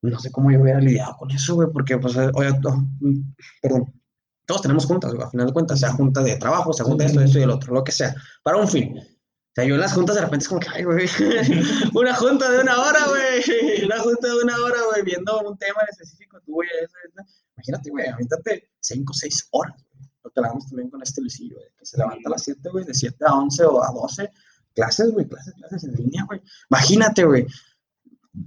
no 0.03 0.19
sé 0.19 0.31
cómo 0.31 0.51
yo 0.51 0.61
hubiera 0.61 0.79
lidiado 0.79 1.17
con 1.17 1.31
eso, 1.31 1.55
güey, 1.55 1.67
porque, 1.73 1.97
pues, 1.97 2.15
oye, 2.15 2.53
to- 2.61 2.77
mm, 3.01 3.33
perdón, 3.61 3.93
todos 4.49 4.63
tenemos 4.63 4.87
juntas, 4.87 5.13
güey, 5.13 5.23
a 5.23 5.29
final 5.29 5.45
de 5.45 5.53
cuentas, 5.53 5.79
sea 5.79 5.91
junta 5.91 6.23
de 6.23 6.35
trabajo, 6.37 6.73
sea 6.73 6.83
junta 6.83 7.03
de 7.03 7.09
esto, 7.09 7.19
de 7.19 7.27
esto 7.27 7.37
y 7.37 7.43
el 7.43 7.51
otro, 7.51 7.71
lo 7.71 7.83
que 7.83 7.91
sea, 7.91 8.15
para 8.41 8.57
un 8.57 8.67
fin. 8.67 8.97
O 8.97 9.51
sea, 9.53 9.63
yo 9.63 9.75
en 9.75 9.79
las 9.79 9.93
juntas 9.93 10.15
de 10.15 10.21
repente 10.21 10.43
es 10.45 10.49
como 10.49 10.59
que, 10.59 10.69
ay, 10.73 10.85
güey, 10.85 11.07
una 11.93 12.15
junta 12.15 12.49
de 12.49 12.59
una 12.61 12.79
hora, 12.81 12.99
güey, 13.09 13.83
una 13.85 13.99
junta 13.99 14.27
de 14.27 14.33
una 14.43 14.57
hora, 14.57 14.79
güey, 14.89 15.03
viendo 15.03 15.39
un 15.41 15.55
tema 15.55 15.81
en 15.83 15.89
específico 15.89 16.41
tuyo, 16.41 16.67
eso, 16.83 16.95
eso. 17.05 17.29
Imagínate, 17.57 17.91
güey, 17.91 18.07
aviéntate 18.07 18.71
5 18.79 19.11
o 19.11 19.13
6 19.13 19.49
horas, 19.51 19.85
güey. 19.93 20.09
Lo 20.23 20.31
que 20.31 20.39
hablamos 20.39 20.67
también 20.67 20.89
con 20.89 21.03
este 21.03 21.21
Luisillo, 21.21 21.57
güey, 21.57 21.67
que 21.77 21.85
se 21.85 21.97
levanta 21.99 22.21
a 22.25 22.31
las 22.31 22.41
7, 22.41 22.69
güey, 22.71 22.85
de 22.85 22.93
7 22.95 23.23
a 23.27 23.35
11 23.35 23.65
o 23.65 23.83
a 23.83 23.91
12, 23.91 24.31
clases, 24.73 25.11
güey, 25.11 25.27
clases, 25.27 25.53
clases 25.53 25.83
en 25.83 25.93
línea, 25.93 26.23
güey. 26.25 26.41
Imagínate, 26.71 27.23
güey, 27.23 27.45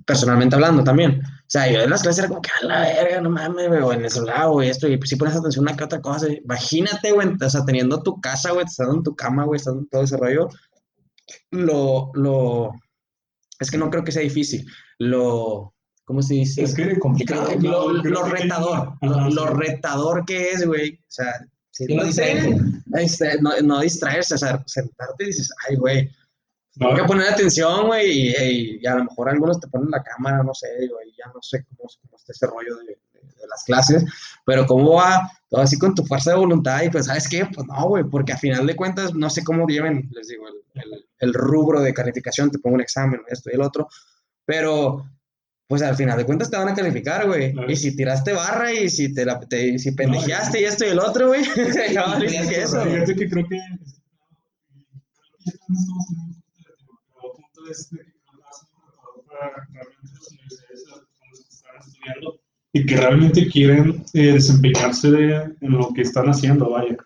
personalmente 0.06 0.54
hablando 0.54 0.82
también. 0.84 1.20
O 1.24 1.52
sea, 1.52 1.70
yo 1.70 1.80
en 1.82 1.90
las 1.90 2.02
clases 2.02 2.20
era 2.20 2.28
como 2.28 2.40
que, 2.40 2.50
a 2.62 2.66
la 2.66 2.80
verga, 2.80 3.20
no 3.20 3.30
mames, 3.30 3.68
güey, 3.68 3.80
o 3.82 3.92
en 3.92 4.04
el 4.04 4.10
celular, 4.10 4.48
güey, 4.48 4.70
esto, 4.70 4.88
y 4.88 4.98
si 5.04 5.16
pones 5.16 5.36
atención 5.36 5.66
a 5.66 5.70
una 5.70 5.76
que 5.76 5.84
otra 5.84 6.00
cosa, 6.00 6.26
imagínate, 6.32 7.12
güey, 7.12 7.28
o 7.40 7.50
sea, 7.50 7.64
teniendo 7.64 8.02
tu 8.02 8.20
casa, 8.20 8.52
güey, 8.52 8.64
estando 8.64 8.94
en 8.94 9.02
tu 9.02 9.14
cama, 9.14 9.44
güey, 9.44 9.58
estando 9.58 9.80
en 9.80 9.88
todo 9.88 10.02
ese 10.02 10.16
rollo, 10.16 10.48
lo, 11.50 12.10
lo, 12.14 12.72
es 13.60 13.70
que 13.70 13.78
no 13.78 13.90
creo 13.90 14.04
que 14.04 14.12
sea 14.12 14.22
difícil, 14.22 14.66
lo, 14.98 15.74
¿cómo 16.04 16.22
se 16.22 16.34
dice? 16.34 16.62
Es 16.62 16.74
que 16.74 16.98
complicado. 16.98 17.48
lo, 17.60 17.60
¿no? 17.60 17.92
lo 17.92 18.02
Creo 18.02 18.24
que- 18.24 18.30
retador, 18.42 18.78
Ajá, 18.78 18.96
lo, 19.02 19.30
lo 19.30 19.46
retador 19.48 20.24
que 20.24 20.50
es, 20.50 20.66
güey. 20.66 20.94
O 20.94 21.04
sea, 21.08 21.32
si 21.70 21.86
no 21.94 22.04
distraerte. 22.04 22.56
este, 22.94 23.40
no, 23.40 23.50
no 23.62 23.80
distraerse, 23.80 24.34
o 24.34 24.38
sea, 24.38 24.62
sentarte 24.66 25.24
y 25.24 25.26
dices, 25.28 25.50
ay, 25.68 25.76
güey, 25.76 26.10
No, 26.76 26.88
tengo 26.88 27.02
que 27.02 27.08
poner 27.08 27.28
atención, 27.28 27.86
güey, 27.86 28.10
y, 28.30 28.78
y 28.82 28.86
a 28.86 28.94
lo 28.94 29.04
mejor 29.04 29.28
algunos 29.28 29.60
te 29.60 29.68
ponen 29.68 29.90
la 29.90 30.02
cámara, 30.02 30.42
no 30.42 30.54
sé, 30.54 30.68
güey, 30.90 31.12
ya 31.18 31.30
no 31.34 31.42
sé 31.42 31.64
cómo, 31.64 31.88
cómo 32.00 32.16
está 32.16 32.32
ese 32.32 32.46
rollo 32.46 32.76
de, 32.78 32.84
de- 32.86 32.98
de 33.22 33.48
las 33.48 33.64
clases, 33.64 34.04
pero 34.46 34.64
cómo 34.66 34.94
va 34.94 35.30
todo 35.50 35.60
así 35.60 35.78
con 35.78 35.94
tu 35.94 36.04
fuerza 36.04 36.30
de 36.30 36.36
voluntad 36.38 36.82
y 36.82 36.88
pues, 36.90 37.06
¿sabes 37.06 37.28
qué? 37.28 37.44
Pues 37.52 37.66
no, 37.66 37.88
güey, 37.88 38.04
porque 38.04 38.32
a 38.32 38.38
final 38.38 38.66
de 38.66 38.76
cuentas 38.76 39.12
no 39.14 39.28
sé 39.28 39.42
cómo 39.44 39.66
lleven, 39.66 40.08
les 40.12 40.28
digo, 40.28 40.44
el, 40.48 40.82
el- 40.82 41.06
el 41.18 41.34
rubro 41.34 41.80
de 41.80 41.92
calificación, 41.92 42.50
te 42.50 42.58
pongo 42.58 42.76
un 42.76 42.80
examen, 42.82 43.20
esto 43.28 43.50
y 43.50 43.54
el 43.54 43.60
otro, 43.62 43.88
pero 44.44 45.04
pues 45.68 45.82
al 45.82 45.96
final 45.96 46.18
de 46.18 46.26
cuentas 46.26 46.50
te 46.50 46.56
van 46.56 46.68
a 46.68 46.74
calificar, 46.74 47.26
güey, 47.26 47.52
Claro. 47.52 47.70
y 47.70 47.76
si 47.76 47.96
tiraste 47.96 48.32
barra 48.32 48.72
y 48.72 48.88
si 48.90 49.14
te 49.14 49.24
la, 49.24 49.38
te- 49.40 49.68
y 49.68 49.78
si 49.78 49.92
pendejeaste 49.92 50.60
y 50.60 50.64
esto 50.64 50.84
y 50.84 50.88
el 50.88 50.98
otro, 50.98 51.28
güey, 51.28 51.42
ya 51.92 52.06
valiste 52.06 52.48
que 52.48 52.62
eso. 52.62 52.82
Fíjate 52.82 53.14
que 53.16 53.28
creo 53.28 53.46
que. 53.48 53.56
no 53.56 53.62
estamos 55.44 56.10
en 56.10 56.18
un 56.18 56.34
punto 56.34 56.68
de 56.68 56.74
tiempo, 56.76 57.51
es 57.70 57.90
de 57.90 57.98
que 57.98 58.04
retador 58.04 59.24
para 59.26 59.50
realmente 59.72 60.12
las 60.14 60.30
universidades, 60.32 60.84
que 61.20 61.54
están 61.54 61.76
estudiando 61.80 62.40
y 62.72 62.86
que 62.86 62.96
realmente 62.96 63.48
quieren 63.48 64.04
eh, 64.14 64.32
desempeñarse 64.32 65.10
de- 65.10 65.54
en 65.60 65.70
lo 65.72 65.92
que 65.94 66.02
están 66.02 66.26
haciendo, 66.28 66.70
vaya. 66.70 66.96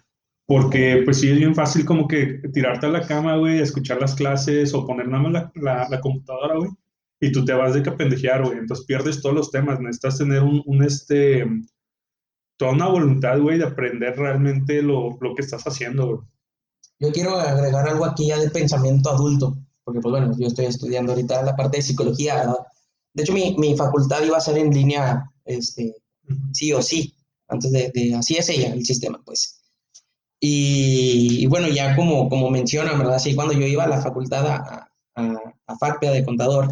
Porque, 0.47 1.03
pues 1.05 1.19
sí, 1.21 1.29
es 1.31 1.39
bien 1.39 1.55
fácil 1.57 1.85
como 1.85 2.07
que 2.07 2.41
tirarte 2.53 2.87
a 2.87 2.91
la 2.91 3.05
cama, 3.05 3.37
güey, 3.37 3.59
escuchar 3.59 4.01
las 4.01 4.15
clases 4.15 4.73
o 4.75 4.87
poner 4.87 5.09
nada 5.09 5.25
más 5.25 5.33
la, 5.33 5.53
la, 5.57 5.89
la 5.89 6.01
computadora, 6.01 6.57
güey, 6.57 6.71
y 7.21 7.33
tú 7.33 7.45
te 7.45 7.53
vas 7.53 7.75
de 7.75 7.83
que 7.83 7.91
pendejear, 7.91 8.45
güey. 8.45 8.59
Entonces 8.59 8.87
pierdes 8.87 9.21
todos 9.21 9.35
los 9.35 9.51
temas. 9.51 9.81
Necesitas 9.81 10.19
tener 10.19 10.43
un, 10.43 10.63
un 10.67 10.85
este, 10.85 11.45
toda 12.57 12.73
una 12.73 12.87
voluntad, 12.87 13.41
güey, 13.41 13.59
de 13.59 13.65
aprender 13.65 14.17
realmente 14.17 14.83
lo, 14.83 15.19
lo 15.21 15.35
que 15.35 15.43
estás 15.43 15.65
haciendo, 15.65 16.07
güey. 16.07 16.21
Yo 17.01 17.11
quiero 17.13 17.39
agregar 17.39 17.89
algo 17.89 18.05
aquí 18.07 18.29
ya 18.29 18.39
de 18.39 18.49
pensamiento 18.49 19.11
adulto, 19.11 19.57
porque 19.87 20.01
pues 20.01 20.11
bueno, 20.11 20.37
yo 20.39 20.49
estoy 20.49 20.67
estudiando 20.67 21.13
ahorita 21.13 21.45
la 21.45 21.57
parte 21.57 21.79
de 21.79 21.85
psicología. 21.85 22.45
De 23.15 23.23
hecho, 23.23 23.33
mi, 23.33 23.57
mi 23.59 23.77
facultad 23.77 24.25
iba 24.25 24.37
a 24.37 24.41
ser 24.41 24.59
en 24.59 24.73
línea, 24.75 25.31
este, 25.45 25.95
sí 26.53 26.73
o 26.73 26.83
sí, 26.83 27.15
antes 27.49 27.71
de, 27.73 27.93
de- 27.95 28.17
así 28.17 28.37
es 28.37 28.49
ella, 28.51 28.75
el 28.75 28.85
sistema, 28.85 29.23
pues. 29.25 29.61
Y, 30.41 31.45
y 31.45 31.47
bueno, 31.47 31.69
ya 31.69 31.97
como, 31.97 32.29
como 32.29 32.51
mencionan, 32.51 32.99
¿verdad? 32.99 33.19
Sí, 33.21 33.35
cuando 33.37 33.55
yo 33.55 33.67
iba 33.67 33.85
a 33.85 33.89
la 33.89 34.03
facultad 34.03 34.47
a, 34.47 34.91
a, 35.15 35.41
a 35.69 35.77
FACPEA 35.79 36.13
de 36.13 36.25
contador, 36.25 36.69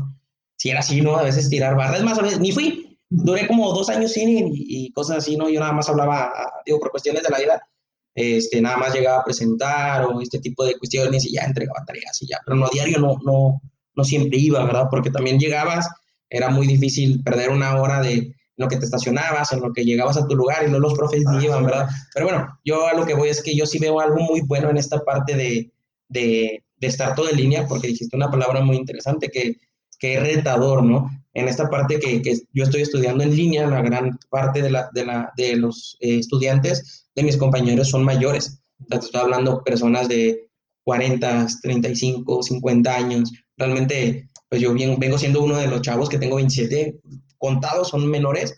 si 0.56 0.70
era 0.70 0.80
así, 0.80 1.00
¿no? 1.00 1.16
A 1.16 1.22
veces 1.22 1.48
tirar 1.48 1.76
barras, 1.76 2.02
más 2.02 2.18
o 2.18 2.22
menos, 2.22 2.40
ni 2.40 2.52
fui, 2.52 2.98
duré 3.10 3.46
como 3.46 3.72
dos 3.72 3.88
años 3.90 4.12
sin 4.12 4.28
y, 4.30 4.50
y 4.54 4.92
cosas 4.92 5.18
así, 5.18 5.36
¿no? 5.36 5.48
Yo 5.48 5.60
nada 5.60 5.72
más 5.72 5.88
hablaba, 5.88 6.32
digo, 6.66 6.80
por 6.80 6.90
cuestiones 6.90 7.22
de 7.22 7.30
la 7.30 7.38
vida, 7.38 7.68
este, 8.14 8.60
nada 8.60 8.76
más 8.76 8.94
llegaba 8.94 9.20
a 9.20 9.24
presentar 9.24 10.04
o 10.04 10.20
este 10.20 10.38
tipo 10.38 10.64
de 10.64 10.78
cuestiones 10.78 11.24
y 11.24 11.32
ya 11.32 11.42
entregaba 11.42 11.84
tareas 11.84 12.20
y 12.22 12.28
ya, 12.28 12.38
pero 12.44 12.56
no 12.56 12.66
a 12.66 12.70
diario 12.72 12.98
no, 12.98 13.18
no, 13.24 13.60
no 13.94 14.04
siempre 14.04 14.38
iba, 14.38 14.64
¿verdad? 14.64 14.86
Porque 14.90 15.10
también 15.10 15.38
llegabas, 15.38 15.88
era 16.30 16.48
muy 16.48 16.66
difícil 16.66 17.22
perder 17.22 17.50
una 17.50 17.80
hora 17.80 18.00
de 18.00 18.34
lo 18.56 18.68
que 18.68 18.76
te 18.76 18.84
estacionabas, 18.84 19.52
en 19.52 19.60
lo 19.60 19.72
que 19.72 19.84
llegabas 19.84 20.16
a 20.16 20.26
tu 20.28 20.36
lugar 20.36 20.62
y 20.62 20.70
luego 20.70 20.88
los 20.88 20.94
profes 20.94 21.24
ni 21.26 21.44
iban, 21.44 21.64
¿verdad? 21.64 21.88
Pero 22.14 22.26
bueno, 22.26 22.58
yo 22.64 22.86
a 22.86 22.94
lo 22.94 23.04
que 23.04 23.14
voy 23.14 23.28
es 23.28 23.42
que 23.42 23.56
yo 23.56 23.66
sí 23.66 23.78
veo 23.78 23.98
algo 23.98 24.20
muy 24.20 24.42
bueno 24.42 24.70
en 24.70 24.76
esta 24.76 25.00
parte 25.00 25.36
de, 25.36 25.72
de, 26.08 26.62
de 26.76 26.86
estar 26.86 27.16
todo 27.16 27.28
en 27.28 27.36
línea, 27.36 27.66
porque 27.66 27.88
dijiste 27.88 28.16
una 28.16 28.30
palabra 28.30 28.60
muy 28.60 28.76
interesante 28.76 29.28
que, 29.28 29.56
que 30.04 30.20
retador, 30.20 30.84
¿no? 30.84 31.10
En 31.32 31.48
esta 31.48 31.70
parte 31.70 31.98
que, 31.98 32.20
yo 32.52 32.64
estoy 32.64 32.82
estudiando 32.82 33.24
en 33.24 33.34
línea, 33.34 33.66
la 33.66 33.80
gran 33.80 34.18
parte 34.28 34.60
de, 34.60 35.56
los 35.56 35.96
eh, 36.00 36.18
estudiantes 36.18 37.08
de 37.14 37.22
mis 37.22 37.38
compañeros 37.38 37.88
son 37.88 38.04
mayores. 38.04 38.60
O 38.90 38.94
estoy 38.94 39.18
hablando 39.18 39.64
personas 39.64 40.06
de 40.08 40.46
40, 40.84 41.46
35, 41.62 42.42
50 42.42 42.94
años. 42.94 43.32
Realmente, 43.56 44.28
pues 44.50 44.60
yo 44.60 44.74
vengo 44.74 45.16
siendo 45.16 45.42
uno 45.42 45.56
de 45.56 45.68
los 45.68 45.80
chavos 45.80 46.10
que 46.10 46.18
tengo 46.18 46.36
27, 46.36 47.00
contados 47.38 47.88
son 47.88 48.06
menores, 48.06 48.54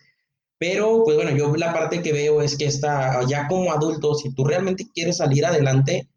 pero 0.59 1.04
pues 1.04 1.16
bueno, 1.16 1.30
yo 1.30 1.54
la 1.54 1.72
parte 1.72 2.02
que 2.02 2.12
veo 2.12 2.42
es 2.42 2.59
que 2.59 2.66
está 2.66 3.24
ya 3.28 3.46
como 3.46 3.72
adulto, 3.72 4.16
si 4.16 4.35
tú 4.35 4.44
realmente 4.44 4.88
quieres 4.92 5.18
salir 5.18 5.46
adelante, 5.46 6.09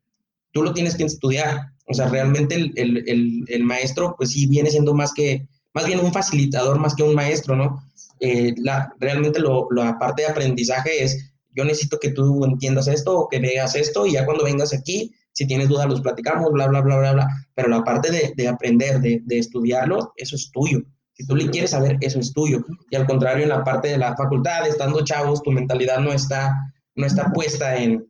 tú 0.52 0.64
lo 0.64 0.74
tienes 0.74 0.96
que 0.96 1.04
estudiar. 1.04 1.74
O 1.90 1.94
sea, 1.94 2.08
realmente 2.08 2.56
el, 2.56 2.72
el, 2.76 3.46
el, 3.48 3.64
maestro, 3.64 4.14
pues 4.16 4.32
sí, 4.32 4.46
viene 4.46 4.70
siendo 4.70 4.94
más 4.94 5.12
que, 5.12 5.48
más 5.74 5.88
bien 5.88 6.00
un 6.00 6.14
facilitador, 6.14 6.78
más 6.78 6.94
que 6.94 7.02
un 7.02 7.16
maestro, 7.16 7.56
¿no? 7.56 7.84
Eh, 8.20 8.54
la, 8.58 8.94
realmente 9.00 9.40
lo, 9.40 9.68
la 9.72 9.98
parte 9.98 10.22
de 10.22 10.28
aprendizaje 10.28 11.04
es, 11.04 11.34
yo 11.56 11.64
necesito 11.64 11.98
que 12.00 12.12
tú 12.12 12.46
entiendas 12.46 12.88
esto 12.88 13.18
o 13.18 13.28
que 13.28 13.40
veas 13.40 13.76
esto 13.76 14.06
y 14.06 14.14
ya 14.14 14.26
cuando 14.26 14.44
vengas 14.44 14.72
aquí, 14.72 15.16
si 15.34 15.48
tienes 15.48 15.68
dudas, 15.68 15.88
los 15.88 16.02
platicamos, 16.02 16.52
bla, 16.52 16.68
bla, 16.68 16.82
bla, 16.82 16.98
bla, 16.98 17.14
bla. 17.14 17.28
Pero 17.56 17.70
la 17.70 17.84
parte 17.84 18.12
de, 18.12 18.34
de 18.36 18.48
aprender, 18.48 19.00
de, 19.00 19.22
de 19.26 19.40
estudiarlo, 19.40 20.14
eso 20.16 20.36
es 20.36 20.52
tuyo. 20.52 20.82
Si 21.14 21.26
tú 21.26 21.36
le 21.36 21.50
quieres 21.50 21.72
saber, 21.72 21.98
eso 22.02 22.20
es 22.20 22.34
tuyo. 22.34 22.64
Y 22.92 22.96
al 22.96 23.08
contrario, 23.08 23.44
en 23.44 23.50
la 23.50 23.64
parte 23.64 23.88
de 23.88 23.98
la 23.98 24.16
facultad, 24.16 24.68
estando 24.68 25.04
chavos, 25.04 25.42
tu 25.42 25.52
mentalidad 25.52 26.00
no 26.00 26.14
está, 26.14 26.54
no 26.96 27.06
está 27.06 27.32
puesta 27.34 27.78
en, 27.78 28.06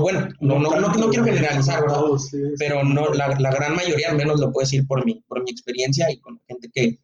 pues 0.00 0.14
bueno, 0.14 0.28
no, 0.40 0.58
no, 0.58 0.80
no, 0.80 0.88
no 0.88 1.08
quiero 1.08 1.24
generalizar, 1.24 1.82
¿verdad? 1.82 2.02
Pero 2.58 2.84
no, 2.84 3.12
la, 3.12 3.28
la, 3.38 3.50
gran 3.50 3.74
mayoría, 3.74 4.10
al 4.10 4.16
menos 4.16 4.40
lo 4.40 4.52
puedo 4.52 4.64
decir 4.64 4.86
por 4.86 5.04
mi, 5.04 5.22
por 5.28 5.42
mi 5.42 5.50
experiencia 5.50 6.10
y 6.10 6.18
con 6.20 6.40
gente 6.48 6.70
que, 6.72 6.98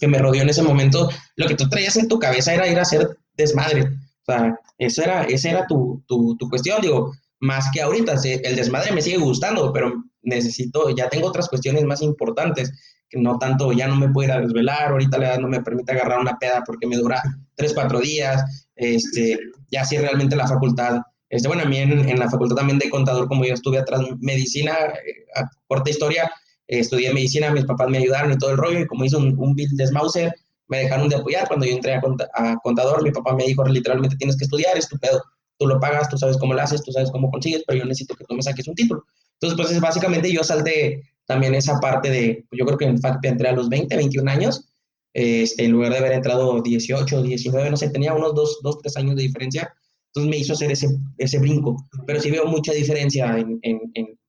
que 0.00 0.08
me 0.08 0.18
rodeó 0.18 0.42
en 0.42 0.48
ese 0.48 0.62
momento, 0.62 1.08
lo 1.36 1.46
que 1.46 1.54
tú 1.54 1.68
traías 1.68 1.96
en 1.96 2.08
tu 2.08 2.18
cabeza 2.18 2.54
era 2.54 2.68
ir 2.68 2.78
a 2.78 2.82
hacer 2.82 3.16
desmadre. 3.34 3.82
O 3.82 4.32
sea, 4.32 4.58
esa 4.78 5.04
era, 5.04 5.24
esa 5.24 5.50
era 5.50 5.66
tu, 5.66 6.02
tu, 6.06 6.36
tu 6.36 6.48
cuestión. 6.48 6.80
Digo, 6.80 7.12
más 7.40 7.70
que 7.72 7.82
ahorita. 7.82 8.14
El 8.24 8.56
desmadre 8.56 8.92
me 8.92 9.02
sigue 9.02 9.18
gustando, 9.18 9.72
pero 9.72 9.92
necesito, 10.22 10.90
ya 10.90 11.08
tengo 11.08 11.28
otras 11.28 11.48
cuestiones 11.48 11.84
más 11.84 12.02
importantes, 12.02 12.72
que 13.08 13.20
no 13.20 13.38
tanto, 13.38 13.72
ya 13.72 13.86
no 13.86 13.96
me 13.96 14.08
puedo 14.08 14.28
ir 14.28 14.32
a 14.32 14.40
desvelar, 14.40 14.90
ahorita 14.90 15.18
la 15.18 15.28
edad 15.28 15.38
no 15.38 15.48
me 15.48 15.62
permite 15.62 15.92
agarrar 15.92 16.18
una 16.18 16.38
peda 16.38 16.64
porque 16.66 16.86
me 16.86 16.96
dura 16.96 17.22
tres, 17.54 17.72
cuatro 17.72 18.00
días, 18.00 18.68
este, 18.74 19.38
ya 19.70 19.84
sí 19.84 19.96
realmente 19.96 20.34
la 20.34 20.48
facultad, 20.48 21.00
este, 21.30 21.48
bueno, 21.48 21.62
a 21.64 21.66
mí 21.66 21.78
en, 21.78 22.08
en 22.08 22.18
la 22.18 22.30
facultad 22.30 22.56
también 22.56 22.78
de 22.78 22.90
contador, 22.90 23.28
como 23.28 23.44
yo 23.44 23.54
estuve 23.54 23.78
atrás 23.78 24.02
medicina, 24.20 24.72
eh, 24.74 25.26
a 25.34 25.50
corta 25.66 25.90
historia, 25.90 26.30
eh, 26.68 26.78
estudié 26.80 27.12
medicina, 27.12 27.50
mis 27.50 27.64
papás 27.64 27.88
me 27.88 27.98
ayudaron 27.98 28.32
y 28.32 28.38
todo 28.38 28.50
el 28.50 28.56
rollo, 28.58 28.80
y 28.80 28.86
como 28.86 29.04
hice 29.04 29.16
un, 29.16 29.34
un 29.38 29.54
bill 29.54 29.68
de 29.76 29.86
Smauser, 29.86 30.34
me 30.68 30.78
dejaron 30.78 31.08
de 31.08 31.16
apoyar. 31.16 31.46
Cuando 31.48 31.66
yo 31.66 31.72
entré 31.72 31.94
a, 31.94 32.00
conta- 32.00 32.28
a 32.34 32.56
contador, 32.62 33.02
mi 33.02 33.10
papá 33.10 33.34
me 33.34 33.44
dijo, 33.44 33.64
literalmente 33.66 34.16
tienes 34.16 34.36
que 34.36 34.44
estudiar, 34.44 34.76
es 34.76 34.88
tu 34.88 34.98
pedo. 34.98 35.22
Tú 35.58 35.66
lo 35.66 35.80
pagas, 35.80 36.08
tú 36.08 36.18
sabes 36.18 36.36
cómo 36.36 36.54
lo 36.54 36.60
haces, 36.60 36.82
tú 36.82 36.92
sabes 36.92 37.10
cómo 37.10 37.30
consigues, 37.30 37.62
pero 37.66 37.78
yo 37.78 37.84
necesito 37.84 38.14
que 38.14 38.24
tú 38.24 38.34
me 38.34 38.42
saques 38.42 38.66
un 38.68 38.74
título. 38.74 39.04
Entonces, 39.34 39.56
pues 39.58 39.70
es 39.72 39.80
básicamente 39.80 40.32
yo 40.32 40.42
salté 40.44 41.02
también 41.26 41.54
esa 41.54 41.78
parte 41.80 42.10
de, 42.10 42.44
yo 42.52 42.64
creo 42.66 42.78
que 42.78 42.84
en 42.86 43.00
fact 43.00 43.24
entré 43.24 43.48
a 43.48 43.52
los 43.52 43.68
20, 43.68 43.96
21 43.96 44.28
años, 44.28 44.68
este, 45.14 45.64
en 45.64 45.72
lugar 45.72 45.92
de 45.92 45.98
haber 45.98 46.12
entrado 46.12 46.60
18, 46.60 47.22
19, 47.22 47.70
no 47.70 47.76
sé, 47.76 47.88
tenía 47.90 48.12
unos 48.12 48.34
2, 48.34 48.60
2 48.62 48.78
3 48.80 48.96
años 48.98 49.16
de 49.16 49.22
diferencia. 49.22 49.74
Entonces 50.16 50.30
me 50.30 50.38
hizo 50.38 50.54
hacer 50.54 50.72
ese, 50.72 50.88
ese 51.18 51.38
brinco. 51.38 51.86
Pero 52.06 52.20
sí 52.20 52.30
veo 52.30 52.46
mucha 52.46 52.72
diferencia 52.72 53.36
en, 53.38 53.58
en, 53.62 53.80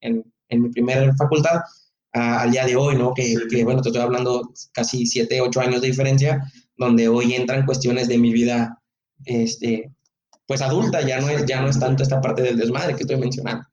en, 0.02 0.24
en, 0.50 0.62
mi 0.62 0.70
primera 0.70 1.16
facultad 1.16 1.62
a- 2.14 2.42
al 2.42 2.52
día 2.52 2.66
de 2.66 2.76
hoy, 2.76 2.96
¿no? 2.98 3.14
Que, 3.14 3.36
que, 3.50 3.64
bueno, 3.64 3.82
te 3.82 3.90
estoy 3.90 4.02
hablando 4.02 4.52
casi 4.74 5.06
7, 5.06 5.40
8 5.42 5.62
años 5.62 5.82
de 5.82 5.88
diferencia, 5.88 6.42
donde 6.78 7.08
hoy 7.08 7.34
entran 7.36 7.66
cuestiones 7.66 8.08
de 8.10 8.18
mi 8.18 8.34
vida, 8.34 8.82
este, 9.26 9.94
pues 10.46 10.62
adulta, 10.62 11.02
ya 11.02 11.20
no 11.22 11.30
es, 11.30 11.46
ya 11.46 11.62
no 11.62 11.70
es 11.70 11.80
tanto 11.80 12.04
esta 12.04 12.20
parte 12.22 12.42
del 12.42 12.58
desmadre 12.58 12.96
que 12.96 13.04
estoy 13.04 13.18
mencionando. 13.18 13.66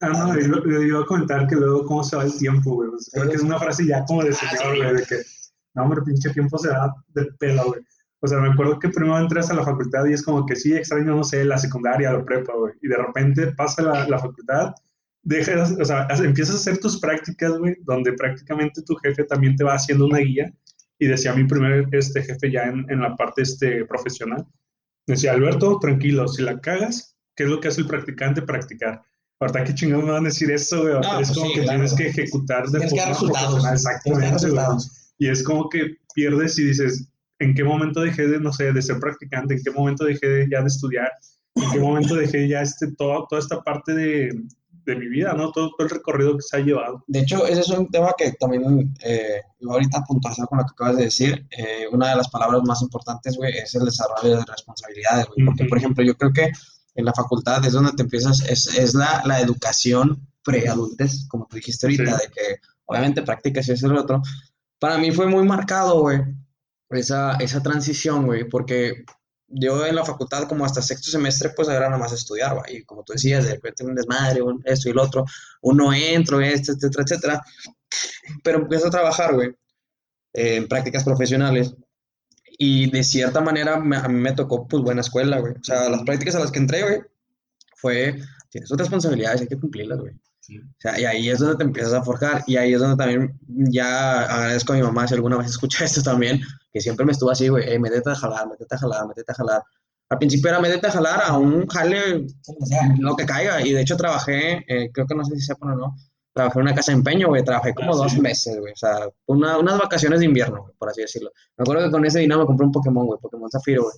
Ah, 0.00 0.08
no, 0.08 0.38
yo, 0.40 0.62
yo 0.70 0.82
iba 0.82 1.00
a 1.00 1.06
comentar 1.06 1.46
que 1.46 1.54
luego 1.56 1.84
cómo 1.86 2.02
se 2.04 2.16
va 2.16 2.24
el 2.24 2.36
tiempo, 2.38 2.74
güey. 2.74 2.90
Creo 3.12 3.28
que 3.28 3.36
es 3.36 3.42
una 3.42 3.58
frase 3.58 3.86
ya 3.86 4.04
como 4.04 4.22
de 4.22 4.30
Ah, 4.30 4.34
señor, 4.34 4.76
güey, 4.76 4.94
de 4.96 5.02
que, 5.04 5.16
no, 5.74 5.82
hombre, 5.84 6.02
pinche 6.04 6.30
tiempo 6.30 6.58
se 6.58 6.68
va 6.68 6.94
de 7.14 7.24
pelo, 7.38 7.64
güey. 7.66 7.80
O 8.26 8.28
sea, 8.28 8.40
me 8.40 8.48
acuerdo 8.48 8.80
que 8.80 8.88
primero 8.88 9.18
entras 9.18 9.50
a 9.50 9.54
la 9.54 9.62
facultad 9.62 10.04
y 10.06 10.12
es 10.12 10.22
como 10.24 10.44
que 10.44 10.56
sí, 10.56 10.74
extraño, 10.74 11.14
no 11.14 11.22
sé, 11.22 11.44
la 11.44 11.58
secundaria, 11.58 12.12
la 12.12 12.24
prepa, 12.24 12.54
güey. 12.56 12.74
Y 12.82 12.88
de 12.88 12.96
repente 12.96 13.52
pasa 13.52 13.82
la, 13.82 14.08
la 14.08 14.18
facultad, 14.18 14.74
dejas, 15.22 15.76
o 15.80 15.84
sea, 15.84 16.08
empiezas 16.24 16.56
a 16.56 16.58
hacer 16.58 16.78
tus 16.78 16.98
prácticas, 17.00 17.56
güey, 17.56 17.76
donde 17.84 18.12
prácticamente 18.14 18.82
tu 18.82 18.96
jefe 18.96 19.22
también 19.22 19.54
te 19.54 19.62
va 19.62 19.74
haciendo 19.74 20.06
una 20.06 20.18
guía. 20.18 20.52
Y 20.98 21.06
decía 21.06 21.34
mi 21.34 21.44
primer 21.44 21.86
este, 21.92 22.20
jefe 22.20 22.50
ya 22.50 22.64
en, 22.64 22.84
en 22.90 23.00
la 23.00 23.14
parte 23.14 23.42
este, 23.42 23.84
profesional, 23.84 24.44
decía, 25.06 25.32
Alberto, 25.32 25.78
tranquilo, 25.78 26.26
si 26.26 26.42
la 26.42 26.60
cagas, 26.60 27.16
¿qué 27.36 27.44
es 27.44 27.48
lo 27.48 27.60
que 27.60 27.68
hace 27.68 27.82
el 27.82 27.86
practicante? 27.86 28.42
Practicar. 28.42 29.02
Ahorita 29.38 29.62
qué 29.62 29.74
chingados 29.74 30.04
me 30.04 30.10
van 30.10 30.24
a 30.24 30.28
decir 30.30 30.50
eso, 30.50 30.82
güey. 30.82 30.94
No, 30.94 31.00
es 31.20 31.28
pues 31.28 31.32
como 31.32 31.46
sí, 31.46 31.54
que 31.54 31.62
claro. 31.62 31.78
tienes 31.78 31.94
que 31.94 32.06
ejecutar 32.08 32.64
de 32.66 32.78
Tienes 32.80 32.92
que 32.92 32.98
forma 32.98 33.12
resultados. 33.12 33.54
profesional, 33.54 33.72
que 33.72 33.76
Exactamente, 33.76 34.32
resultados. 34.32 35.12
Y 35.18 35.28
es 35.28 35.42
como 35.44 35.68
que 35.68 35.96
pierdes 36.14 36.58
y 36.58 36.64
dices, 36.64 37.08
¿en 37.38 37.54
qué 37.54 37.64
momento 37.64 38.00
dejé 38.00 38.26
de, 38.28 38.40
no 38.40 38.52
sé, 38.52 38.72
de 38.72 38.82
ser 38.82 38.98
practicante? 38.98 39.54
¿En 39.54 39.62
qué 39.62 39.70
momento 39.70 40.04
dejé 40.04 40.26
de- 40.28 40.48
ya 40.50 40.60
de 40.60 40.66
estudiar? 40.68 41.10
¿En 41.54 41.70
qué 41.70 41.80
momento 41.80 42.14
dejé 42.14 42.48
ya 42.48 42.60
este, 42.62 42.92
todo, 42.92 43.26
toda 43.28 43.40
esta 43.40 43.62
parte 43.62 43.94
de, 43.94 44.30
de 44.84 44.96
mi 44.96 45.08
vida, 45.08 45.32
¿no? 45.32 45.50
Todo, 45.52 45.70
todo 45.76 45.86
el 45.86 45.90
recorrido 45.90 46.36
que 46.36 46.42
se 46.42 46.56
ha 46.56 46.60
llevado. 46.60 47.02
De 47.06 47.20
hecho, 47.20 47.46
ese 47.46 47.60
es 47.60 47.68
un 47.70 47.88
tema 47.90 48.12
que 48.16 48.32
también 48.32 48.94
eh, 49.02 49.40
iba 49.60 49.72
ahorita 49.72 49.98
a 49.98 50.04
puntualizar 50.04 50.46
con 50.48 50.58
lo 50.58 50.64
que 50.64 50.72
acabas 50.72 50.96
de 50.96 51.04
decir. 51.04 51.46
Eh, 51.56 51.86
una 51.90 52.10
de 52.10 52.16
las 52.16 52.28
palabras 52.28 52.62
más 52.64 52.82
importantes, 52.82 53.36
güey, 53.36 53.56
es 53.56 53.74
el 53.74 53.84
desarrollo 53.86 54.36
de 54.38 54.44
responsabilidades, 54.44 55.26
güey. 55.28 55.46
Porque, 55.46 55.64
por 55.64 55.78
Ujú. 55.78 55.84
ejemplo, 55.84 56.04
yo 56.04 56.16
creo 56.16 56.32
que 56.32 56.50
en 56.94 57.04
la 57.04 57.12
facultad 57.14 57.64
es 57.64 57.72
donde 57.72 57.92
te 57.92 58.02
empiezas, 58.02 58.40
es, 58.48 58.78
es 58.78 58.94
la, 58.94 59.22
la 59.26 59.40
educación 59.40 60.26
preadultez, 60.44 61.26
como 61.28 61.46
tú 61.46 61.56
dijiste 61.56 61.86
ahorita, 61.86 62.18
Sí. 62.18 62.26
de 62.26 62.32
que 62.32 62.60
obviamente 62.84 63.22
practicas 63.22 63.66
y 63.68 63.72
eso 63.72 63.86
y 63.86 63.90
lo 63.90 64.00
otro. 64.02 64.22
Para 64.78 64.98
mí 64.98 65.10
fue 65.10 65.26
muy 65.26 65.44
marcado, 65.44 66.00
güey, 66.02 66.20
esa, 66.90 67.32
esa 67.36 67.62
transición, 67.62 68.26
güey, 68.26 68.44
porque 68.48 69.04
yo 69.48 69.86
en 69.86 69.94
la 69.94 70.04
facultad, 70.04 70.48
como 70.48 70.64
hasta 70.64 70.82
sexto 70.82 71.10
semestre, 71.10 71.50
pues 71.50 71.68
era 71.68 71.86
nada 71.88 71.98
más 71.98 72.12
estudiar, 72.12 72.54
güey. 72.56 72.78
Y 72.78 72.84
como 72.84 73.02
tú 73.04 73.12
decías, 73.12 73.44
de 73.44 73.52
repente 73.54 73.84
un 73.84 73.94
desmadre, 73.94 74.42
un 74.42 74.60
esto 74.64 74.88
y 74.88 74.92
lo 74.92 75.02
otro, 75.02 75.24
uno 75.62 75.92
entro, 75.92 76.40
esto, 76.40 76.72
etcétera, 76.72 77.04
etcétera. 77.04 77.44
Pero 78.42 78.58
empiezo 78.58 78.88
a 78.88 78.90
trabajar, 78.90 79.34
güey, 79.34 79.54
en 80.32 80.66
prácticas 80.68 81.04
profesionales. 81.04 81.74
Y 82.58 82.90
de 82.90 83.04
cierta 83.04 83.40
manera 83.40 83.78
me- 83.78 83.96
a 83.98 84.08
mí 84.08 84.18
me 84.18 84.32
tocó, 84.32 84.66
pues, 84.66 84.82
buena 84.82 85.02
escuela, 85.02 85.38
güey. 85.40 85.52
O 85.54 85.64
sea, 85.64 85.88
las 85.88 86.02
prácticas 86.02 86.34
a 86.36 86.40
las 86.40 86.50
que 86.50 86.58
entré, 86.58 86.82
güey, 86.82 87.00
fue, 87.76 88.20
tienes 88.50 88.68
tus 88.68 88.78
responsabilidades, 88.78 89.42
hay 89.42 89.46
que 89.48 89.58
cumplirlas, 89.60 89.98
güey. 90.00 90.14
Sí. 90.46 90.58
O 90.58 90.62
sea, 90.78 90.98
y 91.00 91.04
ahí 91.04 91.28
es 91.28 91.40
donde 91.40 91.56
te 91.56 91.64
empiezas 91.64 91.92
a 91.92 92.02
forjar. 92.04 92.44
Y 92.46 92.56
ahí 92.56 92.72
es 92.74 92.80
donde 92.80 92.96
también 92.96 93.38
ya 93.48 94.20
agradezco 94.22 94.72
a 94.72 94.76
mi 94.76 94.82
mamá, 94.82 95.08
si 95.08 95.14
alguna 95.14 95.36
vez 95.38 95.46
escucha 95.50 95.84
esto 95.84 96.02
también, 96.02 96.40
que 96.72 96.80
siempre 96.80 97.04
me 97.04 97.12
estuvo 97.12 97.30
así, 97.30 97.48
güey, 97.48 97.68
eh, 97.68 97.78
métete 97.78 98.10
a 98.10 98.14
jalar, 98.14 98.48
métete 98.48 98.74
a 98.74 98.78
jalar, 98.78 99.06
métete 99.08 99.32
a 99.32 99.34
jalar. 99.34 99.62
Al 100.08 100.18
principio 100.18 100.50
era 100.50 100.60
métete 100.60 100.86
a 100.86 100.90
jalar 100.92 101.20
a 101.24 101.36
un 101.36 101.66
jale, 101.66 102.26
lo 102.98 103.16
que 103.16 103.26
caiga. 103.26 103.60
Y 103.66 103.72
de 103.72 103.80
hecho 103.80 103.96
trabajé, 103.96 104.64
eh, 104.68 104.90
creo 104.92 105.04
que 105.06 105.14
no 105.16 105.24
sé 105.24 105.34
si 105.34 105.40
sepan 105.42 105.70
o 105.70 105.74
no, 105.74 105.96
trabajé 106.32 106.58
en 106.60 106.62
una 106.66 106.74
casa 106.76 106.92
de 106.92 106.98
empeño, 106.98 107.26
güey, 107.28 107.42
trabajé 107.42 107.74
como 107.74 107.92
Ah, 107.92 107.96
dos 107.96 108.12
sí. 108.12 108.20
meses, 108.20 108.56
güey. 108.60 108.72
O 108.72 108.76
sea, 108.76 109.08
una- 109.26 109.58
unas 109.58 109.78
vacaciones 109.78 110.20
de 110.20 110.26
invierno, 110.26 110.62
güey, 110.62 110.74
por 110.78 110.90
así 110.90 111.00
decirlo. 111.00 111.32
Me 111.56 111.62
acuerdo 111.64 111.84
que 111.86 111.90
con 111.90 112.04
ese 112.06 112.20
dinero 112.20 112.40
me 112.40 112.46
compré 112.46 112.66
un 112.66 112.72
Pokémon, 112.72 113.04
güey, 113.06 113.18
Pokémon 113.20 113.50
Zafiro, 113.50 113.82
güey. 113.82 113.94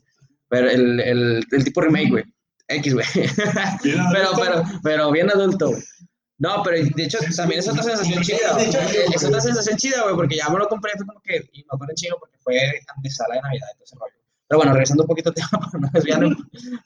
Pero 0.48 0.70
el, 0.70 0.98
el, 1.00 1.44
el 1.50 1.64
tipo 1.64 1.82
remake, 1.82 2.08
güey. 2.10 2.24
X, 2.68 2.94
güey. 2.94 3.06
Pero, 3.82 4.28
pero, 4.36 4.62
pero 4.82 5.10
bien 5.10 5.30
adulto, 5.30 5.70
güey. 5.70 5.82
No, 6.38 6.62
pero 6.62 6.76
de 6.84 7.02
hecho 7.04 7.18
Sí, 7.18 7.26
sí, 7.32 7.36
también 7.36 7.58
es 7.58 7.64
sí, 7.64 7.70
otra 7.72 7.82
sí, 7.82 7.88
sensación 7.90 8.24
sí, 8.24 8.32
chida. 8.36 8.52
güey. 8.54 8.66
sí, 8.72 8.78
Es 9.14 9.24
otra 9.24 9.40
sensación 9.40 9.76
chida, 9.76 10.02
güey, 10.04 10.14
porque 10.14 10.36
ya 10.36 10.48
me 10.48 10.58
lo 10.58 10.68
compré, 10.68 10.92
fue 10.96 11.06
como 11.06 11.20
que, 11.20 11.48
y 11.52 11.58
me 11.62 11.68
acuerdo 11.72 11.90
en 11.92 11.96
chino 11.96 12.16
porque 12.18 12.38
fue 12.38 12.58
antesala 12.96 13.34
de 13.34 13.40
Navidad, 13.42 13.68
entonces 13.72 13.98
rollo. 13.98 14.14
Pero 14.46 14.58
bueno, 14.60 14.72
regresando 14.72 15.02
un 15.02 15.08
poquito 15.08 15.30
al 15.30 15.34
tema, 15.34 15.48
para 15.72 15.78
no 15.80 15.90
desviarme, 15.92 16.36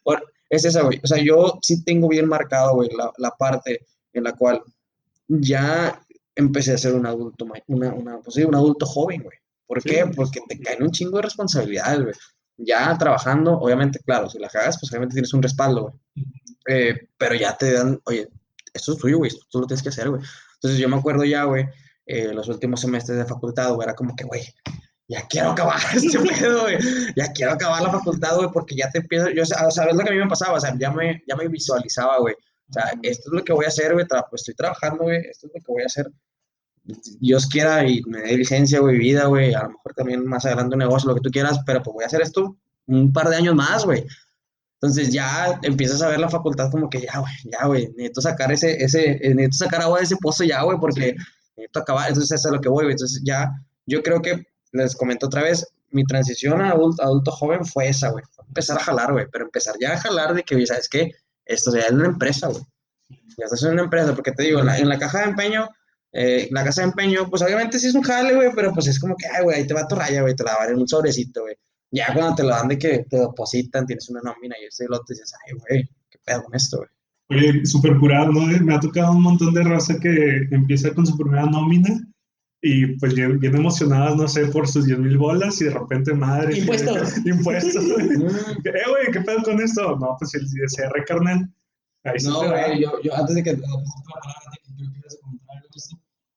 por- 0.02 0.32
es 0.48 0.64
esa, 0.64 0.82
güey. 0.82 1.00
O 1.02 1.06
sea, 1.06 1.22
yo 1.22 1.58
sí 1.62 1.82
tengo 1.84 2.08
bien 2.08 2.26
marcado, 2.28 2.74
güey, 2.74 2.88
la, 2.96 3.10
la 3.18 3.30
parte 3.30 3.86
en 4.12 4.24
la 4.24 4.32
cual 4.32 4.62
ya 5.28 6.00
empecé 6.34 6.72
a 6.74 6.78
ser 6.78 6.94
un 6.94 7.06
adulto, 7.06 7.46
una, 7.66 7.92
una, 7.94 8.18
pues 8.20 8.34
sí, 8.34 8.42
un 8.44 8.54
adulto 8.54 8.86
joven, 8.86 9.22
güey. 9.22 9.38
¿Por 9.66 9.80
Sí. 9.82 9.88
qué? 9.90 10.06
Porque 10.14 10.40
te 10.48 10.58
caen 10.60 10.82
un 10.82 10.90
chingo 10.90 11.16
de 11.18 11.22
responsabilidades, 11.22 12.02
güey. 12.02 12.14
Ya 12.58 12.96
trabajando, 12.98 13.52
obviamente, 13.58 13.98
claro, 14.00 14.28
si 14.28 14.38
la 14.38 14.48
cagas, 14.48 14.78
pues 14.78 14.90
obviamente 14.92 15.14
tienes 15.14 15.32
un 15.32 15.42
respaldo, 15.42 15.82
güey. 15.82 15.94
Eh, 16.68 17.08
pero 17.16 17.34
ya 17.34 17.56
te 17.56 17.72
dan, 17.72 18.00
oye, 18.04 18.28
esto 18.74 18.92
es 18.92 18.98
tuyo, 18.98 19.18
güey, 19.18 19.28
esto 19.30 19.44
tú 19.50 19.60
lo 19.60 19.66
tienes 19.66 19.82
que 19.82 19.88
hacer, 19.90 20.08
güey. 20.10 20.22
Entonces 20.54 20.78
yo 20.80 20.88
me 20.88 20.96
acuerdo 20.96 21.24
ya, 21.24 21.44
güey, 21.44 21.66
eh, 22.06 22.32
los 22.32 22.48
últimos 22.48 22.80
semestres 22.80 23.18
de 23.18 23.24
facultad, 23.24 23.72
güey, 23.74 23.84
era 23.86 23.94
como 23.94 24.14
que, 24.16 24.24
güey, 24.24 24.42
ya 25.08 25.26
quiero 25.28 25.50
acabar 25.50 25.80
este 25.94 26.18
pedo, 26.18 26.62
güey, 26.62 26.78
ya 27.16 27.32
quiero 27.32 27.52
acabar 27.52 27.82
la 27.82 27.90
facultad, 27.90 28.36
güey, 28.36 28.48
porque 28.52 28.74
ya 28.76 28.90
te 28.90 28.98
empiezo, 28.98 29.28
yo, 29.30 29.42
o 29.42 29.46
sea, 29.46 29.70
¿sabes 29.70 29.94
lo 29.94 30.02
que 30.04 30.10
a 30.10 30.12
mí 30.12 30.18
me 30.18 30.28
pasaba? 30.28 30.56
O 30.56 30.60
sea, 30.60 30.74
ya 30.78 30.90
me, 30.90 31.22
ya 31.26 31.36
me 31.36 31.48
visualizaba, 31.48 32.18
güey. 32.18 32.34
O 32.34 32.72
sea, 32.72 32.84
esto 33.02 33.28
es 33.30 33.32
lo 33.38 33.44
que 33.44 33.52
voy 33.52 33.66
a 33.66 33.68
hacer, 33.68 33.92
güey, 33.92 34.06
tra- 34.06 34.26
pues 34.30 34.40
estoy 34.42 34.54
trabajando, 34.54 35.04
güey, 35.04 35.18
esto 35.18 35.46
es 35.46 35.52
lo 35.54 35.60
que 35.60 35.72
voy 35.72 35.82
a 35.82 35.86
hacer. 35.86 36.10
Dios 37.20 37.46
quiera 37.46 37.86
y 37.86 38.02
me 38.06 38.20
dé 38.22 38.36
licencia, 38.36 38.80
güey, 38.80 38.98
vida, 38.98 39.26
güey, 39.26 39.54
a 39.54 39.62
lo 39.64 39.70
mejor 39.70 39.94
también 39.94 40.26
más 40.26 40.44
adelante 40.46 40.74
un 40.74 40.80
negocio, 40.80 41.08
lo 41.08 41.14
que 41.14 41.20
tú 41.20 41.30
quieras, 41.30 41.60
pero 41.64 41.82
pues 41.82 41.94
voy 41.94 42.02
a 42.04 42.06
hacer 42.06 42.22
esto 42.22 42.56
un 42.86 43.12
par 43.12 43.28
de 43.28 43.36
años 43.36 43.54
más, 43.54 43.84
güey. 43.84 44.04
Entonces 44.82 45.12
ya 45.12 45.60
empiezas 45.62 46.02
a 46.02 46.08
ver 46.08 46.18
la 46.18 46.28
facultad 46.28 46.68
como 46.68 46.90
que 46.90 47.02
ya, 47.02 47.20
güey, 47.20 47.32
ya, 47.44 47.66
güey, 47.66 47.88
necesito 47.90 48.20
sacar 48.20 48.50
ese, 48.50 48.82
ese, 48.82 49.12
eh, 49.22 49.32
necesito 49.32 49.64
sacar 49.64 49.82
agua 49.82 49.98
de 49.98 50.04
ese 50.04 50.16
pozo 50.16 50.42
ya, 50.42 50.60
güey, 50.62 50.76
porque 50.80 51.14
necesito 51.56 51.78
acabar, 51.78 52.08
entonces 52.08 52.32
eso 52.32 52.48
es 52.48 52.52
a 52.52 52.56
lo 52.56 52.60
que 52.60 52.68
voy, 52.68 52.84
güey. 52.84 52.94
Entonces 52.94 53.22
ya, 53.24 53.52
yo 53.86 54.02
creo 54.02 54.20
que, 54.20 54.44
les 54.72 54.96
comento 54.96 55.26
otra 55.26 55.42
vez, 55.42 55.68
mi 55.90 56.04
transición 56.04 56.60
a 56.60 56.70
adulto, 56.70 57.00
adulto 57.00 57.30
joven 57.30 57.64
fue 57.64 57.88
esa, 57.88 58.10
güey, 58.10 58.24
empezar 58.48 58.76
a 58.76 58.82
jalar, 58.82 59.12
güey, 59.12 59.26
pero 59.30 59.44
empezar 59.44 59.76
ya 59.80 59.92
a 59.92 59.98
jalar 59.98 60.34
de 60.34 60.42
que, 60.42 60.66
¿sabes 60.66 60.88
qué? 60.88 61.12
Esto 61.44 61.72
ya 61.76 61.82
es 61.82 61.92
una 61.92 62.06
empresa, 62.06 62.48
güey. 62.48 62.62
Ya 63.38 63.44
estás 63.44 63.62
en 63.62 63.74
una 63.74 63.82
empresa, 63.82 64.14
porque 64.14 64.32
te 64.32 64.42
digo, 64.42 64.60
en 64.60 64.66
la, 64.66 64.78
en 64.78 64.88
la 64.88 64.98
caja 64.98 65.20
de 65.20 65.24
empeño, 65.26 65.68
eh, 66.12 66.48
la 66.50 66.64
casa 66.64 66.82
de 66.82 66.88
empeño, 66.88 67.30
pues 67.30 67.40
obviamente 67.42 67.78
sí 67.78 67.86
es 67.86 67.94
un 67.94 68.02
jale, 68.02 68.34
güey, 68.34 68.50
pero 68.54 68.72
pues 68.72 68.88
es 68.88 68.98
como 68.98 69.14
que, 69.16 69.28
ay, 69.28 69.44
güey, 69.44 69.58
ahí 69.58 69.66
te 69.66 69.74
va 69.74 69.86
tu 69.86 69.94
raya, 69.94 70.22
güey, 70.22 70.34
te 70.34 70.42
la 70.42 70.56
van 70.56 70.70
en 70.70 70.78
un 70.78 70.88
sobrecito, 70.88 71.42
güey. 71.42 71.56
Ya 71.92 72.12
cuando 72.12 72.34
te 72.34 72.42
lo 72.42 72.48
dan 72.48 72.68
de 72.68 72.78
que 72.78 73.04
te 73.08 73.18
depositan, 73.18 73.86
tienes 73.86 74.08
una 74.08 74.20
nómina 74.22 74.56
y 74.60 74.64
ese 74.64 74.84
y 74.84 74.86
lo 74.88 74.96
otro, 74.96 75.06
dices, 75.10 75.32
ay, 75.46 75.52
güey, 75.52 75.88
qué 76.10 76.18
pedo 76.24 76.42
con 76.44 76.54
esto, 76.54 76.78
güey. 76.78 76.88
Oye, 77.28 77.66
súper 77.66 77.96
curado, 77.98 78.32
¿no? 78.32 78.40
Me 78.40 78.74
ha 78.74 78.80
tocado 78.80 79.12
un 79.12 79.22
montón 79.22 79.54
de 79.54 79.62
raza 79.62 79.98
que 80.00 80.48
empieza 80.50 80.92
con 80.94 81.06
su 81.06 81.16
primera 81.16 81.46
nómina 81.46 82.00
y 82.64 82.86
pues 82.98 83.14
bien, 83.14 83.40
bien 83.40 83.56
emocionadas, 83.56 84.16
no 84.16 84.28
sé, 84.28 84.46
por 84.46 84.68
sus 84.68 84.86
10 84.86 85.00
mil 85.00 85.18
bolas 85.18 85.60
y 85.60 85.64
de 85.64 85.70
repente, 85.70 86.14
madre. 86.14 86.58
Impuestos. 86.58 87.18
Impuestos. 87.26 87.84
güey. 87.84 88.08
Mm, 88.22 88.68
eh, 88.68 88.82
güey, 88.88 89.12
¿qué 89.12 89.20
pedo 89.20 89.42
con 89.42 89.60
esto? 89.60 89.96
No, 89.98 90.16
pues 90.18 90.34
el 90.34 90.46
CR, 90.46 91.04
carnal. 91.04 91.52
Ahí 92.04 92.20
sí 92.20 92.28
No, 92.28 92.40
te 92.40 92.48
güey, 92.48 92.80
yo, 92.80 93.00
yo 93.02 93.14
antes 93.16 93.34
de 93.34 93.42
que 93.42 93.50
antes 93.50 93.62
de 93.62 93.66
que 93.66 94.14
la 94.14 94.20
palabra, 94.20 94.40
antes 94.46 94.62
de 94.62 94.72
que 94.72 94.76
creo 94.76 94.92
que 94.92 94.98
ibas 94.98 95.14
a 95.14 95.20
comentar 95.20 95.56
algo 95.56 95.68
de 95.72 95.78
esto, 95.78 95.96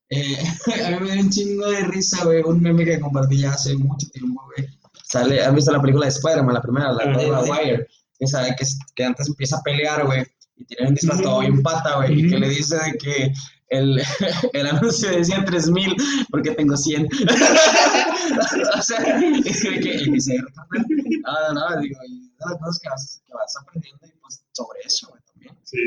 eh, 0.09 0.85
a 0.85 0.99
mí 0.99 1.05
me 1.05 1.13
dio 1.13 1.21
un 1.21 1.29
chingo 1.29 1.69
de 1.69 1.81
risa, 1.85 2.25
güey, 2.25 2.41
un 2.43 2.61
meme 2.61 2.85
que 2.85 2.99
compartí 2.99 3.37
ya 3.37 3.51
hace 3.51 3.75
mucho 3.75 4.09
tiempo, 4.09 4.43
güey. 4.45 4.67
Sale, 5.07 5.41
¿has 5.43 5.53
visto 5.53 5.71
la 5.71 5.81
película 5.81 6.05
de 6.05 6.11
Spider-Man, 6.11 6.53
la 6.53 6.61
primera, 6.61 6.91
la 6.91 7.05
de 7.17 7.27
Maguire? 7.31 7.87
Esa 8.19 8.43
que, 8.55 8.63
es- 8.63 8.79
que 8.95 9.03
antes 9.03 9.27
empieza 9.27 9.57
a 9.57 9.61
pelear, 9.61 10.05
güey, 10.05 10.23
y 10.57 10.65
tiene 10.65 10.87
un 10.89 10.95
disfraz 10.95 11.21
todo 11.21 11.39
bien 11.41 11.61
pata, 11.61 11.97
güey, 11.97 12.19
y 12.25 12.29
que 12.29 12.37
le 12.39 12.49
dice 12.49 12.75
de 12.77 12.97
que 12.97 13.33
el, 13.69 14.01
el 14.53 14.67
anuncio 14.67 15.09
decía 15.11 15.43
3000 15.45 15.95
porque 16.31 16.51
tengo 16.51 16.75
100. 16.77 17.07
o 18.77 18.81
sea, 18.81 19.19
y 19.19 19.41
que 19.43 19.95
y 19.95 20.11
dice, 20.11 20.37
no, 20.37 21.53
no, 21.53 21.69
no, 21.69 21.81
digo, 21.81 21.99
y 22.07 22.21
de 22.29 22.35
las 22.49 22.59
cosas 22.59 22.79
que 22.79 22.89
vas, 22.89 23.21
que 23.25 23.33
vas 23.33 23.53
aprendiendo 23.61 24.05
y 24.07 24.11
pues 24.21 24.41
sobre 24.53 24.79
eso, 24.85 25.07
güey, 25.09 25.21
también. 25.31 25.55
Sí. 25.63 25.77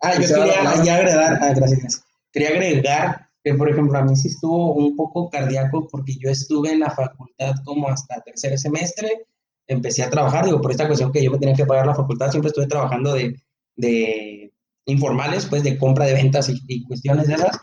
Ah, 0.00 0.14
yo 0.14 0.28
quería 0.28 0.62
la- 0.62 0.84
ya 0.84 0.96
agregar, 0.96 1.38
ah, 1.42 1.52
gracias. 1.54 2.02
Quería 2.32 2.48
agregar 2.50 3.27
que, 3.52 3.54
por 3.58 3.68
ejemplo, 3.70 3.98
a 3.98 4.02
mí 4.04 4.16
sí 4.16 4.28
estuvo 4.28 4.74
un 4.74 4.96
poco 4.96 5.28
cardíaco 5.30 5.88
porque 5.90 6.14
yo 6.20 6.30
estuve 6.30 6.72
en 6.72 6.80
la 6.80 6.90
facultad 6.90 7.54
como 7.64 7.88
hasta 7.88 8.20
tercer 8.22 8.58
semestre, 8.58 9.26
empecé 9.66 10.02
a 10.02 10.10
trabajar, 10.10 10.44
digo, 10.46 10.60
por 10.60 10.70
esta 10.70 10.86
cuestión 10.86 11.12
que 11.12 11.22
yo 11.22 11.30
me 11.30 11.38
tenía 11.38 11.54
que 11.54 11.66
pagar 11.66 11.86
la 11.86 11.94
facultad, 11.94 12.30
siempre 12.30 12.48
estuve 12.48 12.66
trabajando 12.66 13.14
de, 13.14 13.34
de 13.76 14.52
informales, 14.86 15.46
pues 15.46 15.62
de 15.62 15.78
compra 15.78 16.06
de 16.06 16.14
ventas 16.14 16.48
y, 16.48 16.58
y 16.68 16.84
cuestiones 16.84 17.26
de 17.28 17.34
esas, 17.34 17.56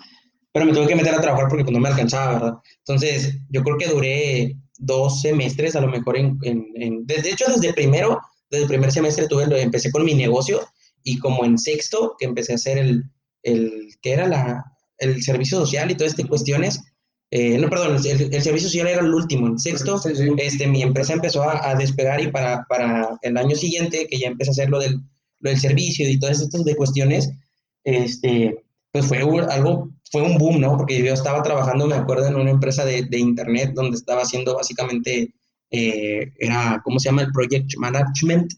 pero 0.51 0.65
me 0.65 0.73
tuve 0.73 0.87
que 0.87 0.95
meter 0.95 1.13
a 1.15 1.21
trabajar 1.21 1.47
porque 1.49 1.63
pues, 1.63 1.73
no 1.73 1.79
me 1.81 1.89
alcanzaba, 1.89 2.33
¿verdad? 2.33 2.53
Entonces, 2.79 3.37
yo 3.49 3.63
creo 3.63 3.77
que 3.77 3.87
duré 3.87 4.55
dos 4.77 5.21
semestres 5.21 5.75
a 5.75 5.81
lo 5.81 5.87
mejor 5.87 6.17
en, 6.17 6.37
en, 6.43 6.65
en- 6.75 7.05
de 7.05 7.15
hecho, 7.29 7.45
desde 7.47 7.73
primero, 7.73 8.19
desde 8.49 8.63
el 8.63 8.69
primer 8.69 8.91
semestre 8.91 9.27
tuve, 9.27 9.43
empecé 9.61 9.91
con 9.91 10.05
mi 10.05 10.13
negocio 10.13 10.61
y 11.03 11.17
como 11.19 11.43
en 11.45 11.57
sexto, 11.57 12.15
que 12.17 12.25
empecé 12.25 12.53
a 12.53 12.55
hacer 12.55 12.77
el, 12.77 13.03
el 13.43 13.89
que 14.01 14.13
era 14.13 14.27
la, 14.27 14.63
el 14.99 15.21
servicio 15.23 15.59
social 15.59 15.91
y 15.91 15.95
todas 15.95 16.13
estas 16.13 16.27
cuestiones, 16.27 16.81
eh, 17.31 17.57
no, 17.57 17.69
perdón, 17.69 17.97
el, 18.05 18.33
el 18.33 18.41
servicio 18.43 18.69
social 18.69 18.87
era 18.87 19.01
el 19.01 19.13
último, 19.13 19.47
en 19.47 19.59
sexto, 19.59 19.97
Sí, 19.97 20.15
sí. 20.15 20.29
este, 20.37 20.67
mi 20.67 20.81
empresa 20.81 21.13
empezó 21.13 21.43
a, 21.43 21.69
a 21.69 21.75
despegar 21.75 22.21
y 22.21 22.27
para, 22.31 22.65
para 22.69 23.17
el 23.21 23.37
año 23.37 23.55
siguiente, 23.55 24.07
que 24.09 24.19
ya 24.19 24.27
empecé 24.27 24.51
a 24.51 24.53
hacer 24.53 24.69
lo 24.69 24.79
del, 24.79 24.95
lo 25.39 25.49
del 25.49 25.59
servicio 25.59 26.09
y 26.09 26.19
todas 26.19 26.39
estas 26.41 26.63
de 26.63 26.75
cuestiones, 26.75 27.29
este, 27.83 28.63
pues 28.91 29.05
fue 29.07 29.23
un- 29.23 29.41
algo, 29.49 29.89
fue 30.11 30.21
un 30.21 30.37
boom, 30.37 30.61
¿no? 30.61 30.77
Porque 30.77 31.03
yo 31.03 31.13
estaba 31.13 31.43
trabajando, 31.43 31.87
me 31.87 31.95
acuerdo, 31.95 32.27
en 32.27 32.35
una 32.35 32.51
empresa 32.51 32.85
de, 32.85 33.03
de 33.03 33.19
internet 33.19 33.71
donde 33.73 33.97
estaba 33.97 34.21
haciendo 34.21 34.55
básicamente, 34.55 35.33
eh, 35.71 36.31
era, 36.39 36.81
¿cómo 36.83 36.99
se 36.99 37.09
llama? 37.09 37.23
El 37.23 37.31
project 37.31 37.71
management. 37.77 38.53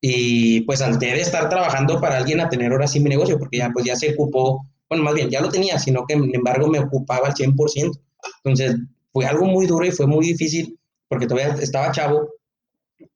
Y 0.00 0.62
pues 0.62 0.80
salté 0.80 1.06
de 1.06 1.20
estar 1.20 1.48
trabajando 1.48 2.00
para 2.00 2.16
alguien 2.18 2.40
a 2.40 2.48
tener 2.48 2.72
ahora 2.72 2.88
sí 2.88 2.98
mi 3.00 3.08
negocio, 3.10 3.38
porque 3.38 3.58
ya 3.58 3.70
pues 3.72 3.84
ya 3.84 3.94
se 3.96 4.12
ocupó, 4.14 4.66
bueno, 4.92 5.04
más 5.04 5.14
bien 5.14 5.30
ya 5.30 5.40
lo 5.40 5.48
tenía, 5.48 5.78
sino 5.78 6.04
que 6.06 6.14
sin 6.14 6.34
embargo 6.34 6.68
me 6.68 6.78
ocupaba 6.80 7.28
al 7.28 7.34
100%. 7.34 7.98
Entonces 8.44 8.76
fue 9.12 9.26
algo 9.26 9.46
muy 9.46 9.66
duro 9.66 9.84
y 9.86 9.90
fue 9.92 10.06
muy 10.06 10.26
difícil, 10.26 10.78
porque 11.08 11.26
todavía 11.26 11.54
estaba 11.60 11.92
chavo 11.92 12.28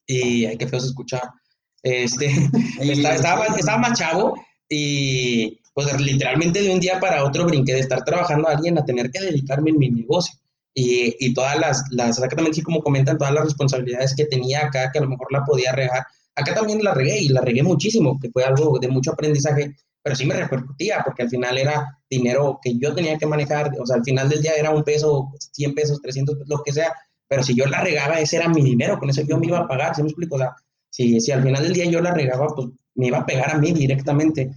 y, 0.06 0.44
ay, 0.46 0.56
qué 0.56 0.66
feo 0.66 0.80
se 0.80 0.88
escuchaba. 0.88 1.34
Este, 1.82 2.26
estaba, 2.80 3.14
estaba, 3.14 3.48
más- 3.48 3.58
estaba 3.58 3.78
más 3.78 3.98
chavo 3.98 4.34
y 4.68 5.60
pues 5.74 6.00
literalmente 6.00 6.62
de 6.62 6.72
un 6.72 6.80
día 6.80 6.98
para 7.00 7.24
otro 7.24 7.44
brinqué 7.44 7.74
de 7.74 7.80
estar 7.80 8.02
trabajando 8.04 8.48
a 8.48 8.52
alguien 8.52 8.78
a 8.78 8.84
tener 8.84 9.10
que 9.10 9.20
dedicarme 9.20 9.70
en 9.70 9.78
mi 9.78 9.90
negocio. 9.90 10.34
Y, 10.74 11.14
y 11.20 11.32
todas 11.34 11.58
las, 11.58 11.84
las, 11.90 12.10
exactamente 12.18 12.50
así 12.50 12.62
como 12.62 12.80
comentan, 12.82 13.16
todas 13.16 13.32
las 13.32 13.44
responsabilidades 13.44 14.14
que 14.14 14.26
tenía 14.26 14.66
acá, 14.66 14.90
que 14.92 14.98
a 14.98 15.02
lo 15.02 15.08
mejor 15.08 15.28
la 15.32 15.44
podía 15.44 15.72
regar. 15.72 16.04
Acá 16.34 16.54
también 16.54 16.82
la 16.84 16.92
regué 16.92 17.18
y 17.20 17.28
la 17.28 17.40
regué 17.40 17.62
muchísimo, 17.62 18.18
que 18.20 18.30
fue 18.30 18.44
algo 18.44 18.78
de 18.78 18.88
mucho 18.88 19.12
aprendizaje, 19.12 19.74
pero 20.06 20.14
sí 20.14 20.24
me 20.24 20.36
repercutía, 20.36 21.02
porque 21.04 21.22
al 21.24 21.28
final 21.30 21.58
era 21.58 21.98
dinero 22.08 22.60
que 22.62 22.78
yo 22.78 22.94
tenía 22.94 23.18
que 23.18 23.26
manejar, 23.26 23.72
o 23.80 23.84
sea, 23.84 23.96
al 23.96 24.04
final 24.04 24.28
del 24.28 24.40
día 24.40 24.52
era 24.56 24.70
un 24.70 24.84
peso, 24.84 25.32
100 25.52 25.74
pesos, 25.74 26.00
300 26.00 26.36
pesos, 26.36 26.48
lo 26.48 26.62
que 26.62 26.72
sea, 26.72 26.92
pero 27.26 27.42
si 27.42 27.56
yo 27.56 27.66
la 27.66 27.80
regaba, 27.82 28.20
ese 28.20 28.36
era 28.36 28.48
mi 28.48 28.62
dinero, 28.62 29.00
con 29.00 29.10
eso 29.10 29.22
yo 29.22 29.36
me 29.38 29.46
iba 29.48 29.58
a 29.58 29.66
pagar, 29.66 29.96
¿sí 29.96 30.02
me 30.02 30.08
explico? 30.08 30.36
O 30.36 30.38
sea, 30.38 30.54
si, 30.90 31.20
si 31.20 31.32
al 31.32 31.42
final 31.42 31.60
del 31.64 31.72
día 31.72 31.86
yo 31.86 32.00
la 32.00 32.14
regaba, 32.14 32.46
pues 32.54 32.68
me 32.94 33.08
iba 33.08 33.18
a 33.18 33.26
pegar 33.26 33.50
a 33.50 33.58
mí 33.58 33.72
directamente. 33.72 34.52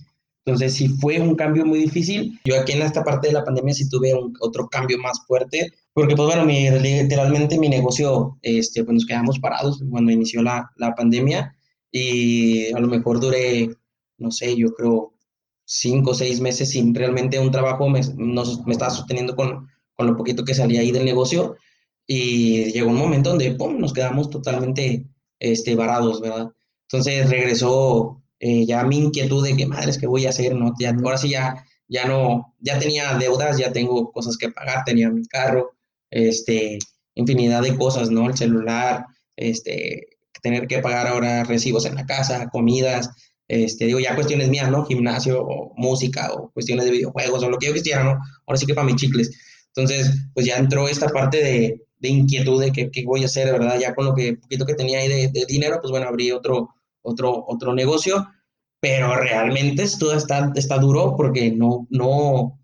Entonces 0.45 0.73
sí 0.75 0.89
fue 0.89 1.19
un 1.19 1.35
cambio 1.35 1.65
muy 1.65 1.79
difícil. 1.79 2.39
Yo 2.45 2.59
aquí 2.59 2.71
en 2.73 2.81
esta 2.81 3.03
parte 3.03 3.27
de 3.27 3.33
la 3.33 3.43
pandemia 3.43 3.73
sí 3.73 3.89
tuve 3.89 4.13
un- 4.13 4.33
otro 4.39 4.67
cambio 4.69 4.97
más 4.99 5.19
fuerte, 5.27 5.71
porque 5.93 6.15
pues 6.15 6.27
bueno, 6.27 6.45
mi, 6.45 6.69
literalmente 6.71 7.57
mi 7.59 7.69
negocio, 7.69 8.37
este, 8.41 8.83
pues 8.83 8.93
nos 8.95 9.05
quedamos 9.05 9.39
parados 9.39 9.83
cuando 9.89 10.11
inició 10.11 10.41
la, 10.41 10.71
la 10.77 10.95
pandemia 10.95 11.55
y 11.91 12.71
a 12.73 12.79
lo 12.79 12.87
mejor 12.87 13.19
duré, 13.19 13.69
no 14.17 14.31
sé, 14.31 14.55
yo 14.55 14.73
creo 14.73 15.13
cinco 15.71 16.11
o 16.11 16.13
seis 16.15 16.39
meses 16.41 16.71
sin 16.71 16.93
realmente 16.95 17.39
un 17.39 17.51
trabajo, 17.51 17.89
me, 17.89 18.01
nos- 18.17 18.65
me 18.65 18.73
estaba 18.73 18.91
sosteniendo 18.91 19.35
con, 19.35 19.67
con 19.95 20.07
lo 20.07 20.17
poquito 20.17 20.43
que 20.45 20.53
salía 20.55 20.81
ahí 20.81 20.91
del 20.91 21.05
negocio 21.05 21.55
y 22.07 22.71
llegó 22.71 22.89
un 22.89 22.97
momento 22.97 23.29
donde 23.29 23.51
¡pum! 23.51 23.79
nos 23.79 23.93
quedamos 23.93 24.29
totalmente 24.29 25.05
este, 25.39 25.75
varados, 25.75 26.21
¿verdad? 26.21 26.51
Entonces 26.91 27.29
regresó 27.29 28.21
eh, 28.39 28.65
ya 28.65 28.83
mi 28.83 28.97
inquietud 28.97 29.45
de 29.45 29.55
que 29.55 29.67
madres, 29.67 29.97
¿qué 29.97 30.07
voy 30.07 30.25
a 30.25 30.29
hacer? 30.29 30.55
¿no? 30.55 30.73
Ya, 30.79 30.91
ahora 31.03 31.17
sí 31.17 31.29
ya, 31.29 31.63
ya 31.87 32.05
no, 32.07 32.55
ya 32.59 32.79
tenía 32.79 33.15
deudas, 33.17 33.57
ya 33.57 33.71
tengo 33.71 34.11
cosas 34.11 34.37
que 34.37 34.49
pagar, 34.51 34.83
tenía 34.85 35.09
mi 35.09 35.23
carro, 35.27 35.71
este, 36.09 36.79
infinidad 37.15 37.61
de 37.61 37.77
cosas, 37.77 38.09
¿no? 38.09 38.27
El 38.27 38.37
celular, 38.37 39.05
este, 39.35 40.07
tener 40.41 40.67
que 40.67 40.79
pagar 40.79 41.07
ahora 41.07 41.43
recibos 41.43 41.85
en 41.85 41.95
la 41.95 42.05
casa, 42.05 42.49
comidas, 42.49 43.09
este, 43.49 43.85
digo, 43.85 43.99
ya 43.99 44.15
cuestiones 44.15 44.47
mías, 44.47 44.69
¿no? 44.69 44.85
Gimnasio, 44.85 45.43
o 45.43 45.73
música, 45.75 46.31
o 46.31 46.51
cuestiones 46.51 46.85
de 46.85 46.91
videojuegos, 46.91 47.43
o 47.43 47.49
lo 47.49 47.57
que 47.57 47.67
yo 47.67 47.73
quisiera, 47.73 48.03
¿no? 48.03 48.19
Ahora 48.45 48.57
sí 48.57 48.65
que 48.65 48.75
para 48.75 48.85
mis 48.85 48.95
chicles. 48.95 49.31
Entonces, 49.75 50.11
pues 50.33 50.45
ya 50.45 50.57
entró 50.57 50.87
esta 50.87 51.09
parte 51.09 51.43
de, 51.43 51.81
de 51.99 52.09
inquietud 52.09 52.61
de 52.61 52.71
qué 52.71 53.03
voy 53.05 53.23
a 53.23 53.25
hacer, 53.25 53.51
¿verdad? 53.51 53.79
Ya 53.79 53.93
con 53.95 54.05
lo 54.05 54.15
que 54.15 54.37
poquito 54.37 54.65
que 54.65 54.75
tenía 54.75 54.99
ahí 54.99 55.07
de, 55.09 55.45
dinero, 55.47 55.79
pues 55.81 55.91
bueno, 55.91 56.07
abrí 56.07 56.31
otro, 56.31 56.69
otro, 57.01 57.43
otro 57.47 57.73
negocio, 57.73 58.27
pero 58.79 59.15
realmente 59.15 59.83
esto 59.83 60.13
está, 60.13 60.51
está 60.55 60.77
duro 60.77 61.15
porque 61.17 61.51
no, 61.51 61.87
no, 61.89 62.59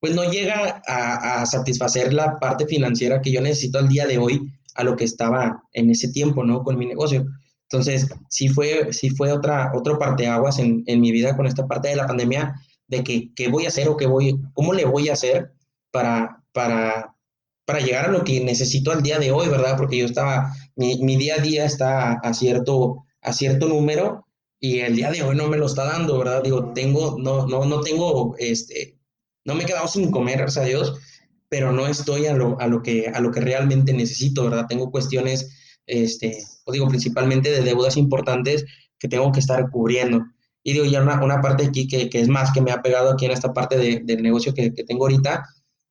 pues 0.00 0.14
no 0.14 0.30
llega 0.30 0.82
a 0.86 1.46
satisfacer 1.46 2.12
la 2.12 2.38
parte 2.38 2.66
financiera 2.66 3.22
que 3.22 3.32
yo 3.32 3.40
necesito 3.40 3.78
al 3.78 3.88
día 3.88 4.06
de 4.06 4.18
hoy 4.18 4.52
a 4.76 4.84
lo 4.84 4.96
que 4.96 5.04
estaba 5.04 5.62
en 5.72 5.90
ese 5.90 6.08
tiempo, 6.08 6.44
¿no? 6.44 6.62
Con 6.62 6.78
mi 6.78 6.86
negocio. 6.86 7.26
Entonces, 7.70 8.08
sí 8.28 8.48
fue, 8.48 8.92
sí 8.92 9.10
fue 9.10 9.32
otra, 9.32 9.72
otro 9.74 9.98
parteaguas 9.98 10.58
en, 10.58 10.84
en 10.86 11.00
mi 11.00 11.10
vida 11.10 11.36
con 11.36 11.46
esta 11.46 11.66
parte 11.66 11.88
de 11.88 11.96
la 11.96 12.06
pandemia, 12.06 12.54
de 12.86 13.02
que 13.02 13.34
qué 13.34 13.48
voy 13.48 13.64
a 13.64 13.68
hacer 13.68 13.88
o 13.88 13.96
qué 13.96 14.06
voy, 14.06 14.40
cómo 14.54 14.72
le 14.72 14.84
voy 14.84 15.08
a 15.08 15.14
hacer 15.14 15.52
para, 15.90 16.42
para, 16.52 17.16
para 17.64 17.80
llegar 17.80 18.06
a 18.06 18.12
lo 18.12 18.22
que 18.22 18.40
necesito 18.44 18.92
al 18.92 19.02
día 19.02 19.18
de 19.18 19.32
hoy, 19.32 19.48
¿verdad? 19.48 19.76
Porque 19.76 19.98
yo 19.98 20.06
estaba, 20.06 20.54
mi, 20.76 21.02
mi 21.02 21.16
día 21.16 21.34
a 21.34 21.42
día 21.42 21.64
está 21.64 22.12
a 22.12 22.34
cierto, 22.34 23.04
a 23.20 23.32
cierto 23.32 23.68
número 23.68 24.26
y 24.60 24.80
el 24.80 24.96
día 24.96 25.10
de 25.10 25.22
hoy 25.22 25.36
no 25.36 25.48
me 25.48 25.56
lo 25.56 25.66
está 25.66 25.84
dando, 25.84 26.18
¿verdad? 26.18 26.42
Digo, 26.42 26.72
tengo, 26.72 27.16
no, 27.18 27.46
no, 27.46 27.64
no 27.64 27.80
tengo, 27.80 28.34
este, 28.38 28.98
no 29.44 29.54
me 29.54 29.64
he 29.64 29.66
quedado 29.66 29.88
sin 29.88 30.10
comer, 30.10 30.38
gracias 30.38 30.64
a 30.64 30.68
Dios, 30.68 30.94
pero 31.48 31.72
no 31.72 31.86
estoy 31.86 32.26
a 32.26 32.34
lo, 32.34 32.58
a 32.60 32.66
lo, 32.66 32.82
que, 32.82 33.08
a 33.08 33.20
lo 33.20 33.30
que 33.30 33.40
realmente 33.40 33.92
necesito, 33.92 34.44
¿verdad? 34.44 34.66
Tengo 34.68 34.90
cuestiones, 34.90 35.65
este, 35.86 36.44
pues 36.64 36.74
digo, 36.74 36.88
principalmente 36.88 37.50
de 37.50 37.62
deudas 37.62 37.96
importantes 37.96 38.64
que 38.98 39.08
tengo 39.08 39.32
que 39.32 39.40
estar 39.40 39.70
cubriendo. 39.70 40.24
Y 40.62 40.72
digo, 40.72 40.84
ya 40.84 41.02
una, 41.02 41.22
una 41.22 41.40
parte 41.40 41.66
aquí 41.66 41.86
que, 41.86 42.10
que 42.10 42.20
es 42.20 42.28
más 42.28 42.52
que 42.52 42.60
me 42.60 42.72
ha 42.72 42.82
pegado 42.82 43.12
aquí 43.12 43.24
en 43.26 43.30
esta 43.30 43.52
parte 43.52 43.76
de, 43.76 44.00
del 44.04 44.22
negocio 44.22 44.52
que, 44.52 44.74
que 44.74 44.84
tengo 44.84 45.04
ahorita, 45.04 45.44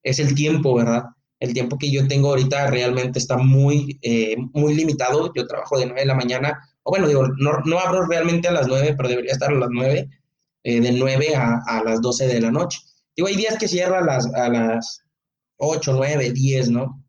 es 0.04 0.20
el 0.20 0.36
tiempo, 0.36 0.76
¿verdad? 0.76 1.04
El 1.40 1.54
tiempo 1.54 1.78
que 1.78 1.92
yo 1.92 2.08
tengo 2.08 2.30
ahorita 2.30 2.68
realmente 2.68 3.20
está 3.20 3.38
muy, 3.38 4.00
eh, 4.02 4.36
muy 4.54 4.74
limitado. 4.74 5.32
Yo 5.34 5.48
trabajo 5.48 5.78
de 5.78 5.86
9 5.86 6.02
de 6.02 6.08
la 6.08 6.16
mañana, 6.16 6.60
o 6.84 6.92
bueno, 6.92 7.08
digo, 7.08 7.28
no, 7.38 7.60
no 7.66 7.80
abro 7.80 8.06
realmente 8.06 8.48
a 8.48 8.52
las 8.52 8.68
9, 8.68 8.96
pero 8.96 9.10
debería 9.10 9.34
estar 9.34 9.52
a 9.52 9.56
las 9.56 9.70
9, 9.72 10.10
eh, 10.64 10.82
de 10.82 10.92
9 10.92 11.36
a, 11.36 11.62
a, 11.66 11.84
las 11.84 12.02
12 12.02 12.28
de 12.28 12.42
la 12.42 12.52
noche. 12.52 12.80
Digo, 13.16 13.28
hay 13.28 13.36
días 13.36 13.58
que 13.58 13.68
cierra 13.68 14.00
a 14.00 14.06
las, 14.06 14.34
a 14.34 14.50
las 14.50 15.02
8, 15.58 15.94
9, 15.94 16.32
10, 16.32 16.70
¿no? 16.70 17.05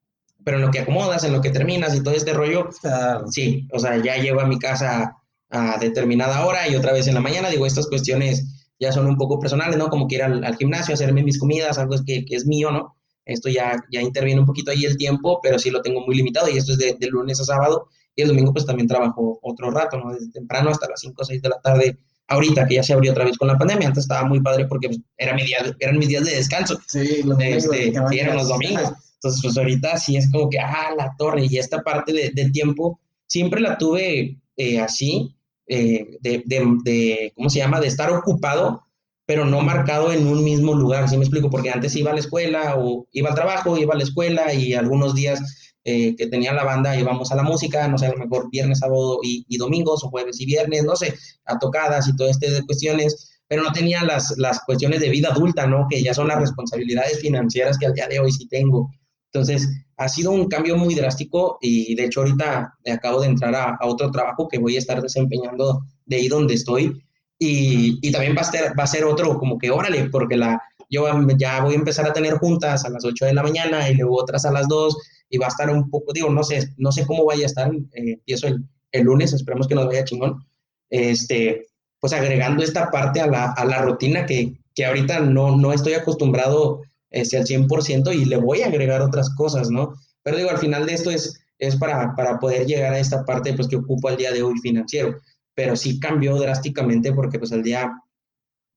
Pero 0.47 0.59
en 0.59 0.63
lo 0.63 0.71
que 0.71 0.79
acomodas, 0.79 1.25
en 1.25 1.33
lo 1.33 1.41
que 1.41 1.51
terminas 1.51 1.93
y 1.97 2.05
todo 2.05 2.15
este 2.15 2.33
rollo, 2.33 2.69
Claro. 2.81 3.27
sí, 3.29 3.67
o 3.73 3.81
sea, 3.81 4.01
ya 4.01 4.17
llego 4.17 4.41
a 4.41 4.47
mi 4.47 4.61
casa 4.61 5.17
a 5.51 5.77
determinada 5.79 6.47
hora 6.47 6.69
y 6.69 6.77
otra 6.77 6.93
vez 6.93 7.09
en 7.09 7.15
la 7.15 7.21
mañana, 7.21 7.51
digo, 7.51 7.67
estas 7.67 7.89
cuestiones 7.89 8.69
ya 8.79 8.93
son 8.93 9.09
un 9.09 9.17
poco 9.17 9.41
personales, 9.41 9.77
¿no? 9.77 9.89
Como 9.89 10.07
que 10.07 10.15
ir 10.15 10.23
al, 10.23 10.45
al 10.45 10.57
gimnasio, 10.57 10.95
hacerme 10.95 11.25
mis 11.25 11.41
comidas, 11.41 11.79
algo 11.79 11.97
que, 12.07 12.25
que, 12.25 12.37
es 12.37 12.47
mío, 12.47 12.71
¿no? 12.71 12.95
Esto 13.25 13.49
ya, 13.49 13.75
ya 13.91 14.01
interviene 14.01 14.39
un 14.41 14.47
poquito 14.47 14.71
ahí 14.71 14.85
el 14.85 14.97
tiempo, 14.97 15.41
pero 15.43 15.59
sí 15.59 15.71
lo 15.71 15.83
tengo 15.83 16.07
muy 16.07 16.15
limitado 16.15 16.49
y 16.49 16.59
esto 16.59 16.75
es 16.75 16.79
de, 16.79 16.95
de 16.97 17.09
lunes 17.09 17.41
a 17.41 17.45
sábado 17.45 17.89
y 18.15 18.23
el 18.23 18.29
domingo 18.29 18.53
pues 18.53 18.65
también 18.65 18.87
trabajo 18.87 19.41
otro 19.43 19.73
rato, 19.73 19.99
¿no? 19.99 20.13
Desde 20.13 20.31
temprano 20.31 20.71
hasta 20.71 20.89
las 20.89 21.01
5 21.01 21.23
o 21.23 21.25
6 21.25 21.43
de 21.43 21.49
la 21.49 21.61
tarde, 21.61 21.99
ahorita 22.29 22.69
que 22.69 22.77
ya 22.77 22.85
se 22.85 22.93
abrió 22.93 23.11
otra 23.11 23.25
vez 23.25 23.37
con 23.37 23.49
la 23.49 23.59
pandemia, 23.59 23.89
antes 23.89 24.05
estaba 24.05 24.29
muy 24.29 24.41
padre 24.41 24.67
porque 24.67 24.91
pues, 24.91 25.01
era 25.17 25.35
mi 25.35 25.43
día, 25.43 25.59
eran 25.81 25.99
mis 25.99 26.09
días 26.09 26.25
de 26.25 26.37
descanso. 26.37 26.79
Sí, 26.87 27.25
los. 27.25 27.37
Este, 27.41 27.93
eran 28.13 28.37
los 28.37 28.49
domingos. 28.49 28.93
Entonces, 29.17 29.41
pues 29.43 29.57
ahorita 29.57 29.97
sí 29.97 30.17
es 30.17 30.31
como 30.31 30.49
que, 30.51 30.59
ah, 30.59 30.95
la 30.97 31.15
torre, 31.17 31.47
y 31.49 31.59
esta 31.59 31.83
parte 31.83 32.13
de, 32.13 32.31
de 32.31 32.51
tiempo 32.51 33.01
siempre 33.27 33.61
la 33.61 33.79
tuve 33.79 34.39
eh, 34.57 34.81
así, 34.81 35.37
eh, 35.67 36.19
de, 36.21 36.43
de, 36.47 36.65
de, 36.85 37.33
¿cómo 37.35 37.51
se 37.51 37.59
llama? 37.59 37.81
De 37.81 37.89
estar 37.89 38.11
ocupado, 38.11 38.85
pero 39.27 39.45
no 39.45 39.61
marcado 39.61 40.13
en 40.13 40.27
un 40.27 40.45
mismo 40.45 40.75
lugar, 40.75 41.09
¿sí 41.09 41.17
me 41.17 41.25
explico? 41.25 41.51
Porque 41.51 41.71
antes 41.71 41.97
iba 41.97 42.11
a 42.13 42.15
la 42.15 42.21
escuela 42.21 42.77
o 42.79 43.07
iba 43.13 43.31
al 43.31 43.35
trabajo, 43.35 43.77
iba 43.77 43.95
a 43.95 43.97
la 43.97 44.05
escuela 44.05 44.55
y 44.55 44.75
algunos 44.75 45.15
días 45.15 45.73
eh, 45.85 46.15
que 46.17 46.29
tenía 46.29 46.53
la 46.53 46.65
banda 46.65 46.99
íbamos 46.99 47.33
a 47.33 47.37
la 47.37 47.43
música, 47.43 47.87
no 47.89 47.99
sé, 47.99 48.07
a 48.07 48.13
lo 48.13 48.19
mejor 48.19 48.49
viernes, 48.51 48.79
sábado 48.79 49.19
y, 49.23 49.45
y, 49.49 49.57
domingos 49.57 50.05
o 50.05 50.11
jueves 50.11 50.41
y 50.41 50.47
viernes, 50.47 50.85
no 50.85 50.97
sé, 50.97 51.15
a 51.45 51.59
tocadas 51.59 52.09
y 52.09 52.17
todo 52.17 52.29
este 52.29 52.51
de 52.51 52.65
cuestiones, 52.65 53.41
pero 53.49 53.63
no 53.63 53.73
tenía 53.73 54.03
las, 54.03 54.35
las 54.37 54.61
cuestiones 54.65 55.01
de 55.01 55.11
vida 55.11 55.31
adulta, 55.31 55.67
¿no? 55.67 55.87
Que 55.89 56.03
ya 56.03 56.15
son 56.15 56.29
las 56.29 56.41
responsabilidades 56.41 57.21
financieras 57.21 57.79
que 57.79 57.87
al 57.87 57.95
día 57.95 58.09
de 58.09 58.21
hoy 58.21 58.33
sí 58.33 58.49
tengo. 58.49 58.91
Entonces, 59.33 59.69
ha 59.97 60.09
sido 60.09 60.31
un 60.31 60.49
cambio 60.49 60.77
muy 60.77 60.95
drástico 60.95 61.59
y 61.61 61.95
de 61.95 62.05
hecho 62.05 62.21
ahorita 62.21 62.75
acabo 62.93 63.21
de 63.21 63.29
entrar 63.29 63.55
a, 63.55 63.77
a 63.81 63.87
otro 63.87 64.11
trabajo 64.11 64.49
que 64.49 64.59
voy 64.59 64.77
a 64.77 64.79
estar 64.79 65.01
desempeñando 65.01 65.83
de 66.05 66.17
ahí 66.17 66.29
donde 66.29 66.55
estoy. 66.55 67.03
Y, 67.39 67.99
y 68.07 68.13
también 68.13 68.35
va 68.37 68.41
a, 68.41 68.45
ser, 68.45 68.73
va 68.79 68.85
a 68.85 68.87
ser 68.87 69.05
otro 69.05 69.39
como 69.39 69.59
que 69.59 69.71
órale, 69.71 70.09
porque 70.11 70.37
la, 70.37 70.61
yo 70.89 71.07
ya 71.39 71.61
voy 71.61 71.75
a 71.75 71.79
empezar 71.79 72.07
a 72.07 72.13
tener 72.13 72.35
juntas 72.35 72.85
a 72.85 72.91
las 72.91 73.05
8 73.05 73.27
de 73.27 73.35
la 73.35 73.43
mañana 73.43 73.89
y 73.89 73.95
luego 73.95 74.21
otras 74.21 74.45
a 74.45 74.53
las 74.53 74.69
2 74.69 74.97
y 75.31 75.39
va 75.39 75.47
a 75.47 75.49
estar 75.49 75.69
un 75.71 75.91
poco, 75.91 76.13
digo, 76.13 76.31
no 76.31 76.43
sé, 76.43 76.69
no 76.77 76.93
sé 76.93 77.05
cómo 77.07 77.25
vaya 77.25 77.45
a 77.45 77.47
estar, 77.47 77.71
eh, 77.75 78.13
empiezo 78.13 78.47
el, 78.47 78.65
el, 78.93 79.03
lunes, 79.03 79.33
esperemos 79.33 79.67
que 79.67 79.75
nos 79.75 79.87
vaya 79.87 80.05
chingón, 80.05 80.47
este, 80.89 81.67
pues 82.01 82.13
agregando 82.13 82.63
esta 82.63 82.91
parte 82.91 83.21
a 83.21 83.27
la, 83.27 83.53
a 83.53 83.65
la 83.65 83.83
rutina 83.83 84.25
que, 84.25 84.55
que 84.75 84.87
ahorita 84.87 85.21
no, 85.21 85.57
no 85.57 85.73
estoy 85.73 85.95
acostumbrado 85.95 86.83
este, 87.17 87.37
al 87.37 87.45
100% 87.45 88.15
y 88.15 88.25
le 88.25 88.37
voy 88.37 88.63
a 88.63 88.67
agregar 88.67 89.03
otras 89.03 89.35
cosas, 89.35 89.71
¿no? 89.71 89.95
Pero 90.23 90.37
digo, 90.37 90.51
al 90.51 90.59
final 90.59 90.87
de 90.87 90.95
esto 90.95 91.11
es, 91.11 91.41
es 91.59 91.77
para, 91.77 92.15
para 92.15 92.39
poder 92.39 92.67
llegar 92.67 92.93
a 92.93 92.99
esta 92.99 93.25
parte 93.25 93.53
pues, 93.55 93.69
que 93.69 93.77
ocupa 93.77 94.11
el 94.11 94.17
día 94.17 94.33
de 94.33 94.43
hoy 94.43 94.59
financiero, 94.63 95.17
pero 95.55 95.77
sí 95.77 95.99
cambió 96.01 96.37
drásticamente 96.37 97.13
porque 97.13 97.39
pues 97.39 97.53
el 97.53 97.63
día... 97.63 97.93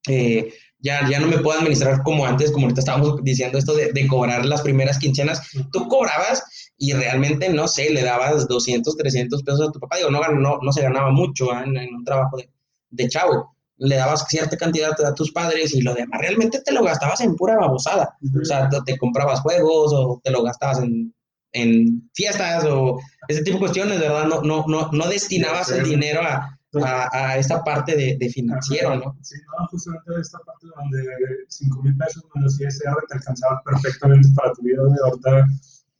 Eh, 0.08 0.52
ya, 0.82 1.06
ya 1.08 1.20
no 1.20 1.26
me 1.26 1.38
puedo 1.38 1.58
administrar 1.58 2.02
como 2.02 2.24
antes, 2.24 2.50
como 2.50 2.64
ahorita 2.64 2.80
estábamos 2.80 3.22
diciendo 3.22 3.58
esto 3.58 3.74
de, 3.74 3.92
de, 3.92 4.06
cobrar 4.06 4.46
las 4.46 4.62
primeras 4.62 4.98
quincenas. 4.98 5.42
Tú 5.72 5.88
cobrabas 5.88 6.42
y 6.78 6.92
realmente, 6.94 7.50
no 7.50 7.68
sé, 7.68 7.90
le 7.90 8.02
dabas 8.02 8.48
200, 8.48 8.96
300 8.96 9.42
pesos 9.42 9.68
a 9.68 9.72
tu 9.72 9.78
papá. 9.78 9.98
Digo, 9.98 10.10
no, 10.10 10.20
no, 10.32 10.58
no 10.62 10.72
se 10.72 10.82
ganaba 10.82 11.10
mucho 11.10 11.52
¿eh? 11.52 11.64
en, 11.66 11.76
en, 11.76 11.94
un 11.94 12.04
trabajo 12.04 12.38
de, 12.38 12.50
de, 12.90 13.08
chavo. 13.08 13.54
Le 13.80 13.96
dabas 13.96 14.26
cierta 14.28 14.56
cantidad 14.56 14.92
a 15.04 15.14
tus 15.14 15.32
padres 15.32 15.74
y 15.74 15.82
lo 15.82 15.94
demás 15.94 16.20
realmente 16.20 16.60
te 16.60 16.72
lo 16.72 16.84
gastabas 16.84 17.20
en 17.20 17.34
pura 17.34 17.56
babosada. 17.56 18.16
Uh 18.20 18.26
-huh. 18.28 18.42
O 18.42 18.44
sea, 18.44 18.68
te, 18.68 18.98
comprabas 18.98 19.40
juegos 19.40 19.92
o 19.94 20.20
te 20.22 20.30
lo 20.30 20.42
gastabas 20.42 20.80
en, 20.80 21.14
en 21.52 22.10
fiestas 22.14 22.64
o 22.64 22.98
ese 23.28 23.42
tipo 23.42 23.56
de 23.56 23.60
cuestiones, 23.60 23.98
¿verdad? 23.98 24.26
No, 24.26 24.42
no, 24.42 24.64
no, 24.68 24.90
no 24.92 25.08
destinabas 25.08 25.68
sí, 25.68 25.74
el 25.74 25.84
dinero 25.84 26.20
a 26.22 26.60
a, 26.78 27.08
a, 27.12 27.36
esta 27.36 27.62
parte 27.64 27.96
de, 27.96 28.16
de 28.18 28.28
financiero, 28.28 28.94
¿no? 28.96 29.16
Sí, 29.22 29.36
no, 29.58 29.66
justamente 29.68 30.12
esta 30.20 30.38
parte 30.40 30.66
donde 30.76 31.04
5 31.48 31.82
mil 31.82 31.96
pesos 31.96 32.24
menos 32.34 32.60
ISR 32.60 32.96
te 33.08 33.14
alcanzaba 33.16 33.62
perfectamente 33.64 34.28
para 34.36 34.52
tu 34.52 34.62
vida 34.62 34.82
de 34.82 34.96
ahorita 35.04 35.46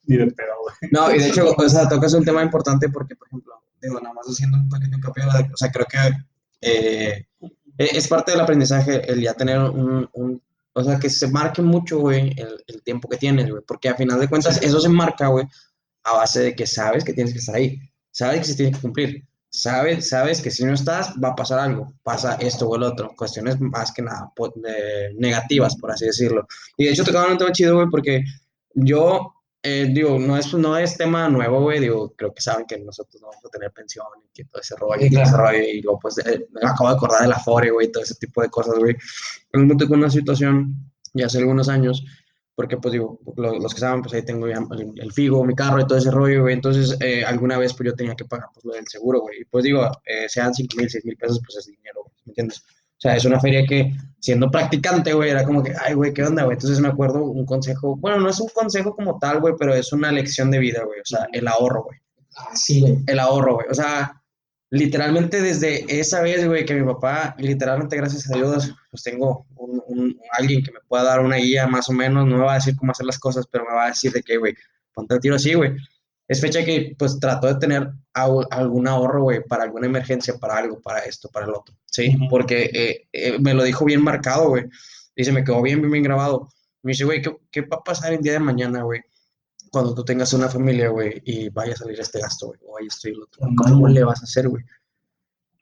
ni 0.05 0.17
de 0.17 0.27
pedo, 0.29 0.53
güey. 0.63 0.91
No, 0.93 1.15
y 1.15 1.19
de 1.19 1.29
hecho, 1.29 1.55
o 1.57 1.69
sea, 1.69 1.89
tocas 1.89 2.15
un 2.15 2.25
tema 2.25 2.43
importante 2.43 2.89
porque, 2.89 3.17
por 3.17 3.27
ejemplo, 3.29 3.55
digo, 3.83 4.01
nada 4.01 4.15
más 4.15 4.27
haciendo 4.27 4.59
un 4.59 4.69
pequeño 4.69 4.97
hincapié, 4.97 5.25
o 5.53 5.57
sea, 5.57 5.71
creo 5.71 5.87
que 5.87 5.99
eh, 6.61 7.27
es 7.79 8.09
parte 8.09 8.33
del 8.33 8.41
aprendizaje 8.41 9.11
el 9.11 9.21
ya 9.21 9.35
tener 9.35 9.59
un, 9.59 10.09
un 10.13 10.43
o 10.73 10.85
sea, 10.85 10.99
que 10.99 11.11
se 11.11 11.29
marque 11.29 11.63
mucho, 11.63 11.99
güey, 11.99 12.33
el, 12.37 12.63
el, 12.67 12.83
tiempo 12.83 13.09
que 13.09 13.17
tienes, 13.17 13.51
güey, 13.51 13.63
porque 13.67 13.89
a 13.89 13.97
final 13.97 14.21
de 14.21 14.29
cuentas 14.29 14.57
sí. 14.57 14.67
eso 14.67 14.81
se 14.81 14.89
marca, 14.89 15.27
güey, 15.27 15.45
a 16.05 16.13
base 16.13 16.41
de 16.41 16.55
que 16.55 16.67
sabes 16.67 17.05
que 17.05 17.13
tienes 17.13 17.33
que 17.33 17.41
estar 17.41 17.57
ahí, 17.57 17.81
sabes 18.11 18.41
que 18.41 18.47
se 18.47 18.55
tiene 18.55 18.73
que 18.73 18.81
cumplir 18.81 19.25
sabes, 19.51 20.09
sabes 20.09 20.41
que 20.41 20.51
si 20.51 20.65
no 20.65 20.73
estás 20.73 21.13
va 21.23 21.31
a 21.31 21.37
pasar 21.37 21.59
algo, 21.59 21.93
pasa 22.03 22.35
esto 22.37 22.69
o 22.69 22.77
el 22.77 22.85
otro, 22.85 23.13
cuestiones 23.17 23.61
más 23.61 23.93
que 23.93 24.03
nada 24.03 24.33
negativas, 25.19 25.77
por 25.77 25.91
así 25.91 26.07
decirlo. 26.07 26.47
Y 26.77 26.85
de 26.85 26.93
hecho 26.93 27.05
tocaban 27.05 27.33
un 27.33 27.39
tema 27.39 27.53
chido, 27.53 27.77
güey, 27.77 27.89
porque 27.91 28.25
yo, 28.75 29.35
eh, 29.63 29.89
digo, 29.93 30.19
no 30.19 30.37
es, 30.37 30.53
no 30.55 30.77
es 30.77 30.97
tema 30.97 31.29
nuevo, 31.29 31.61
güey, 31.61 31.81
digo, 31.81 32.15
creo 32.17 32.33
que 32.33 32.41
saben 32.41 32.67
que 32.67 32.79
nosotros 32.79 33.21
no 33.21 33.29
vamos 33.29 33.45
a 33.45 33.49
tener 33.49 33.71
pensión 33.73 34.07
y 34.25 34.29
que 34.33 34.45
todo 34.45 34.63
ese 34.63 34.77
rollo, 34.77 35.05
y, 35.05 35.11
todo 35.11 35.23
ese 35.23 35.37
rollo, 35.37 35.59
y 35.59 35.83
luego 35.83 35.99
pues 36.01 36.19
eh, 36.19 36.47
me 36.51 36.61
acabo 36.69 36.89
de 36.89 36.97
acordar 36.97 37.23
de 37.23 37.29
la 37.29 37.39
FORE, 37.39 37.71
güey, 37.71 37.93
todo 37.93 38.03
ese 38.03 38.15
tipo 38.15 38.43
de 38.43 38.49
cosas, 38.49 38.79
güey. 38.79 38.97
Pero 39.51 39.67
me 39.67 39.77
tocó 39.77 39.95
una 39.95 40.11
situación 40.11 40.75
ya 41.13 41.27
hace 41.27 41.39
algunos 41.39 41.69
años 41.69 42.05
porque 42.61 42.77
pues 42.77 42.93
digo, 42.93 43.19
los, 43.37 43.59
los 43.59 43.73
que 43.73 43.81
saben, 43.81 44.03
pues 44.03 44.13
ahí 44.13 44.23
tengo 44.23 44.47
ya 44.47 44.59
el, 44.73 44.93
el, 44.97 45.13
Figo, 45.13 45.43
mi 45.47 45.55
carro 45.55 45.81
y 45.81 45.87
todo 45.87 45.97
ese 45.97 46.11
rollo, 46.11 46.43
güey, 46.43 46.53
entonces 46.53 46.95
eh, 47.01 47.25
alguna 47.25 47.57
vez 47.57 47.73
pues 47.73 47.89
yo 47.89 47.95
tenía 47.95 48.15
que 48.15 48.27
pagar 48.27 48.49
pues 48.53 48.67
lo 48.67 48.75
del 48.75 48.87
seguro, 48.87 49.21
güey, 49.21 49.41
y 49.41 49.45
pues 49.47 49.65
digo, 49.65 49.91
eh, 50.05 50.29
sean 50.29 50.53
5 50.53 50.77
mil, 50.77 50.91
6 50.91 51.05
mil 51.07 51.17
pesos, 51.17 51.41
pues 51.43 51.57
es 51.57 51.67
dinero, 51.67 52.05
¿me 52.27 52.33
entiendes? 52.33 52.63
O 53.01 53.03
sea, 53.03 53.17
es 53.17 53.25
una 53.25 53.41
feria 53.41 53.65
que 53.67 53.95
siendo 54.21 54.51
practicante, 54.51 55.15
güey, 55.15 55.31
era 55.31 55.43
como 55.43 55.63
que, 55.63 55.73
ay, 55.81 55.95
güey, 55.95 56.13
¿qué 56.13 56.23
onda, 56.23 56.45
güey? 56.45 56.55
Entonces 56.55 56.81
me 56.81 56.89
acuerdo 56.89 57.25
un 57.25 57.47
consejo, 57.47 57.97
bueno, 57.97 58.21
no 58.21 58.29
es 58.29 58.39
un 58.41 58.49
consejo 58.49 58.95
como 58.95 59.19
tal, 59.19 59.41
güey, 59.41 59.55
pero 59.59 59.75
es 59.75 59.91
una 59.95 60.13
lección 60.13 60.51
de 60.51 60.59
vida, 60.59 60.85
güey, 60.85 61.01
o 61.01 61.07
sea, 61.07 61.27
el 61.33 61.49
ahorro, 61.49 61.85
güey. 61.85 61.99
Ah, 62.37 62.55
sí, 62.55 62.83
güey. 62.83 62.99
El 63.07 63.19
ahorro, 63.19 63.55
güey, 63.55 63.69
o 63.71 63.75
sea, 63.75 64.23
literalmente 64.69 65.41
desde 65.41 65.87
esa 65.99 66.21
vez, 66.21 66.47
güey, 66.47 66.67
que 66.67 66.75
mi 66.75 66.87
papá, 66.87 67.35
literalmente 67.39 67.97
gracias 67.97 68.31
a 68.31 68.37
Dios, 68.37 68.71
pues 68.91 69.03
tengo 69.03 69.47
un, 69.57 69.83
un, 69.87 70.21
alguien 70.33 70.63
que 70.63 70.71
me 70.71 70.81
pueda 70.87 71.05
dar 71.05 71.21
una 71.21 71.37
guía 71.37 71.67
más 71.67 71.89
o 71.89 71.95
menos, 71.95 72.27
no 72.27 72.37
me 72.37 72.45
va 72.45 72.53
a 72.53 72.57
decir 72.57 72.77
cómo 72.77 72.93
hacer 72.93 73.07
las 73.07 73.19
cosas, 73.19 73.47
pero 73.51 73.65
me 73.65 73.75
va 73.75 73.87
a 73.87 73.89
decir 73.89 74.13
de 74.13 74.23
que, 74.23 74.37
güey, 74.37 74.55
ponte 74.93 75.15
el 75.15 75.21
tiro 75.21 75.37
así, 75.37 75.55
güey. 75.55 75.73
Es 76.31 76.41
fecha 76.41 76.65
que, 76.65 76.95
pues, 76.97 77.19
trato 77.19 77.47
de 77.49 77.57
tener 77.57 77.91
algún 78.13 78.87
ahorro, 78.87 79.23
güey, 79.25 79.43
para 79.43 79.65
alguna 79.65 79.87
emergencia, 79.87 80.35
para 80.39 80.59
algo, 80.59 80.81
para 80.81 81.01
esto, 81.01 81.29
para 81.29 81.47
el 81.47 81.53
otro, 81.53 81.75
¿sí? 81.87 82.15
Uh 82.15 82.21
-huh. 82.21 82.31
Porque 82.31 82.71
eh, 82.73 83.09
eh, 83.13 83.39
me 83.41 83.53
lo 83.53 83.65
dijo 83.65 83.85
bien 83.85 84.03
marcado, 84.03 84.51
güey. 84.51 84.65
Y 85.17 85.25
se 85.25 85.33
me 85.33 85.43
quedó 85.43 85.61
bien, 85.61 85.81
bien, 85.81 85.91
bien 85.91 86.05
grabado. 86.05 86.49
Me 86.83 86.93
dice, 86.93 87.05
güey, 87.05 87.21
¿qué, 87.21 87.37
¿qué 87.51 87.63
va 87.63 87.79
a 87.79 87.85
pasar 87.85 88.13
el 88.13 88.21
día 88.23 88.35
de 88.35 88.39
mañana, 88.41 88.83
güey? 88.83 89.01
cuando 89.71 89.95
tú 89.95 90.05
tengas 90.05 90.33
una 90.33 90.49
familia, 90.49 90.89
güey, 90.89 91.23
y 91.25 91.49
vaya 91.49 91.75
a 91.75 91.77
salir 91.77 92.01
este 92.01 92.21
gasto, 92.21 92.49
güey, 92.49 92.59
o 92.67 92.73
vaya 92.73 92.89
esto 92.89 93.09
y 93.09 93.15
lo 93.15 93.25
otro, 93.25 93.49
¿cómo 93.57 93.89
le 93.89 94.03
vas 94.03 94.21
a 94.21 94.25
hacer, 94.25 94.49
güey? 94.49 94.65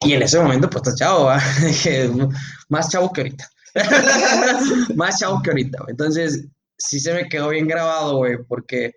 Y 0.00 0.12
en 0.12 0.22
ese 0.22 0.40
momento, 0.40 0.70
pues, 0.70 0.82
estás 0.82 0.96
chavo, 0.96 1.28
más 2.68 2.88
chavo 2.88 3.12
que 3.12 3.20
ahorita. 3.20 3.50
más 4.96 5.18
chavo 5.18 5.42
que 5.42 5.50
ahorita, 5.50 5.78
güey. 5.80 5.90
Entonces, 5.90 6.46
sí 6.76 7.00
se 7.00 7.12
me 7.12 7.28
quedó 7.28 7.50
bien 7.50 7.68
grabado, 7.68 8.16
güey, 8.16 8.38
porque, 8.44 8.94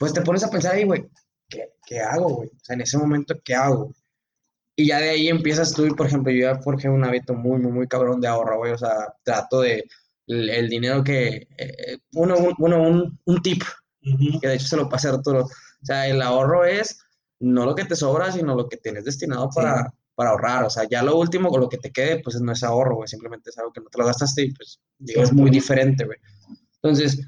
pues, 0.00 0.12
te 0.12 0.22
pones 0.22 0.42
a 0.42 0.50
pensar 0.50 0.74
ahí, 0.74 0.84
güey, 0.84 1.06
¿qué, 1.48 1.74
¿qué, 1.86 2.00
hago, 2.00 2.36
güey? 2.36 2.48
O 2.48 2.64
sea, 2.64 2.74
en 2.74 2.80
ese 2.80 2.98
momento, 2.98 3.34
¿qué 3.44 3.54
hago? 3.54 3.94
Y 4.74 4.86
ya 4.88 4.98
de 4.98 5.10
ahí 5.10 5.28
empiezas 5.28 5.72
tú, 5.72 5.86
y, 5.86 5.90
por 5.94 6.06
ejemplo, 6.06 6.32
yo 6.32 6.40
ya 6.40 6.60
forjé 6.62 6.88
un 6.88 7.04
hábito 7.04 7.34
muy, 7.34 7.60
muy, 7.60 7.70
muy 7.70 7.86
cabrón 7.86 8.20
de 8.20 8.28
ahorro, 8.28 8.58
güey, 8.58 8.72
o 8.72 8.78
sea, 8.78 9.14
trato 9.22 9.60
de, 9.60 9.84
el, 10.26 10.50
el 10.50 10.68
dinero 10.68 11.04
que, 11.04 11.46
eh, 11.56 11.98
uno, 12.14 12.34
uno, 12.58 12.82
un, 12.82 13.20
un 13.24 13.42
tip, 13.42 13.62
Uh 14.02 14.16
-huh. 14.16 14.40
que 14.40 14.48
de 14.48 14.54
hecho 14.54 14.66
se 14.66 14.76
lo 14.76 14.88
pasé 14.88 15.08
a 15.08 15.12
Arturo. 15.12 15.44
O 15.44 15.84
sea, 15.86 16.08
el 16.08 16.22
ahorro 16.22 16.64
es 16.64 16.98
no 17.40 17.64
lo 17.64 17.74
que 17.74 17.84
te 17.84 17.96
sobra, 17.96 18.32
sino 18.32 18.54
lo 18.54 18.68
que 18.68 18.76
tienes 18.76 19.04
destinado 19.04 19.48
para, 19.54 19.82
sí. 19.84 19.96
para 20.14 20.30
ahorrar. 20.30 20.64
O 20.64 20.70
sea, 20.70 20.84
ya 20.88 21.02
lo 21.02 21.16
último, 21.18 21.50
con 21.50 21.60
lo 21.60 21.68
que 21.68 21.78
te 21.78 21.90
quede, 21.90 22.20
pues 22.22 22.40
no 22.40 22.52
es 22.52 22.62
ahorro, 22.62 22.96
güey. 22.96 23.08
Simplemente 23.08 23.50
es 23.50 23.58
algo 23.58 23.72
que 23.72 23.80
no 23.80 23.90
te 23.90 23.98
lo 23.98 24.06
gastaste 24.06 24.42
y 24.42 24.52
pues 24.52 24.80
digo, 24.98 25.22
es 25.22 25.32
muy 25.32 25.50
diferente, 25.50 26.04
güey. 26.04 26.18
Entonces, 26.82 27.20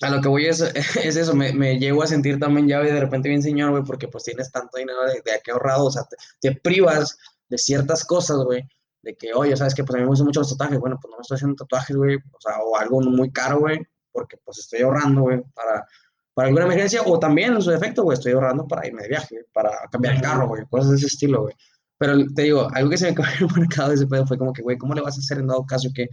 a 0.00 0.10
lo 0.10 0.20
que 0.20 0.28
voy 0.28 0.46
es, 0.46 0.60
es 0.96 1.16
eso, 1.16 1.34
me, 1.34 1.52
me, 1.52 1.78
llego 1.78 2.02
a 2.02 2.06
sentir 2.06 2.38
también 2.38 2.68
ya 2.68 2.80
de 2.80 3.00
repente 3.00 3.28
bien 3.28 3.42
señor, 3.42 3.70
güey, 3.70 3.82
porque 3.84 4.08
pues 4.08 4.24
tienes 4.24 4.50
tanto 4.50 4.78
dinero 4.78 5.02
de, 5.06 5.22
de 5.24 5.32
aquí 5.32 5.50
ahorrado, 5.50 5.86
o 5.86 5.90
sea, 5.90 6.04
te, 6.04 6.16
te 6.40 6.60
privas 6.60 7.18
de 7.48 7.58
ciertas 7.58 8.04
cosas, 8.04 8.38
güey, 8.38 8.68
de 9.02 9.14
que, 9.16 9.32
oye, 9.34 9.56
¿sabes 9.56 9.74
que 9.74 9.84
Pues 9.84 9.94
a 9.94 9.98
mí 9.98 10.02
me 10.02 10.08
gustan 10.08 10.26
mucho 10.26 10.40
los 10.40 10.50
tatuajes, 10.50 10.78
bueno, 10.78 10.98
pues 11.00 11.10
no 11.10 11.18
me 11.18 11.22
estoy 11.22 11.36
haciendo 11.36 11.56
tatuajes, 11.56 11.96
güey, 11.96 12.16
o 12.16 12.40
sea, 12.40 12.58
o 12.60 12.76
algo 12.76 13.00
muy 13.02 13.30
caro, 13.30 13.60
güey, 13.60 13.80
porque 14.12 14.36
pues 14.44 14.58
estoy 14.58 14.82
ahorrando, 14.82 15.22
güey, 15.22 15.42
para, 15.54 15.86
para 16.34 16.48
alguna 16.48 16.64
emergencia, 16.64 17.02
o 17.04 17.18
también 17.18 17.54
en 17.54 17.62
su 17.62 17.70
defecto, 17.70 18.02
güey, 18.02 18.16
estoy 18.16 18.32
ahorrando 18.32 18.66
para 18.66 18.86
irme 18.86 19.02
de 19.02 19.08
viaje, 19.08 19.46
para 19.52 19.70
cambiar 19.90 20.16
el 20.16 20.22
carro, 20.22 20.48
güey, 20.48 20.64
cosas 20.68 20.90
de 20.90 20.96
ese 20.96 21.06
estilo, 21.06 21.42
güey. 21.42 21.54
Pero 21.98 22.16
te 22.34 22.42
digo, 22.42 22.68
algo 22.74 22.90
que 22.90 22.98
se 22.98 23.06
me 23.10 23.14
quedó 23.14 23.48
marcado 23.56 23.90
de 23.90 23.94
ese 23.94 24.06
pedo 24.06 24.26
fue 24.26 24.38
como 24.38 24.52
que, 24.52 24.62
güey, 24.62 24.76
¿cómo 24.76 24.94
le 24.94 25.02
vas 25.02 25.16
a 25.16 25.20
hacer 25.20 25.38
en 25.38 25.46
dado 25.46 25.64
caso 25.64 25.88
que, 25.94 26.08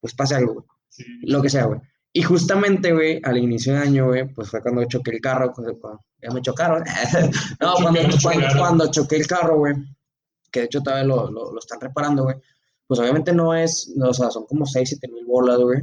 pues, 0.00 0.14
pase 0.14 0.36
algo, 0.36 0.54
güey? 0.54 0.66
Sí. 0.88 1.04
Lo 1.22 1.42
que 1.42 1.50
sea, 1.50 1.64
güey. 1.64 1.80
Y 2.12 2.22
justamente, 2.22 2.92
güey, 2.92 3.20
al 3.22 3.38
inicio 3.38 3.74
de 3.74 3.80
año, 3.80 4.06
güey, 4.06 4.26
pues 4.32 4.50
fue 4.50 4.62
cuando 4.62 4.84
choqué 4.84 5.12
el 5.12 5.20
carro, 5.20 5.52
cuando, 5.52 5.78
cuando 5.78 6.04
ya 6.20 6.30
me 6.30 6.42
chocaron. 6.42 6.82
no, 7.60 7.74
cuando, 7.74 8.00
cuando, 8.22 8.46
cuando, 8.58 8.90
choqué 8.90 9.16
el 9.16 9.26
carro, 9.26 9.58
güey, 9.58 9.74
que 10.50 10.60
de 10.60 10.66
hecho 10.66 10.82
todavía 10.82 11.04
lo, 11.04 11.30
lo, 11.30 11.52
lo 11.52 11.58
están 11.58 11.80
reparando, 11.80 12.24
güey, 12.24 12.36
pues 12.86 12.98
obviamente 13.00 13.32
no 13.32 13.54
es, 13.54 13.92
o 14.00 14.14
sea, 14.14 14.30
son 14.30 14.46
como 14.46 14.64
6, 14.66 14.88
7 14.88 15.08
mil 15.08 15.26
bolas, 15.26 15.58
güey 15.58 15.82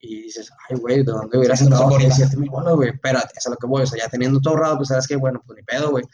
y 0.00 0.22
dices, 0.22 0.50
ay, 0.68 0.76
güey, 0.78 0.98
¿de 0.98 1.04
dónde 1.04 1.38
hubieras 1.38 1.58
sacado 1.58 1.98
7 1.98 2.36
mil 2.36 2.50
bolas, 2.50 2.74
güey? 2.74 2.90
Espérate, 2.90 3.32
eso 3.36 3.48
es 3.48 3.54
lo 3.54 3.56
que 3.56 3.66
voy, 3.66 3.82
o 3.82 3.86
sea, 3.86 4.02
ya 4.02 4.08
teniendo 4.08 4.40
todo 4.40 4.54
ahorrado, 4.54 4.76
pues 4.76 4.88
sabes 4.88 5.06
que, 5.06 5.16
bueno, 5.16 5.42
pues 5.46 5.58
ni 5.58 5.64
pedo, 5.64 5.90
güey. 5.90 6.04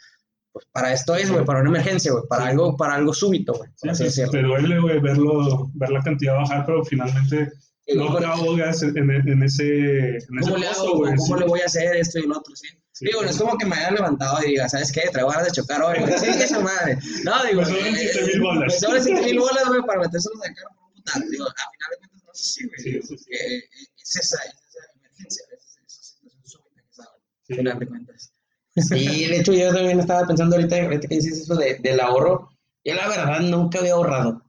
Pues 0.51 0.65
para 0.71 0.93
esto 0.93 1.15
es, 1.15 1.31
güey, 1.31 1.45
para 1.45 1.61
una 1.61 1.69
emergencia, 1.69 2.11
güey, 2.11 2.25
para, 2.27 2.47
algo, 2.47 2.77
para 2.77 2.95
algo 2.95 3.13
súbito, 3.13 3.53
güey. 3.53 3.69
Sí, 3.75 4.09
sí, 4.09 4.21
te 4.29 4.41
duele, 4.41 4.79
güey, 4.79 4.99
verlo, 4.99 5.71
ver 5.73 5.89
la 5.89 6.01
cantidad 6.01 6.35
bajar, 6.35 6.65
pero 6.65 6.83
finalmente 6.83 7.51
no 7.87 8.17
te 8.17 8.25
ahogas 8.25 8.81
en, 8.83 8.97
en, 8.97 9.27
en, 9.27 9.43
ese, 9.43 10.15
en 10.17 10.39
¿Cómo 10.41 10.55
ese 10.55 10.59
le 10.59 10.67
hago, 10.67 10.97
güey? 10.97 11.15
¿Cómo 11.15 11.35
le 11.37 11.45
voy 11.45 11.61
a 11.61 11.65
hacer 11.65 11.95
esto 11.95 12.19
y 12.19 12.27
lo 12.27 12.37
otro, 12.37 12.55
sí? 12.55 12.67
Sí, 12.93 13.05
digo, 13.05 13.23
no 13.23 13.29
es 13.29 13.37
como 13.37 13.57
que 13.57 13.65
me 13.65 13.75
hayan 13.75 13.95
levantado 13.95 14.43
y 14.43 14.51
diga, 14.51 14.69
¿sabes 14.69 14.91
qué? 14.91 15.01
Traigo 15.11 15.29
ganas 15.29 15.47
de 15.47 15.51
chocar 15.51 15.81
hoy, 15.81 15.99
güey. 15.99 16.13
Sí, 16.19 16.27
esa 16.27 16.59
madre. 16.59 16.99
No, 17.23 17.43
digo, 17.43 17.61
me 17.61 17.65
sobran 17.65 17.95
7 17.95 18.25
mil 18.27 18.41
bolas. 18.41 18.73
Me 18.73 18.79
sobran 18.79 19.03
7 19.03 19.21
mil 19.21 19.39
bolas, 19.39 19.67
güey, 19.67 19.81
para 19.81 20.01
metérselos 20.01 20.39
de 20.41 20.53
carro 20.53 20.69
por 20.75 20.85
un 20.85 20.93
putazo. 20.93 21.19
Digo, 21.31 21.45
a 21.47 21.53
final 21.53 21.89
de 21.89 21.97
cuentas, 21.97 22.23
no 22.23 22.33
sé 22.35 22.43
si, 22.43 22.67
güey. 22.67 22.79
Sí, 22.79 23.01
sí, 23.01 23.17
sí. 23.17 23.31
Eh, 23.31 23.63
es 23.97 24.15
esa, 24.15 24.37
es 24.43 24.53
esa 24.53 24.91
emergencia, 24.95 25.45
es 25.51 25.83
esa 25.87 26.03
situación 26.03 26.45
súbita 26.45 26.81
que 26.83 26.93
saben, 26.93 27.21
sí. 27.47 27.53
final 27.55 27.79
de 27.79 27.87
cuentas. 27.87 28.31
Sí, 28.75 29.25
de 29.27 29.39
hecho 29.39 29.53
yo 29.53 29.73
también 29.73 29.99
estaba 29.99 30.27
pensando 30.27 30.55
ahorita, 30.55 30.83
ahorita 30.83 31.07
que 31.07 31.15
dices 31.15 31.41
eso 31.41 31.55
de, 31.55 31.79
del 31.79 31.99
ahorro, 31.99 32.49
yo 32.83 32.93
la 32.93 33.07
verdad 33.07 33.39
nunca 33.39 33.79
había 33.79 33.93
ahorrado. 33.93 34.43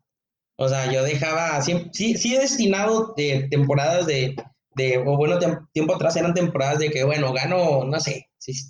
O 0.57 0.69
sea, 0.69 0.91
yo 0.93 1.03
dejaba, 1.03 1.61
sí, 1.63 1.89
sí, 1.93 2.17
sí 2.17 2.37
he 2.37 2.41
destinado 2.41 3.13
de 3.17 3.49
temporadas 3.51 4.07
de, 4.07 4.37
de 4.77 4.99
o 4.99 5.17
bueno, 5.17 5.39
tiempo 5.73 5.95
atrás 5.95 6.17
eran 6.17 6.35
temporadas 6.35 6.79
de 6.79 6.91
que, 6.91 7.05
bueno, 7.05 7.33
gano, 7.33 7.85
no 7.85 8.01
sé, 8.01 8.29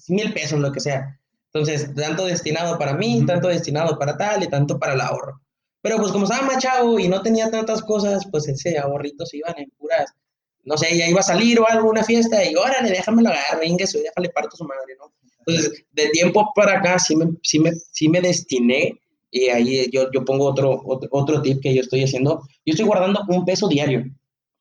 mil 0.09 0.33
pesos, 0.33 0.61
lo 0.61 0.73
que 0.73 0.81
sea. 0.81 1.21
Entonces, 1.53 1.95
tanto 1.95 2.27
destinado 2.27 2.79
para 2.79 2.95
mí, 2.95 3.19
Ujú. 3.19 3.27
tanto 3.27 3.49
destinado 3.49 3.99
para 3.99 4.17
tal 4.17 4.43
y 4.43 4.49
tanto 4.49 4.79
para 4.79 4.95
el 4.95 5.01
ahorro. 5.01 5.41
Pero 5.83 5.99
pues 5.99 6.13
como 6.13 6.25
estaba 6.25 6.47
más 6.47 6.59
chavo 6.59 6.99
y 6.99 7.09
no 7.09 7.21
tenía 7.23 7.51
tantas 7.51 7.83
cosas, 7.83 8.25
pues 8.31 8.49
ese 8.49 8.79
ahorrito 8.79 9.27
se 9.27 9.37
iban 9.37 9.55
en 9.59 9.71
puras, 9.79 10.11
no 10.65 10.79
sé, 10.79 10.97
ya 10.97 11.07
iba 11.07 11.21
a 11.21 11.23
salir 11.23 11.61
o 11.61 11.69
algo, 11.69 11.91
una 11.91 12.03
fiesta, 12.03 12.43
y 12.43 12.55
órale, 12.55 12.89
déjamelo 12.91 13.29
agarrar, 13.29 13.63
ingueso, 13.65 13.99
déjale 13.99 14.31
parto 14.31 14.55
a 14.55 14.57
su 14.57 14.65
madre, 14.65 14.97
¿no? 14.99 15.13
Entonces, 15.47 15.85
de 15.93 16.09
tiempo 16.09 16.51
para 16.55 16.79
acá 16.79 16.99
sí 16.99 17.15
me, 17.17 17.27
sí 17.43 17.59
me, 17.59 17.73
sí 17.93 18.09
me 18.09 18.23
destiné, 18.23 18.99
y 19.35 19.49
ahí 19.49 19.91
yo, 19.93 20.13
yo 20.13 20.25
pongo 20.25 20.47
otro, 20.47 20.81
otro, 20.87 21.09
otro 21.11 21.43
tip 21.43 21.61
que 21.61 21.75
yo 21.75 21.81
estoy 21.81 22.05
haciendo. 22.05 22.47
Yo 22.65 22.71
estoy 22.71 22.87
guardando 22.87 23.21
un 23.27 23.45
peso 23.45 23.67
diario, 23.67 24.05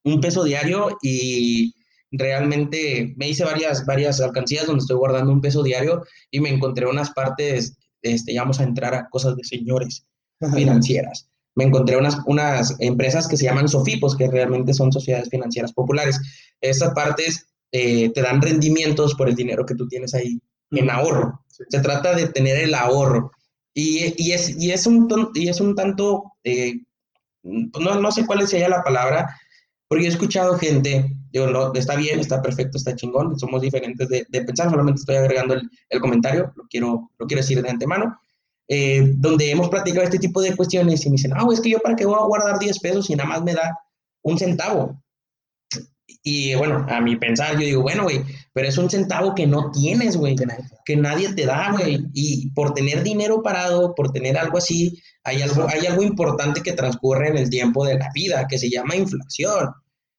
un 0.03 0.19
peso 0.19 0.43
diario, 0.43 0.97
y 1.03 1.75
realmente 2.11 3.13
me 3.15 3.29
hice 3.29 3.45
varias, 3.45 3.85
varias 3.85 4.19
alcancías 4.19 4.65
donde 4.65 4.81
estoy 4.81 4.97
guardando 4.97 5.31
un 5.31 5.41
peso 5.41 5.61
diario, 5.61 6.03
y 6.31 6.39
me 6.39 6.49
encontré 6.49 6.87
unas 6.87 7.11
partes, 7.11 7.77
este, 8.01 8.33
ya 8.33 8.41
vamos 8.41 8.59
a 8.59 8.63
entrar 8.63 8.95
a 8.95 9.07
cosas 9.09 9.35
de 9.35 9.43
señores 9.43 10.07
financieras. 10.55 11.29
Me 11.53 11.65
encontré 11.65 11.95
unas, 11.95 12.17
unas 12.25 12.75
empresas 12.79 13.27
que 13.27 13.37
se 13.37 13.45
llaman 13.45 13.67
Sofipos, 13.67 14.17
que 14.17 14.27
realmente 14.27 14.73
son 14.73 14.91
sociedades 14.91 15.29
financieras 15.29 15.71
populares. 15.71 16.19
Estas 16.61 16.95
partes 16.95 17.45
eh, 17.71 18.09
te 18.09 18.23
dan 18.23 18.41
rendimientos 18.41 19.13
por 19.13 19.29
el 19.29 19.35
dinero 19.35 19.67
que 19.67 19.75
tú 19.75 19.87
tienes 19.87 20.15
ahí 20.15 20.41
en 20.71 20.89
ahorro. 20.89 21.43
Sí. 21.47 21.63
Se 21.69 21.79
trata 21.79 22.15
de 22.15 22.25
tener 22.29 22.57
el 22.57 22.73
ahorro. 22.73 23.31
Y, 23.73 24.13
y 24.23 24.31
es, 24.33 24.49
y, 24.57 24.71
es 24.71 24.85
un, 24.87 25.07
ton- 25.07 25.31
y 25.33 25.49
es 25.49 25.59
un 25.61 25.75
tanto, 25.75 26.33
eh, 26.43 26.73
no, 27.43 27.95
no 27.99 28.11
sé 28.11 28.25
cuál 28.25 28.47
sería 28.47 28.69
la 28.69 28.83
palabra, 28.83 29.35
porque 29.87 30.05
he 30.05 30.09
escuchado 30.09 30.57
gente, 30.57 31.11
digo, 31.31 31.47
no, 31.47 31.73
está 31.73 31.95
bien, 31.95 32.19
está 32.19 32.41
perfecto, 32.41 32.77
está 32.77 32.95
chingón, 32.95 33.37
somos 33.39 33.61
diferentes 33.61 34.07
de, 34.09 34.25
pensar, 34.43 34.69
solamente 34.69 35.01
estoy 35.01 35.15
agregando 35.17 35.55
el, 35.55 35.69
el 35.89 35.99
comentario, 36.01 36.53
lo 36.55 36.65
quiero, 36.69 37.11
lo 37.19 37.27
quiero 37.27 37.41
decir 37.41 37.61
de 37.61 37.69
antemano, 37.69 38.19
eh, 38.67 39.03
donde 39.17 39.51
hemos 39.51 39.69
platicado 39.69 40.03
este 40.03 40.19
tipo 40.19 40.41
de 40.41 40.55
cuestiones 40.55 41.05
y 41.05 41.09
me 41.09 41.13
dicen, 41.15 41.31
no, 41.31 41.51
es 41.51 41.61
que 41.61 41.69
yo 41.71 41.79
para 41.79 41.95
qué 41.95 42.05
voy 42.05 42.15
a 42.19 42.25
guardar 42.25 42.59
10 42.59 42.79
pesos 42.79 43.09
y 43.09 43.15
nada 43.15 43.29
más 43.29 43.43
me 43.43 43.53
da 43.53 43.77
un 44.23 44.37
centavo. 44.37 45.02
Y 46.05 46.53
bueno, 46.55 46.85
a 46.89 47.01
mi 47.01 47.15
pensar, 47.15 47.53
yo 47.53 47.59
digo, 47.65 47.81
bueno, 47.81 48.03
güey, 48.03 48.21
pero 48.53 48.67
es 48.67 48.77
un 48.77 48.89
centavo 48.89 49.33
que 49.35 49.47
no 49.47 49.71
tienes, 49.71 50.17
güey, 50.17 50.35
que 50.85 50.95
nadie 50.95 51.33
te 51.33 51.45
da, 51.45 51.71
güey. 51.71 52.05
Y 52.13 52.49
por 52.51 52.73
tener 52.73 53.03
dinero 53.03 53.41
parado, 53.41 53.93
por 53.95 54.11
tener 54.11 54.37
algo 54.37 54.57
así, 54.57 55.01
hay 55.23 55.41
algo, 55.41 55.67
hay 55.67 55.85
algo 55.85 56.03
importante 56.03 56.61
que 56.61 56.73
transcurre 56.73 57.29
en 57.29 57.37
el 57.37 57.49
tiempo 57.49 57.85
de 57.85 57.97
la 57.97 58.09
vida, 58.13 58.47
que 58.49 58.57
se 58.57 58.69
llama 58.69 58.95
inflación. 58.95 59.69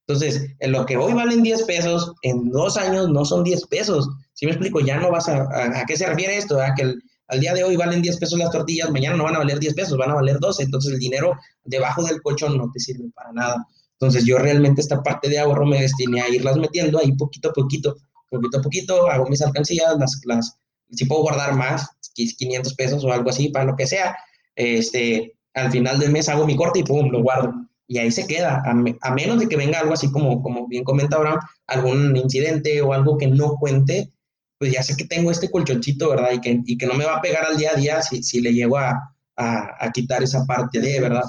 Entonces, 0.06 0.46
en 0.58 0.72
lo 0.72 0.84
que 0.84 0.96
hoy 0.96 1.14
valen 1.14 1.42
10 1.42 1.62
pesos, 1.62 2.12
en 2.22 2.50
dos 2.50 2.76
años 2.76 3.08
no 3.08 3.24
son 3.24 3.42
10 3.44 3.66
pesos. 3.66 4.08
Si 4.34 4.44
me 4.46 4.52
explico, 4.52 4.80
ya 4.80 4.98
no 4.98 5.10
vas 5.10 5.28
a... 5.28 5.42
¿A, 5.44 5.80
a 5.80 5.84
qué 5.86 5.96
se 5.96 6.06
refiere 6.06 6.36
esto? 6.36 6.60
A 6.60 6.74
que 6.74 6.82
el- 6.82 7.02
al 7.28 7.40
día 7.40 7.54
de 7.54 7.64
hoy 7.64 7.74
valen 7.76 8.02
10 8.02 8.18
pesos 8.18 8.38
las 8.38 8.50
tortillas, 8.50 8.90
mañana 8.90 9.16
no 9.16 9.24
van 9.24 9.34
a 9.36 9.38
valer 9.38 9.58
10 9.58 9.72
pesos, 9.72 9.96
van 9.96 10.10
a 10.10 10.14
valer 10.14 10.38
12. 10.40 10.62
Entonces, 10.64 10.92
el 10.92 10.98
dinero 10.98 11.32
debajo 11.64 12.02
del 12.04 12.20
colchón 12.20 12.58
no 12.58 12.70
te 12.70 12.78
sirve 12.80 13.08
para 13.14 13.32
nada. 13.32 13.66
Entonces, 14.04 14.24
yo 14.26 14.38
realmente 14.38 14.80
esta 14.80 15.02
parte 15.02 15.28
de 15.28 15.38
ahorro 15.38 15.66
me 15.66 15.80
destiné 15.80 16.20
a 16.20 16.28
irlas 16.28 16.56
metiendo 16.56 16.98
ahí 16.98 17.12
poquito 17.12 17.50
a 17.50 17.52
poquito, 17.52 17.96
poquito 18.30 18.58
a 18.58 18.62
poquito, 18.62 19.10
hago 19.10 19.26
mis 19.28 19.42
alcancías, 19.42 19.96
las, 19.98 20.20
las, 20.24 20.58
si 20.90 21.04
puedo 21.06 21.22
guardar 21.22 21.54
más, 21.54 21.88
500 22.14 22.74
pesos 22.74 23.04
o 23.04 23.12
algo 23.12 23.30
así, 23.30 23.48
para 23.48 23.64
lo 23.64 23.76
que 23.76 23.86
sea, 23.86 24.16
este, 24.56 25.36
al 25.54 25.70
final 25.70 25.98
del 25.98 26.10
mes 26.12 26.28
hago 26.28 26.46
mi 26.46 26.56
corte 26.56 26.80
y 26.80 26.84
pum, 26.84 27.10
lo 27.10 27.22
guardo. 27.22 27.52
Y 27.86 27.98
ahí 27.98 28.10
se 28.10 28.26
queda, 28.26 28.62
a, 28.64 28.74
me- 28.74 28.96
a 29.02 29.12
menos 29.14 29.38
de 29.40 29.48
que 29.48 29.56
venga 29.56 29.80
algo 29.80 29.92
así 29.92 30.10
como, 30.10 30.42
como 30.42 30.66
bien 30.68 30.84
comenta 30.84 31.16
Abraham, 31.16 31.40
algún 31.66 32.16
incidente 32.16 32.80
o 32.82 32.92
algo 32.92 33.18
que 33.18 33.26
no 33.26 33.56
cuente, 33.56 34.10
pues 34.58 34.72
ya 34.72 34.82
sé 34.82 34.96
que 34.96 35.04
tengo 35.06 35.30
este 35.30 35.50
colchoncito, 35.50 36.08
¿verdad? 36.10 36.30
Y 36.32 36.40
que, 36.40 36.60
y 36.64 36.78
que 36.78 36.86
no 36.86 36.94
me 36.94 37.04
va 37.04 37.16
a 37.16 37.20
pegar 37.22 37.44
al 37.44 37.56
día 37.56 37.72
a 37.72 37.78
día 37.78 38.02
si, 38.02 38.22
si 38.22 38.40
le 38.40 38.52
llego 38.54 38.78
a, 38.78 39.14
a, 39.36 39.84
a 39.84 39.92
quitar 39.92 40.22
esa 40.22 40.44
parte 40.46 40.80
de, 40.80 41.00
¿verdad? 41.00 41.24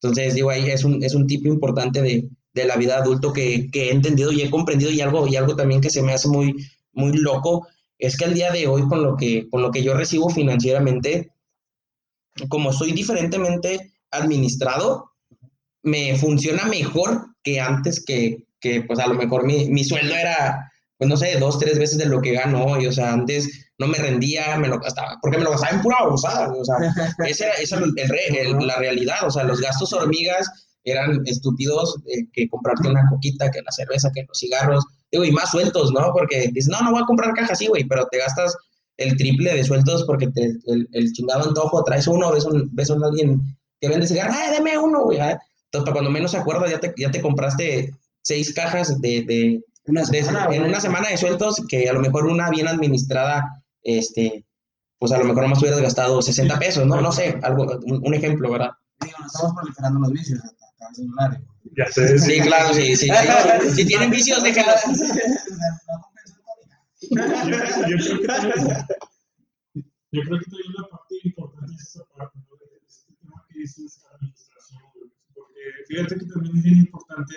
Entonces, 0.00 0.34
digo, 0.34 0.50
ahí 0.50 0.70
es 0.70 0.84
un, 0.84 1.02
es 1.02 1.14
un 1.14 1.26
tipo 1.26 1.48
importante 1.48 2.02
de, 2.02 2.28
de 2.54 2.64
la 2.64 2.76
vida 2.76 2.98
adulto 2.98 3.32
que, 3.32 3.68
que 3.70 3.88
he 3.88 3.92
entendido 3.92 4.32
y 4.32 4.42
he 4.42 4.50
comprendido 4.50 4.90
y 4.90 5.00
algo, 5.00 5.26
y 5.26 5.36
algo 5.36 5.56
también 5.56 5.80
que 5.80 5.90
se 5.90 6.02
me 6.02 6.12
hace 6.12 6.28
muy, 6.28 6.54
muy 6.92 7.16
loco, 7.16 7.66
es 7.98 8.16
que 8.16 8.24
al 8.24 8.34
día 8.34 8.52
de 8.52 8.66
hoy 8.66 8.86
con 8.88 9.02
lo 9.02 9.16
que, 9.16 9.48
con 9.48 9.62
lo 9.62 9.70
que 9.70 9.82
yo 9.82 9.94
recibo 9.94 10.30
financieramente, 10.30 11.32
como 12.48 12.72
soy 12.72 12.92
diferentemente 12.92 13.92
administrado, 14.10 15.12
me 15.82 16.16
funciona 16.16 16.64
mejor 16.66 17.34
que 17.42 17.60
antes 17.60 18.04
que, 18.04 18.46
que 18.60 18.82
pues 18.82 18.98
a 18.98 19.06
lo 19.08 19.14
mejor 19.14 19.44
mi, 19.44 19.68
mi 19.70 19.84
sueldo 19.84 20.14
era, 20.14 20.70
pues 20.98 21.08
no 21.08 21.16
sé, 21.16 21.38
dos, 21.38 21.58
tres 21.58 21.78
veces 21.78 21.98
de 21.98 22.06
lo 22.06 22.20
que 22.20 22.32
gano 22.32 22.64
hoy, 22.64 22.86
o 22.86 22.92
sea, 22.92 23.12
antes 23.12 23.66
no 23.78 23.86
me 23.86 23.98
rendía, 23.98 24.58
me 24.58 24.68
lo 24.68 24.78
gastaba, 24.80 25.16
porque 25.22 25.38
me 25.38 25.44
lo 25.44 25.52
gastaba 25.52 25.76
en 25.76 25.82
pura 25.82 25.98
babosada, 26.00 26.52
o 26.52 26.64
sea, 26.64 26.76
ese 27.26 27.44
era, 27.44 27.54
ese 27.54 27.76
era 27.76 27.84
el, 28.40 28.58
el 28.58 28.66
la 28.66 28.76
realidad, 28.76 29.18
o 29.24 29.30
sea, 29.30 29.44
los 29.44 29.60
gastos 29.60 29.92
hormigas 29.92 30.48
eran 30.84 31.22
estúpidos 31.26 31.96
eh, 32.06 32.24
que 32.32 32.48
comprarte 32.48 32.88
una 32.88 33.04
coquita, 33.10 33.50
que 33.50 33.62
la 33.62 33.70
cerveza, 33.70 34.10
que 34.14 34.24
los 34.26 34.38
cigarros, 34.38 34.84
digo, 35.12 35.24
y 35.24 35.32
más 35.32 35.50
sueltos, 35.50 35.92
¿no? 35.92 36.12
Porque 36.12 36.50
dices, 36.52 36.68
no, 36.68 36.80
no 36.80 36.92
voy 36.92 37.02
a 37.02 37.06
comprar 37.06 37.34
cajas, 37.34 37.58
sí, 37.58 37.66
güey, 37.66 37.84
pero 37.84 38.06
te 38.10 38.18
gastas 38.18 38.56
el 38.96 39.16
triple 39.16 39.54
de 39.54 39.64
sueltos 39.64 40.04
porque 40.04 40.28
te, 40.28 40.56
el, 40.66 40.88
el 40.92 41.12
chingado 41.12 41.48
antojo, 41.48 41.84
traes 41.84 42.08
uno, 42.08 42.32
ves, 42.32 42.44
un, 42.44 42.68
ves 42.72 42.90
a 42.90 42.94
alguien 42.94 43.40
que 43.80 43.88
vende 43.88 44.06
cigarros, 44.06 44.36
¡ay, 44.36 44.56
dame 44.56 44.78
uno, 44.78 45.04
güey! 45.04 45.18
ah". 45.20 45.38
Entonces, 45.66 45.84
para 45.84 45.92
cuando 45.92 46.10
menos 46.10 46.30
se 46.30 46.38
acuerda, 46.38 46.68
ya 46.68 46.80
te, 46.80 46.94
ya 46.96 47.10
te 47.10 47.20
compraste 47.20 47.92
seis 48.22 48.52
cajas 48.54 49.00
de, 49.00 49.22
de, 49.22 49.60
Una 49.88 50.02
de- 50.02 50.22
semana, 50.22 50.54
en 50.54 50.62
una 50.64 50.80
semana 50.80 51.08
de 51.08 51.16
sueltos 51.16 51.62
que 51.68 51.88
a 51.88 51.92
lo 51.92 52.00
mejor 52.00 52.26
una 52.26 52.50
bien 52.50 52.68
administrada, 52.68 53.62
este, 53.82 54.44
pues 54.98 55.12
a 55.12 55.18
lo 55.18 55.24
mejor 55.24 55.42
nomás 55.44 55.60
hubieras 55.62 55.80
gastado 55.80 56.20
60 56.22 56.58
pesos, 56.58 56.86
¿no? 56.86 57.00
No 57.00 57.10
sé, 57.12 57.38
algo, 57.42 57.64
un, 57.84 58.00
un 58.06 58.14
ejemplo, 58.14 58.50
¿verdad? 58.50 58.70
Digo, 59.00 59.16
estamos 59.26 59.54
proliferando 59.56 60.00
los 60.00 60.12
vicios 60.12 60.40
hasta 60.44 60.66
acá, 60.66 60.94
celular. 60.94 61.40
Ya 61.76 61.86
sé, 61.92 62.18
Sí, 62.18 62.40
claro, 62.40 62.74
sí, 62.74 62.96
sí. 62.96 63.08
sí. 63.08 63.10
Si 63.76 63.84
tienen 63.86 64.10
vicios, 64.10 64.42
déjenlos. 64.42 64.74
yo, 67.10 67.16
yo 67.16 67.96
creo 67.96 68.18
que 68.18 68.26
también, 68.26 68.86
yo 70.10 70.22
creo 70.22 70.38
que 70.38 70.44
también 70.50 70.72
la 70.78 70.88
parte 70.88 71.14
importante 71.24 71.74
es 71.74 71.82
esa 71.82 72.04
parte, 72.16 72.38
¿no? 72.48 72.56
De 72.56 72.66
este 72.88 73.12
tema 73.20 73.44
que 73.48 73.58
dices, 73.60 74.04
administración, 74.14 74.82
güey. 74.94 75.10
porque 75.34 75.60
fíjate 75.88 76.18
que 76.18 76.26
también 76.26 76.56
es 76.56 76.62
bien 76.64 76.78
importante 76.78 77.34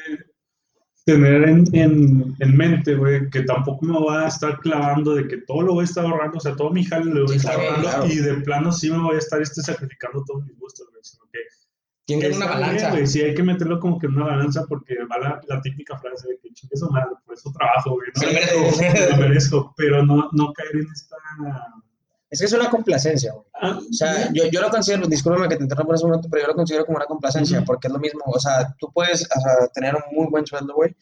tener 1.05 1.43
en, 1.49 1.65
en, 1.73 2.35
en 2.39 2.57
mente, 2.57 2.95
güey, 2.95 3.29
que 3.29 3.41
tampoco 3.41 3.85
me 3.85 3.97
voy 3.97 4.15
a 4.15 4.27
estar 4.27 4.59
clavando 4.59 5.15
de 5.15 5.27
que 5.27 5.37
todo 5.37 5.63
lo 5.63 5.73
voy 5.73 5.81
a 5.81 5.85
estar 5.85 6.05
ahorrando, 6.05 6.37
o 6.37 6.41
sea, 6.41 6.55
todo 6.55 6.69
mi 6.71 6.83
jale 6.83 7.05
lo 7.11 7.25
voy 7.25 7.33
a 7.33 7.37
estar 7.37 7.55
claro, 7.55 7.69
ahorrando 7.69 7.89
claro. 7.89 8.13
y 8.13 8.17
de 8.17 8.33
plano 8.41 8.71
sí 8.71 8.91
me 8.91 8.99
voy 8.99 9.15
a 9.15 9.19
estar 9.19 9.41
este, 9.41 9.61
sacrificando 9.61 10.23
todos 10.25 10.45
mis 10.45 10.57
gustos, 10.59 10.87
güey, 10.91 11.01
sino 11.03 11.23
que 11.31 11.39
Tienen 12.05 12.31
que 12.31 12.37
una 12.37 12.45
bien, 12.47 12.59
balanza. 12.59 13.05
sí, 13.07 13.21
hay 13.21 13.33
que 13.33 13.43
meterlo 13.43 13.79
como 13.79 13.97
que 13.97 14.07
en 14.07 14.15
una 14.15 14.25
balanza 14.25 14.65
porque 14.67 14.95
va 15.05 15.17
la, 15.17 15.41
la 15.47 15.61
típica 15.61 15.97
frase 15.97 16.27
de 16.29 16.37
que 16.39 16.53
chingue 16.53 16.77
su 16.77 16.89
madre, 16.91 17.15
por 17.25 17.35
eso 17.35 17.51
trabajo, 17.51 17.91
güey. 17.91 18.09
¿no? 18.15 19.09
lo 19.09 19.17
merezco, 19.17 19.73
pero 19.75 20.05
no, 20.05 20.29
no 20.33 20.53
caer 20.53 20.75
en 20.75 20.87
esta. 20.93 21.15
Es 22.31 22.39
que 22.39 22.45
es 22.45 22.53
una 22.53 22.69
complacencia, 22.69 23.33
güey. 23.33 23.45
Ah, 23.61 23.77
O 23.77 23.93
sea, 23.93 24.31
yo, 24.33 24.45
yo 24.49 24.61
lo 24.61 24.69
considero, 24.69 25.05
discúlpame 25.05 25.49
que 25.49 25.57
te 25.57 25.63
interrumpa 25.63 25.91
en 25.91 25.95
ese 25.97 26.05
momento, 26.07 26.27
pero 26.31 26.43
yo 26.43 26.47
lo 26.47 26.55
considero 26.55 26.85
como 26.85 26.95
una 26.97 27.05
complacencia, 27.05 27.63
porque 27.65 27.87
es 27.87 27.93
lo 27.93 27.99
mismo, 27.99 28.21
o 28.25 28.39
sea, 28.39 28.73
tú 28.79 28.89
puedes 28.93 29.23
o 29.23 29.39
sea, 29.41 29.67
tener 29.73 29.93
un 29.95 30.01
muy 30.15 30.27
buen 30.31 30.45
sueldo, 30.47 30.73
güey, 30.73 30.95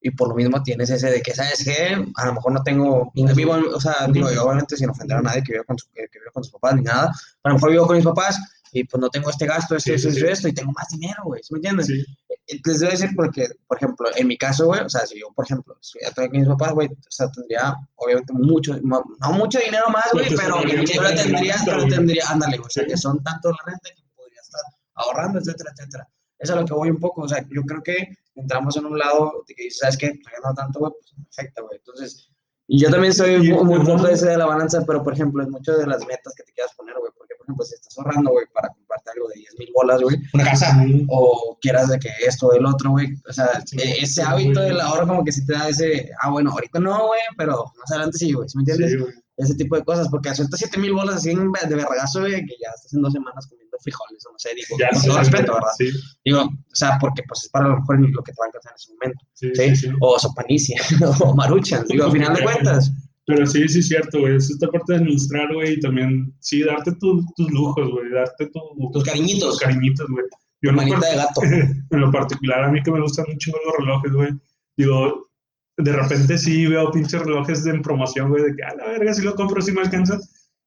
y 0.00 0.10
por 0.10 0.28
lo 0.28 0.34
mismo 0.34 0.62
tienes 0.62 0.88
ese 0.90 1.10
de 1.10 1.20
que, 1.22 1.34
¿sabes 1.34 1.62
qué? 1.62 2.04
A 2.16 2.26
lo 2.26 2.32
mejor 2.34 2.52
no 2.52 2.62
tengo, 2.64 3.12
vivo, 3.14 3.54
o 3.74 3.80
sea, 3.80 4.08
digo, 4.10 4.32
yo 4.32 4.44
obviamente 4.44 4.76
sin 4.76 4.88
ofender 4.90 5.18
a 5.18 5.22
nadie 5.22 5.42
que 5.44 5.52
vive 5.52 5.64
con, 5.64 5.78
su- 5.78 5.86
que 5.92 6.00
vive 6.12 6.30
con 6.32 6.42
sus 6.42 6.52
papás 6.54 6.74
ni 6.74 6.82
nada, 6.82 7.12
a 7.44 7.48
lo 7.50 7.54
mejor 7.54 7.70
vivo 7.70 7.86
con 7.86 7.96
mis 7.96 8.04
papás 8.04 8.40
y 8.72 8.84
pues 8.84 9.00
no 9.00 9.10
tengo 9.10 9.28
este 9.28 9.46
gasto, 9.46 9.76
esto, 9.76 9.90
Sí, 9.90 9.94
esto, 9.94 10.10
sí, 10.10 10.16
esto, 10.16 10.26
sí. 10.26 10.32
esto, 10.32 10.48
y 10.48 10.54
tengo 10.54 10.72
más 10.72 10.88
dinero, 10.88 11.22
güey, 11.24 11.42
¿sí 11.42 11.52
me 11.52 11.58
entiendes? 11.58 11.86
sí, 11.86 12.04
Les 12.46 12.80
debo 12.80 12.90
decir 12.90 13.10
porque, 13.14 13.48
por 13.66 13.76
ejemplo, 13.76 14.08
en 14.16 14.26
mi 14.26 14.36
caso, 14.36 14.66
güey, 14.66 14.80
o 14.80 14.88
sea, 14.88 15.06
si 15.06 15.18
yo, 15.18 15.28
por 15.34 15.44
ejemplo, 15.44 15.76
estuviera 15.80 16.12
todavía 16.12 16.30
con 16.30 16.40
mis 16.40 16.48
papás, 16.48 16.72
güey, 16.74 16.88
o 16.88 17.10
sea, 17.10 17.30
tendría, 17.30 17.74
obviamente, 17.96 18.32
mucho, 18.32 18.76
no 18.82 19.32
mucho 19.32 19.58
dinero 19.64 19.88
más, 19.90 20.06
güey, 20.12 20.26
Pues, 20.26 20.40
pero, 20.40 20.56
pero 20.62 21.14
tendría, 21.14 21.56
pero 21.64 21.86
tendría, 21.86 22.24
ándale, 22.28 22.58
o 22.58 22.68
sea, 22.68 22.84
que 22.84 22.96
son 22.96 23.22
tanto 23.22 23.50
la 23.50 23.58
renta 23.64 23.90
que 23.94 24.02
podría 24.16 24.40
estar 24.40 24.60
ahorrando, 24.94 25.38
etcétera, 25.38 25.70
etcétera. 25.72 26.08
Eso 26.38 26.52
es 26.52 26.58
a 26.58 26.60
lo 26.60 26.66
que 26.66 26.74
voy 26.74 26.90
un 26.90 26.98
poco, 26.98 27.22
o 27.22 27.28
sea, 27.28 27.46
yo 27.48 27.62
creo 27.62 27.82
que 27.82 28.16
entramos 28.34 28.76
en 28.76 28.86
un 28.86 28.98
lado 28.98 29.44
de 29.46 29.54
que 29.54 29.64
dices, 29.64 29.78
¿sabes 29.78 29.96
qué? 29.96 30.06
Estoy 30.06 30.32
ganando 30.32 30.60
tanto, 30.60 30.80
güey, 30.80 30.92
pues 30.92 31.14
me 31.16 31.24
afecta, 31.30 31.62
güey. 31.62 31.76
Entonces, 31.78 32.28
y 32.66 32.80
yo 32.80 32.90
también 32.90 33.12
soy 33.12 33.38
muy, 33.38 33.64
muy 33.64 33.84
poco 33.84 34.08
ese 34.08 34.30
de 34.30 34.38
la 34.38 34.46
balanza, 34.46 34.82
pero 34.86 35.02
por 35.02 35.12
ejemplo, 35.12 35.42
en 35.42 35.50
muchas 35.50 35.78
de 35.78 35.86
las 35.86 36.06
metas 36.06 36.34
que 36.34 36.42
te 36.42 36.52
quieras 36.52 36.74
poner, 36.74 36.96
güey, 36.98 37.12
por 37.42 37.46
ejemplo, 37.46 37.64
si 37.64 37.74
estás 37.74 37.98
ahorrando, 37.98 38.30
güey, 38.30 38.46
para 38.54 38.68
comprarte 38.68 39.10
algo 39.10 39.28
de 39.28 39.34
10 39.40 39.58
mil 39.58 39.68
bolas, 39.74 40.00
güey, 40.00 40.16
Una 40.32 40.44
casa. 40.44 40.84
o 41.08 41.58
quieras 41.60 41.88
de 41.88 41.98
que 41.98 42.08
esto 42.26 42.46
o 42.48 42.54
el 42.54 42.64
otro, 42.64 42.90
güey. 42.90 43.08
O 43.28 43.32
sea, 43.32 43.60
Sí, 43.66 43.76
e- 43.78 44.02
ese 44.02 44.06
sí, 44.06 44.20
hábito 44.20 44.60
del 44.60 44.80
ahorro 44.80 45.06
como 45.08 45.24
que 45.24 45.32
sí 45.32 45.44
te 45.44 45.52
da 45.54 45.68
ese, 45.68 46.10
ah, 46.22 46.30
bueno, 46.30 46.50
ahorita 46.52 46.78
no, 46.80 47.06
güey, 47.08 47.20
pero 47.36 47.64
más 47.78 47.90
adelante 47.90 48.18
sí, 48.18 48.32
güey, 48.32 48.48
¿sí 48.48 48.56
me 48.58 48.62
entiendes? 48.62 48.92
sí. 48.92 49.18
Ese 49.38 49.54
tipo 49.54 49.74
de 49.76 49.82
cosas, 49.84 50.08
porque 50.10 50.32
sueltas 50.34 50.58
7 50.60 50.78
mil 50.78 50.92
bolas 50.92 51.16
así 51.16 51.30
de 51.34 51.74
vergazo, 51.74 52.20
güey, 52.20 52.44
que 52.44 52.54
ya 52.62 52.68
estás 52.76 52.92
en 52.92 53.00
dos 53.02 53.12
semanas 53.14 53.46
comiendo 53.48 53.76
frijoles, 53.82 54.22
no 54.30 54.38
sé, 54.38 54.50
digo, 54.54 54.76
Ya 54.78 54.90
con 54.90 55.02
todo 55.02 55.18
respeto, 55.18 55.54
¿verdad? 55.54 55.68
Sí, 55.78 55.90
Digo, 56.24 56.42
o 56.42 56.74
sea, 56.74 56.98
porque 57.00 57.22
pues 57.26 57.44
es 57.44 57.48
para 57.48 57.66
lo 57.68 57.76
mejor 57.80 57.98
lo 58.10 58.22
que 58.22 58.30
te 58.32 58.36
va 58.40 58.44
a 58.44 58.48
alcanzar 58.48 58.72
en 58.72 58.76
ese 58.76 58.92
momento, 58.92 59.82
sí. 59.82 59.90
O 60.00 60.18
sopanicia, 60.18 60.80
o 61.24 61.34
maruchan, 61.34 61.84
digo, 61.88 62.04
al 62.04 62.12
final 62.12 62.34
de 62.36 62.42
cuentas. 62.44 62.92
Pero 63.26 63.46
sí, 63.46 63.68
sí 63.68 63.78
es 63.80 63.88
cierto, 63.88 64.20
güey. 64.20 64.36
Es 64.36 64.50
esta 64.50 64.68
parte 64.68 64.94
de 64.94 64.98
administrar, 64.98 65.52
güey, 65.54 65.74
y 65.74 65.80
también, 65.80 66.34
sí, 66.40 66.62
darte 66.62 66.92
tu- 67.00 67.24
tus 67.36 67.50
lujos, 67.52 67.90
güey, 67.90 68.10
darte 68.10 68.46
tu- 68.46 68.90
Tus 68.92 69.04
cariñitos. 69.04 69.50
tus 69.50 69.58
cariñitos, 69.60 70.06
güey. 70.10 70.24
Yo 70.60 70.70
en 70.70 70.76
Manita 70.76 71.00
de 71.10 71.16
gato. 71.16 71.40
en 71.90 72.00
lo 72.00 72.10
particular, 72.10 72.64
a 72.64 72.70
mí 72.72 72.82
que 72.82 72.90
me 72.90 73.00
gustan 73.00 73.26
chingo 73.38 73.58
los 73.64 73.76
relojes, 73.78 74.12
güey. 74.12 74.30
Digo, 74.76 75.28
de 75.76 75.92
repente 75.92 76.36
sí 76.38 76.66
veo 76.66 76.90
pinches 76.90 77.20
relojes 77.22 77.64
en 77.66 77.82
promoción, 77.82 78.28
güey, 78.30 78.42
de 78.44 78.56
que, 78.56 78.62
a 78.62 78.74
la 78.74 78.86
verga, 78.88 79.14
si 79.14 79.22
lo 79.22 79.34
compro, 79.34 79.60
si 79.62 79.72
me 79.72 79.80
alcanza. 79.82 80.18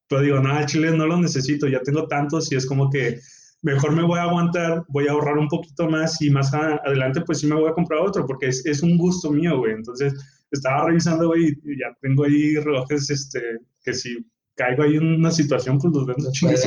Pero 0.08 0.22
digo, 0.22 0.39
nada, 0.39 0.66
Chile 0.66 0.91
no 0.91 1.08
lo 1.08 1.18
necesito, 1.18 1.68
ya 1.68 1.82
tengo 1.82 2.08
tantos 2.08 2.51
y 2.51 2.56
es 2.56 2.66
como 2.66 2.89
que 2.89 3.20
mejor 3.64 3.91
me 3.93 4.03
voy 4.03 4.20
a 4.20 4.24
aguantar, 4.24 4.84
voy 4.89 5.08
a 5.08 5.12
ahorrar 5.14 5.38
un 5.39 5.47
poquito 5.47 5.89
más 5.89 6.22
y 6.22 6.30
más 6.30 6.53
a- 6.53 6.80
adelante 6.86 7.22
pues 7.22 7.39
sí 7.39 7.47
me 7.47 7.56
voy 7.56 7.70
a 7.70 7.74
comprar 7.74 8.01
otro 8.01 8.26
porque 8.28 8.47
es, 8.47 8.64
es 8.68 8.84
un 8.84 8.97
gusto 8.97 9.32
mío, 9.32 9.58
güey. 9.58 9.74
Entonces 9.74 10.14
estaba 10.56 10.88
revisando, 10.88 11.28
güey, 11.28 11.58
y 11.64 11.80
ya 11.80 11.95
tengo 12.01 12.24
ahí 12.26 12.56
relojes, 12.56 13.10
este, 13.10 13.41
que 13.84 13.93
si 13.93 14.18
caigo 14.56 14.84
ahí 14.84 14.95
en 14.95 15.16
una 15.16 15.32
situación, 15.32 15.80
pues 15.80 15.93
los 15.93 16.06
vendo 16.06 16.32
güey. 16.49 16.58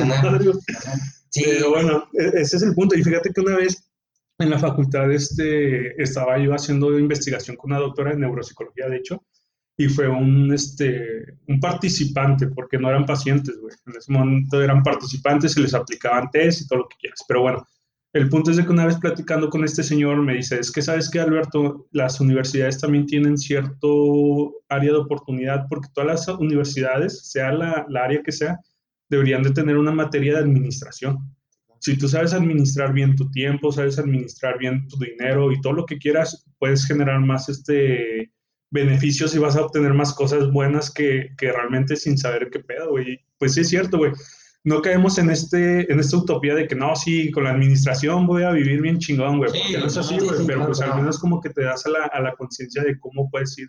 Sí, 1.29 1.43
Pero 1.45 1.69
bueno, 1.71 2.07
e- 2.13 2.41
ese 2.41 2.57
es 2.57 2.63
el 2.63 2.73
punto. 2.73 2.95
Y 2.95 3.03
fíjate 3.03 3.31
que 3.33 3.41
una 3.41 3.57
vez 3.57 3.89
en 4.39 4.49
la 4.49 4.59
facultad 4.59 5.11
este, 5.11 6.01
estaba 6.01 6.37
yo 6.39 6.53
haciendo 6.53 6.97
investigación 6.97 7.57
con 7.57 7.71
una 7.71 7.79
doctora 7.79 8.11
de 8.11 8.17
neuropsicología, 8.17 8.87
de 8.87 8.97
hecho, 8.97 9.23
y 9.77 9.87
fue 9.87 10.07
un, 10.07 10.53
este, 10.53 11.37
un 11.47 11.59
participante, 11.59 12.47
porque 12.47 12.77
no 12.77 12.89
eran 12.89 13.05
pacientes, 13.05 13.57
güey. 13.59 13.73
En 13.85 13.95
ese 13.95 14.11
momento 14.11 14.61
eran 14.61 14.83
participantes, 14.83 15.53
se 15.53 15.61
les 15.61 15.73
aplicaban 15.73 16.29
test 16.31 16.61
y 16.61 16.67
todo 16.67 16.79
lo 16.79 16.87
que 16.87 16.97
quieras. 16.99 17.23
Pero 17.27 17.41
bueno, 17.41 17.65
el 18.13 18.29
punto 18.29 18.49
es 18.49 18.57
de 18.57 18.65
que 18.65 18.71
una 18.71 18.85
vez 18.85 18.97
platicando 18.97 19.49
con 19.49 19.63
este 19.63 19.83
señor 19.83 20.17
me 20.21 20.33
dice, 20.33 20.59
es 20.59 20.71
que 20.71 20.81
sabes 20.81 21.09
que 21.09 21.19
Alberto, 21.19 21.87
las 21.91 22.19
universidades 22.19 22.79
también 22.79 23.05
tienen 23.05 23.37
cierto 23.37 24.53
área 24.67 24.91
de 24.91 24.97
oportunidad, 24.97 25.65
porque 25.69 25.89
todas 25.93 26.27
las 26.27 26.39
universidades, 26.39 27.29
sea 27.29 27.51
la, 27.51 27.85
la 27.87 28.05
área 28.05 28.23
que 28.23 28.31
sea, 28.31 28.59
deberían 29.09 29.43
de 29.43 29.51
tener 29.51 29.77
una 29.77 29.91
materia 29.91 30.33
de 30.33 30.39
administración. 30.39 31.17
Si 31.79 31.97
tú 31.97 32.07
sabes 32.07 32.33
administrar 32.33 32.93
bien 32.93 33.15
tu 33.15 33.29
tiempo, 33.31 33.71
sabes 33.71 33.99
administrar 33.99 34.57
bien 34.57 34.87
tu 34.87 34.97
dinero 34.97 35.51
y 35.51 35.61
todo 35.61 35.73
lo 35.73 35.85
que 35.85 35.97
quieras, 35.97 36.45
puedes 36.57 36.85
generar 36.85 37.19
más 37.21 37.47
este 37.47 38.31
beneficios 38.71 39.33
y 39.33 39.39
vas 39.39 39.55
a 39.55 39.63
obtener 39.63 39.93
más 39.93 40.13
cosas 40.13 40.51
buenas 40.51 40.91
que, 40.91 41.29
que 41.37 41.51
realmente 41.51 41.95
sin 41.95 42.17
saber 42.17 42.49
qué 42.51 42.59
pedo, 42.59 42.91
güey. 42.91 43.19
Pues 43.37 43.53
sí 43.53 43.61
es 43.61 43.69
cierto, 43.69 43.97
güey. 43.97 44.11
No 44.69 44.81
caemos 44.81 45.17
en, 45.17 45.29
este, 45.31 45.91
en 45.91 45.99
esta 45.99 46.17
utopía 46.17 46.53
de 46.55 46.67
que 46.67 46.75
no, 46.75 46.95
sí, 46.95 47.31
con 47.31 47.43
la 47.45 47.51
administración 47.51 48.27
voy 48.27 48.43
a 48.43 48.51
vivir 48.51 48.81
bien 48.81 48.99
chingón, 48.99 49.37
güey. 49.39 49.49
Sí, 49.51 49.73
no 49.79 49.85
es 49.87 49.97
así, 49.97 50.19
sí, 50.19 50.25
güey. 50.25 50.37
sí, 50.39 50.43
pero 50.47 50.65
pues 50.65 50.79
al 50.81 50.95
menos 50.99 51.17
como 51.19 51.41
que 51.41 51.49
te 51.49 51.63
das 51.63 51.85
a 51.85 51.89
la, 51.89 52.05
a 52.05 52.19
la 52.21 52.33
conciencia 52.35 52.83
de 52.83 52.99
cómo 52.99 53.29
puedes 53.31 53.57
ir 53.57 53.67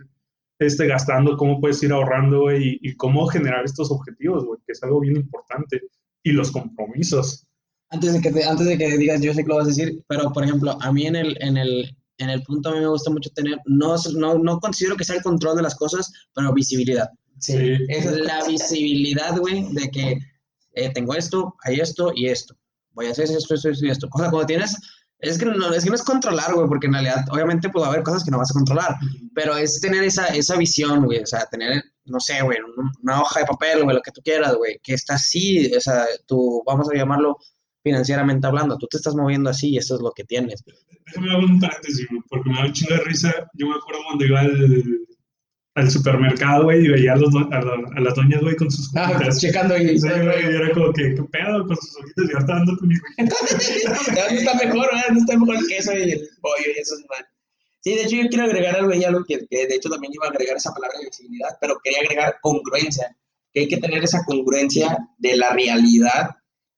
este, 0.59 0.87
gastando, 0.87 1.37
cómo 1.39 1.59
puedes 1.61 1.83
ir 1.83 1.93
ahorrando, 1.93 2.41
güey, 2.43 2.79
y, 2.83 2.89
y 2.91 2.95
cómo 2.97 3.27
generar 3.29 3.65
estos 3.65 3.91
objetivos, 3.91 4.45
güey, 4.45 4.61
que 4.67 4.73
es 4.73 4.83
algo 4.83 5.01
bien 5.01 5.17
importante. 5.17 5.81
Y 6.23 6.33
los 6.33 6.51
compromisos. 6.53 7.47
Antes 7.89 8.13
de 8.13 8.21
que 8.21 8.31
te- 8.31 8.45
antes 8.45 8.67
de 8.67 8.77
que 8.77 8.99
digas, 8.99 9.23
yo 9.23 9.33
sé 9.33 9.43
que 9.43 9.49
lo 9.49 9.57
vas 9.57 9.65
a 9.65 9.69
decir, 9.69 10.03
pero 10.07 10.31
por 10.35 10.45
ejemplo, 10.45 10.77
a 10.83 10.93
mí 10.93 11.07
en 11.07 11.17
el, 11.17 11.35
en 11.41 11.57
el, 11.57 11.97
en 12.19 12.29
el 12.29 12.43
punto 12.43 12.69
a 12.69 12.75
mí 12.75 12.81
me 12.81 12.89
gusta 12.89 13.11
mucho 13.11 13.31
tener, 13.31 13.57
no, 13.65 13.95
no, 14.17 14.39
no 14.39 14.61
considero 14.61 14.97
que 14.97 15.05
sea 15.05 15.17
el 15.17 15.23
control 15.23 15.57
de 15.57 15.63
las 15.63 15.75
cosas, 15.77 16.13
pero 16.35 16.53
visibilidad. 16.53 17.09
sí. 17.39 17.57
Es- 17.89 18.05
La 18.21 18.45
visibilidad, 18.47 19.35
güey, 19.39 19.65
de 19.73 19.91
que 19.91 20.19
eh, 20.75 20.91
tengo 20.93 21.15
esto, 21.15 21.57
hay 21.65 21.81
esto 21.81 22.13
y 22.15 22.29
esto. 22.29 22.57
Voy 22.93 23.07
a 23.07 23.11
hacer 23.13 23.25
esto, 23.31 23.55
esto, 23.55 23.69
esto 23.71 23.87
y 23.87 23.91
esto. 23.91 24.09
O 24.13 24.19
sea, 24.19 24.31
cuando 24.31 24.47
tienes, 24.47 24.77
es 25.19 25.39
que 25.39 25.45
no 25.45 25.73
es, 25.75 25.85
que 25.85 25.91
no 25.91 25.97
es 25.97 26.03
controlar, 26.03 26.55
güey, 26.55 26.67
porque 26.67 26.87
en 26.87 26.95
realidad, 26.95 27.25
obviamente, 27.31 27.69
puede 27.69 27.87
haber 27.87 28.03
cosas 28.03 28.25
que 28.25 28.31
no 28.31 28.39
vas 28.39 28.51
a 28.51 28.55
controlar, 28.55 28.97
pero 29.35 29.57
es 29.57 29.81
tener 29.81 30.03
esa, 30.05 30.27
esa 30.29 30.57
visión, 30.57 31.05
güey, 31.05 31.19
o 31.23 31.27
sea, 31.27 31.47
tener, 31.51 31.83
no 32.07 32.19
sé, 32.21 32.41
güey, 32.43 32.59
un- 32.61 32.91
una 33.03 33.21
hoja 33.21 33.41
de 33.41 33.47
papel, 33.47 33.85
güey, 33.85 33.95
lo 33.97 34.03
que 34.03 34.11
tú 34.13 34.21
quieras, 34.23 34.55
güey, 34.57 34.79
que 34.83 34.95
está 34.95 35.15
así, 35.15 35.71
o 35.75 35.81
sea, 35.81 36.07
tú, 36.27 36.63
vamos 36.67 36.89
a 36.91 36.97
llamarlo 36.97 37.37
financieramente 37.83 38.47
hablando, 38.47 38.77
tú 38.79 38.87
te 38.89 38.97
estás 38.97 39.15
moviendo 39.15 39.51
así 39.51 39.71
y 39.71 39.79
eso 39.79 39.95
es 39.97 40.01
lo 40.01 40.11
que 40.13 40.25
tienes. 40.25 40.63
Déjame 41.07 41.29
hacer 41.31 41.45
un 41.45 41.61
paréntesis, 41.61 42.07
porque 42.29 42.51
me 42.51 42.57
da 42.59 42.65
un 42.67 42.73
chingo 42.73 42.95
de 42.95 43.01
risa. 43.05 43.35
Yo 43.55 43.67
me 43.69 43.75
acuerdo 43.75 44.01
cuando 44.07 44.25
iba 44.27 44.41
al, 44.41 45.01
al 45.77 45.91
supermercado, 45.91 46.65
güey, 46.65 46.85
y 46.85 46.89
veía 46.89 47.13
a, 47.13 47.17
los 47.17 47.31
do- 47.33 47.49
a, 47.53 47.61
la- 47.63 47.89
a 47.97 48.01
las 48.01 48.15
doñas, 48.15 48.41
güey, 48.43 48.57
con 48.57 48.71
sus 48.71 48.95
Ah, 48.97 49.11
hojitas. 49.15 49.41
checando 49.41 49.75
ahí. 49.75 49.99
Sí, 49.99 50.09
güey, 50.09 50.43
y 50.43 50.55
era 50.57 50.71
como 50.73 50.93
que, 50.93 51.15
¿qué 51.15 51.23
pedo 51.31 51.67
con 51.67 51.77
sus 51.77 51.97
hojitas? 51.97 52.25
Y 52.29 52.33
ahorita 52.35 52.53
dando 52.55 52.77
con 52.77 52.89
mis 52.89 53.01
¿Dónde 53.19 54.37
está 54.41 54.55
mejor, 54.55 54.87
¿verdad? 54.93 55.05
¿Dónde 55.09 55.21
está 55.21 55.39
mejor 55.39 55.55
el 55.57 55.67
queso 55.69 55.93
y 55.97 56.03
el 56.03 56.29
pollo 56.41 56.65
y 56.77 56.81
eso 56.81 56.95
es 56.97 57.05
mal? 57.09 57.25
Sí, 57.83 57.95
de 57.95 58.03
hecho 58.03 58.17
yo 58.17 58.29
quiero 58.29 58.45
agregar 58.45 58.77
algo 58.77 58.93
y 58.93 59.05
algo 59.05 59.25
que, 59.27 59.47
que 59.49 59.67
de 59.67 59.75
hecho 59.77 59.89
también 59.89 60.13
iba 60.13 60.27
a 60.27 60.31
agregar 60.31 60.57
esa 60.57 60.73
palabra 60.73 60.99
de 60.99 61.07
visibilidad, 61.07 61.57
pero 61.61 61.79
quería 61.83 62.01
agregar 62.01 62.37
congruencia, 62.43 63.17
que 63.55 63.61
hay 63.61 63.69
que 63.69 63.79
tener 63.79 64.05
esa 64.05 64.23
congruencia 64.27 64.99
de 65.19 65.37
la 65.37 65.51
realidad, 65.51 66.31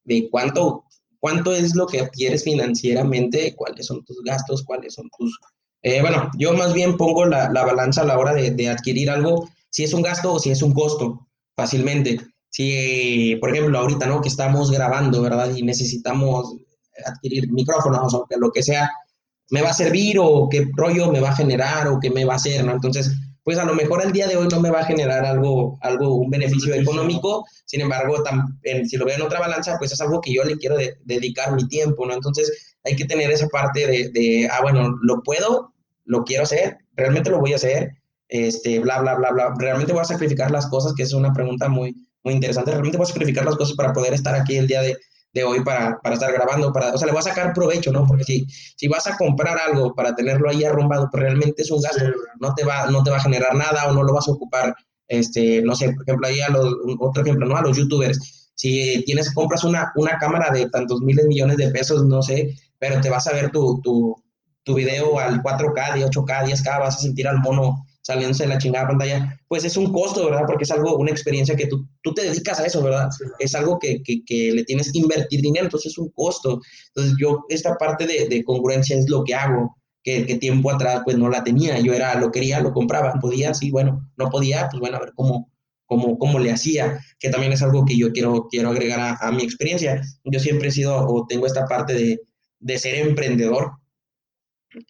de 0.04 0.28
cuánto, 0.30 0.84
cuánto 1.18 1.52
es 1.54 1.74
lo 1.74 1.86
que 1.86 2.00
adquieres 2.00 2.44
financieramente, 2.44 3.54
cuáles 3.56 3.86
son 3.86 4.04
tus 4.04 4.22
gastos, 4.22 4.62
cuáles 4.64 4.94
son 4.94 5.08
tus... 5.18 5.38
eh, 5.82 6.00
bueno, 6.00 6.30
yo 6.38 6.52
más 6.54 6.72
bien 6.74 6.96
pongo 6.96 7.24
la, 7.26 7.50
la 7.50 7.64
balanza 7.64 8.02
a 8.02 8.04
la 8.04 8.18
hora 8.18 8.34
de, 8.34 8.50
de 8.52 8.68
adquirir 8.68 9.10
algo, 9.10 9.48
si 9.70 9.84
es 9.84 9.92
un 9.94 10.02
gasto 10.02 10.32
o 10.34 10.38
si 10.38 10.50
es 10.50 10.62
un 10.62 10.72
costo, 10.72 11.28
fácilmente. 11.56 12.20
Si, 12.50 13.36
por 13.40 13.50
ejemplo, 13.50 13.78
ahorita, 13.78 14.06
¿no? 14.06 14.20
Que 14.20 14.28
estamos 14.28 14.70
grabando, 14.70 15.22
¿verdad? 15.22 15.54
Y 15.54 15.62
necesitamos 15.62 16.54
adquirir 17.06 17.50
micrófonos 17.50 18.12
o 18.14 18.26
que 18.28 18.36
lo 18.36 18.50
que 18.52 18.62
sea, 18.62 18.90
me 19.50 19.62
va 19.62 19.70
a 19.70 19.74
servir 19.74 20.18
o 20.20 20.48
qué 20.50 20.66
rollo 20.76 21.10
me 21.10 21.20
va 21.20 21.30
a 21.30 21.36
generar 21.36 21.88
o 21.88 21.98
qué 22.00 22.10
me 22.10 22.24
va 22.24 22.34
a 22.34 22.36
hacer, 22.36 22.64
¿no? 22.64 22.72
Entonces, 22.72 23.10
pues 23.44 23.58
a 23.58 23.64
lo 23.64 23.74
mejor 23.74 24.02
el 24.04 24.12
día 24.12 24.26
de 24.28 24.36
hoy 24.36 24.48
no 24.50 24.60
me 24.60 24.70
va 24.70 24.80
a 24.80 24.84
generar 24.84 25.24
algo, 25.24 25.78
algo 25.80 26.14
un 26.16 26.30
beneficio 26.30 26.70
Beneficio. 26.70 26.92
económico, 26.92 27.44
sin 27.64 27.80
embargo, 27.80 28.22
tam- 28.22 28.58
en- 28.62 28.88
si 28.88 28.96
lo 28.96 29.04
veo 29.04 29.16
en 29.16 29.22
otra 29.22 29.40
balanza, 29.40 29.76
pues 29.78 29.92
es 29.92 30.00
algo 30.00 30.20
que 30.20 30.32
yo 30.32 30.44
le 30.44 30.56
quiero 30.58 30.76
de- 30.76 30.96
dedicar 31.04 31.52
mi 31.54 31.66
tiempo, 31.68 32.06
¿no? 32.06 32.14
Entonces, 32.14 32.71
hay 32.84 32.96
que 32.96 33.04
tener 33.04 33.30
esa 33.30 33.48
parte 33.48 33.86
de, 33.86 34.10
de, 34.12 34.48
ah, 34.50 34.60
bueno, 34.62 34.96
lo 35.02 35.22
puedo, 35.22 35.72
lo 36.04 36.24
quiero 36.24 36.44
hacer, 36.44 36.78
realmente 36.96 37.30
lo 37.30 37.40
voy 37.40 37.52
a 37.52 37.56
hacer, 37.56 37.90
este, 38.28 38.80
bla, 38.80 39.00
bla, 39.00 39.14
bla, 39.14 39.30
bla, 39.30 39.54
realmente 39.58 39.92
voy 39.92 40.02
a 40.02 40.06
sacrificar 40.06 40.50
las 40.50 40.66
cosas, 40.66 40.94
que 40.94 41.02
es 41.02 41.12
una 41.12 41.32
pregunta 41.32 41.68
muy, 41.68 41.94
muy 42.24 42.34
interesante, 42.34 42.70
realmente 42.70 42.98
voy 42.98 43.04
a 43.04 43.08
sacrificar 43.08 43.44
las 43.44 43.56
cosas 43.56 43.76
para 43.76 43.92
poder 43.92 44.14
estar 44.14 44.34
aquí 44.34 44.56
el 44.56 44.66
día 44.66 44.82
de, 44.82 44.96
de 45.32 45.44
hoy, 45.44 45.62
para, 45.64 45.98
para 46.02 46.14
estar 46.14 46.32
grabando, 46.32 46.72
para, 46.72 46.92
o 46.92 46.98
sea, 46.98 47.06
le 47.06 47.12
voy 47.12 47.20
a 47.20 47.22
sacar 47.22 47.52
provecho, 47.52 47.92
¿no? 47.92 48.06
Porque 48.06 48.24
si, 48.24 48.46
si 48.76 48.88
vas 48.88 49.06
a 49.06 49.16
comprar 49.16 49.58
algo 49.58 49.94
para 49.94 50.14
tenerlo 50.14 50.50
ahí 50.50 50.64
arrumbado, 50.64 51.08
pues 51.10 51.22
realmente 51.22 51.62
es 51.62 51.70
un 51.70 51.80
gasto, 51.80 52.04
no 52.40 52.54
te 52.54 52.64
va, 52.64 52.86
no 52.90 53.02
te 53.02 53.10
va 53.10 53.16
a 53.16 53.22
generar 53.22 53.54
nada 53.54 53.88
o 53.88 53.92
no 53.92 54.02
lo 54.02 54.12
vas 54.12 54.28
a 54.28 54.32
ocupar, 54.32 54.74
este, 55.08 55.62
no 55.62 55.74
sé, 55.74 55.92
por 55.92 56.02
ejemplo, 56.02 56.26
ahí 56.26 56.40
a 56.40 56.50
los, 56.50 56.74
otro 57.00 57.22
ejemplo, 57.22 57.46
¿no? 57.46 57.56
A 57.56 57.62
los 57.62 57.76
youtubers, 57.76 58.50
si 58.54 59.02
tienes, 59.04 59.32
compras 59.34 59.64
una, 59.64 59.92
una 59.96 60.18
cámara 60.18 60.50
de 60.50 60.68
tantos 60.70 61.00
miles 61.00 61.26
millones 61.26 61.56
de 61.56 61.70
pesos, 61.70 62.04
no 62.04 62.22
sé, 62.22 62.54
pero 62.82 63.00
te 63.00 63.10
vas 63.10 63.28
a 63.28 63.32
ver 63.32 63.52
tu, 63.52 63.80
tu, 63.80 64.12
tu 64.64 64.74
video 64.74 65.16
al 65.20 65.40
4K, 65.40 65.94
de 65.94 66.04
8K, 66.04 66.46
10K, 66.46 66.80
vas 66.80 66.96
a 66.96 66.98
sentir 66.98 67.28
al 67.28 67.38
mono 67.38 67.86
saliéndose 68.00 68.42
de 68.42 68.48
la 68.48 68.58
chingada 68.58 68.88
pantalla, 68.88 69.38
pues 69.46 69.62
es 69.64 69.76
un 69.76 69.92
costo, 69.92 70.24
¿verdad? 70.24 70.42
Porque 70.48 70.64
es 70.64 70.70
algo, 70.72 70.96
una 70.96 71.12
experiencia 71.12 71.54
que 71.54 71.68
tú, 71.68 71.86
tú 72.02 72.12
te 72.12 72.24
dedicas 72.24 72.58
a 72.58 72.66
eso, 72.66 72.82
¿verdad? 72.82 73.08
Sí. 73.16 73.24
Es 73.38 73.54
algo 73.54 73.78
que, 73.78 74.02
que, 74.02 74.24
que 74.26 74.50
le 74.50 74.64
tienes 74.64 74.90
que 74.90 74.98
invertir 74.98 75.40
dinero, 75.42 75.66
entonces 75.66 75.92
es 75.92 75.98
un 75.98 76.10
costo. 76.10 76.60
Entonces 76.88 77.14
yo, 77.20 77.44
esta 77.48 77.76
parte 77.76 78.04
de, 78.04 78.26
de 78.28 78.42
congruencia 78.42 78.96
es 78.96 79.08
lo 79.08 79.22
que 79.22 79.36
hago, 79.36 79.76
que, 80.02 80.26
que 80.26 80.38
tiempo 80.38 80.72
atrás 80.72 81.02
pues 81.04 81.16
no 81.16 81.28
la 81.28 81.44
tenía, 81.44 81.78
yo 81.78 81.94
era, 81.94 82.16
lo 82.16 82.32
quería, 82.32 82.58
lo 82.58 82.72
compraba, 82.72 83.14
podía, 83.20 83.54
sí, 83.54 83.70
bueno, 83.70 84.10
no 84.16 84.28
podía, 84.28 84.68
pues 84.68 84.80
bueno, 84.80 84.96
a 84.96 85.00
ver 85.00 85.12
cómo, 85.14 85.52
cómo, 85.86 86.18
cómo 86.18 86.40
le 86.40 86.50
hacía, 86.50 86.98
que 87.20 87.30
también 87.30 87.52
es 87.52 87.62
algo 87.62 87.84
que 87.84 87.96
yo 87.96 88.10
quiero, 88.10 88.48
quiero 88.50 88.70
agregar 88.70 88.98
a, 88.98 89.14
a 89.20 89.30
mi 89.30 89.44
experiencia. 89.44 90.02
Yo 90.24 90.40
siempre 90.40 90.70
he 90.70 90.72
sido 90.72 90.96
o 91.06 91.26
tengo 91.28 91.46
esta 91.46 91.66
parte 91.66 91.94
de, 91.94 92.18
de 92.62 92.78
ser 92.78 92.94
emprendedor. 92.94 93.72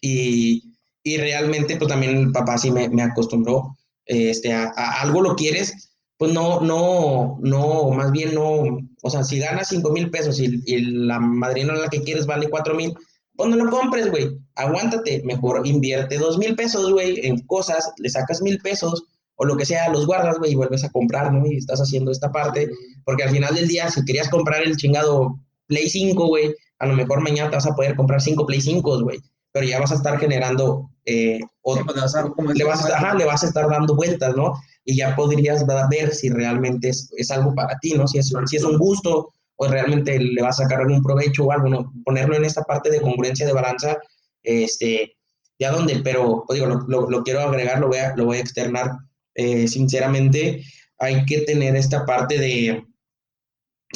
Y, 0.01 0.75
y 1.03 1.17
realmente 1.17 1.75
pues 1.75 1.89
también 1.89 2.17
el 2.17 2.31
papá 2.31 2.57
sí 2.57 2.71
me, 2.71 2.87
me 2.87 3.03
acostumbró 3.03 3.75
este, 4.05 4.53
a, 4.53 4.71
a 4.75 5.01
algo 5.01 5.21
lo 5.21 5.35
quieres, 5.35 5.93
pues 6.17 6.33
no, 6.33 6.61
no, 6.61 7.37
no, 7.41 7.89
más 7.91 8.11
bien 8.11 8.33
no, 8.33 8.79
o 9.01 9.09
sea, 9.09 9.23
si 9.23 9.39
ganas 9.39 9.69
5 9.69 9.91
mil 9.91 10.09
pesos 10.09 10.39
y, 10.39 10.61
y 10.65 10.81
la 10.81 11.19
madrina 11.19 11.73
a 11.73 11.77
la 11.77 11.89
que 11.89 12.03
quieres 12.03 12.25
vale 12.25 12.49
4 12.49 12.75
mil, 12.75 12.93
pues 13.35 13.49
no 13.49 13.55
lo 13.55 13.71
compres, 13.71 14.09
güey, 14.09 14.29
aguántate, 14.55 15.23
mejor 15.23 15.65
invierte 15.65 16.17
2 16.17 16.37
mil 16.37 16.55
pesos, 16.55 16.91
güey, 16.91 17.25
en 17.25 17.39
cosas, 17.45 17.91
le 17.97 18.09
sacas 18.09 18.41
mil 18.41 18.59
pesos 18.59 19.05
o 19.35 19.45
lo 19.45 19.57
que 19.57 19.65
sea, 19.65 19.89
los 19.89 20.05
guardas, 20.05 20.37
güey, 20.37 20.51
y 20.51 20.55
vuelves 20.55 20.83
a 20.83 20.91
comprar, 20.91 21.33
¿no? 21.33 21.45
Y 21.47 21.57
estás 21.57 21.81
haciendo 21.81 22.11
esta 22.11 22.31
parte, 22.31 22.69
porque 23.03 23.23
al 23.23 23.31
final 23.31 23.55
del 23.55 23.67
día, 23.67 23.89
si 23.89 24.05
querías 24.05 24.29
comprar 24.29 24.61
el 24.63 24.77
chingado 24.77 25.39
Play 25.67 25.89
5, 25.89 26.27
güey, 26.27 26.53
a 26.83 26.87
lo 26.87 26.95
mejor 26.95 27.21
mañana 27.21 27.49
te 27.49 27.55
vas 27.57 27.65
a 27.67 27.75
poder 27.75 27.95
comprar 27.95 28.21
5 28.21 28.45
Play 28.45 28.61
5, 28.61 29.01
güey, 29.01 29.19
pero 29.51 29.65
ya 29.65 29.79
vas 29.79 29.91
a 29.91 29.95
estar 29.95 30.19
generando 30.19 30.89
eh, 31.05 31.39
o- 31.61 31.75
Sí, 31.77 31.83
pues, 31.85 31.95
le 31.97 32.01
vas 32.01 32.15
a- 32.15 32.23
le 32.53 32.63
vas, 32.65 32.85
ajá, 32.91 33.15
le 33.15 33.25
vas 33.25 33.43
a 33.43 33.47
estar 33.47 33.69
dando 33.69 33.95
vueltas, 33.95 34.35
¿no? 34.35 34.53
Y 34.85 34.95
ya 34.97 35.15
podrías 35.15 35.65
ver 35.89 36.13
si 36.13 36.29
realmente 36.29 36.89
es, 36.89 37.11
es 37.17 37.31
algo 37.31 37.53
para 37.55 37.77
ti, 37.79 37.93
¿no? 37.93 38.07
Si 38.07 38.17
es, 38.19 38.33
si 38.47 38.55
es 38.57 38.63
un 38.63 38.77
gusto 38.77 39.31
o 39.57 39.67
realmente 39.67 40.17
le 40.19 40.41
va 40.41 40.49
a 40.49 40.53
sacar 40.53 40.81
algún 40.81 41.01
provecho 41.03 41.45
o 41.45 41.51
algo, 41.51 41.69
¿no? 41.69 41.93
Ponerlo 42.05 42.35
en 42.35 42.45
esta 42.45 42.63
parte 42.63 42.89
de 42.89 43.01
congruencia 43.01 43.45
de 43.45 43.53
balanza, 43.53 43.97
este, 44.43 45.15
ya 45.59 45.71
donde, 45.71 45.99
pero 46.03 46.43
pues 46.47 46.59
digo, 46.59 46.67
lo, 46.73 46.79
lo- 46.87 47.09
lo 47.09 47.23
quiero 47.23 47.41
agregar, 47.41 47.79
lo 47.79 47.87
voy 47.89 47.97
a, 47.99 48.15
lo 48.15 48.25
voy 48.25 48.37
a 48.37 48.41
externar. 48.41 48.91
Eh, 49.35 49.67
sinceramente, 49.67 50.63
hay 50.99 51.25
que 51.25 51.41
tener 51.41 51.75
esta 51.75 52.05
parte 52.05 52.37
de, 52.37 52.83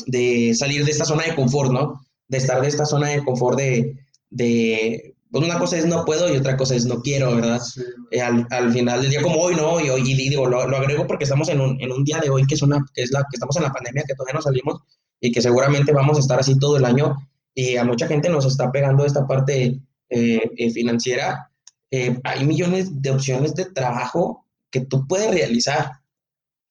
de 0.06 0.54
salir 0.56 0.86
de 0.86 0.92
esta 0.92 1.06
zona 1.06 1.24
de 1.24 1.36
confort, 1.36 1.72
¿no? 1.72 2.02
De 2.28 2.38
estar 2.38 2.62
de 2.62 2.68
esta 2.68 2.86
zona 2.86 3.10
de 3.10 3.24
confort 3.24 3.58
de, 3.58 3.96
de 4.30 5.16
pues 5.32 5.46
una 5.46 5.60
cosa 5.60 5.78
es 5.78 5.86
no 5.86 6.06
puedo 6.06 6.34
y 6.34 6.38
otra 6.38 6.56
cosa 6.58 6.76
es 6.76 6.86
no 6.86 7.02
quiero, 7.02 7.36
¿verdad? 7.36 7.60
Sí, 7.60 7.82
Eh, 8.12 8.22
al, 8.22 8.48
al 8.50 8.72
final 8.72 9.02
del 9.02 9.12
día 9.12 9.22
como 9.22 9.40
hoy, 9.40 9.56
¿no? 9.56 9.80
Y, 9.80 9.90
hoy, 9.90 10.02
y 10.06 10.16
digo, 10.16 10.48
lo, 10.48 10.68
lo 10.68 10.78
agrego 10.78 11.06
porque 11.06 11.26
estamos 11.26 11.50
en 11.50 11.60
un, 11.62 11.82
en 11.82 11.92
un 11.92 12.04
día 12.04 12.20
de 12.20 12.30
hoy 12.30 12.46
que 12.46 12.56
es 12.56 12.62
una, 12.62 12.84
que 12.94 13.04
es 13.04 13.12
la, 13.12 13.20
que 13.22 13.36
estamos 13.36 13.56
en 13.58 13.64
la 13.64 13.72
pandemia, 13.72 14.04
que 14.08 14.16
todavía 14.16 14.36
no 14.36 14.42
salimos 14.42 14.82
y 15.20 15.32
que 15.32 15.42
seguramente 15.42 15.92
vamos 15.92 16.18
a 16.18 16.22
estar 16.22 16.40
así 16.40 16.58
todo 16.58 16.78
el 16.78 16.86
año 16.86 17.16
y 17.54 17.76
a 17.76 17.84
mucha 17.84 18.08
gente 18.08 18.30
nos 18.30 18.46
está 18.46 18.72
pegando 18.72 19.06
esta 19.06 19.26
parte 19.26 19.82
eh, 20.10 20.52
eh, 20.58 20.72
financiera. 20.72 21.52
Eh, 21.92 22.20
hay 22.24 22.46
millones 22.46 23.02
de 23.02 23.12
opciones 23.12 23.56
de 23.56 23.66
trabajo 23.66 24.46
que 24.70 24.82
tú 24.82 25.08
puedes 25.08 25.32
realizar, 25.32 25.92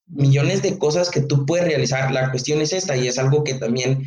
millones 0.06 0.62
de 0.62 0.78
cosas 0.78 1.10
que 1.10 1.22
tú 1.22 1.44
puedes 1.46 1.66
realizar. 1.66 2.12
La 2.12 2.30
cuestión 2.30 2.60
es 2.60 2.72
esta 2.72 2.96
y 2.96 3.08
es 3.08 3.18
algo 3.18 3.44
que 3.44 3.54
también 3.54 4.04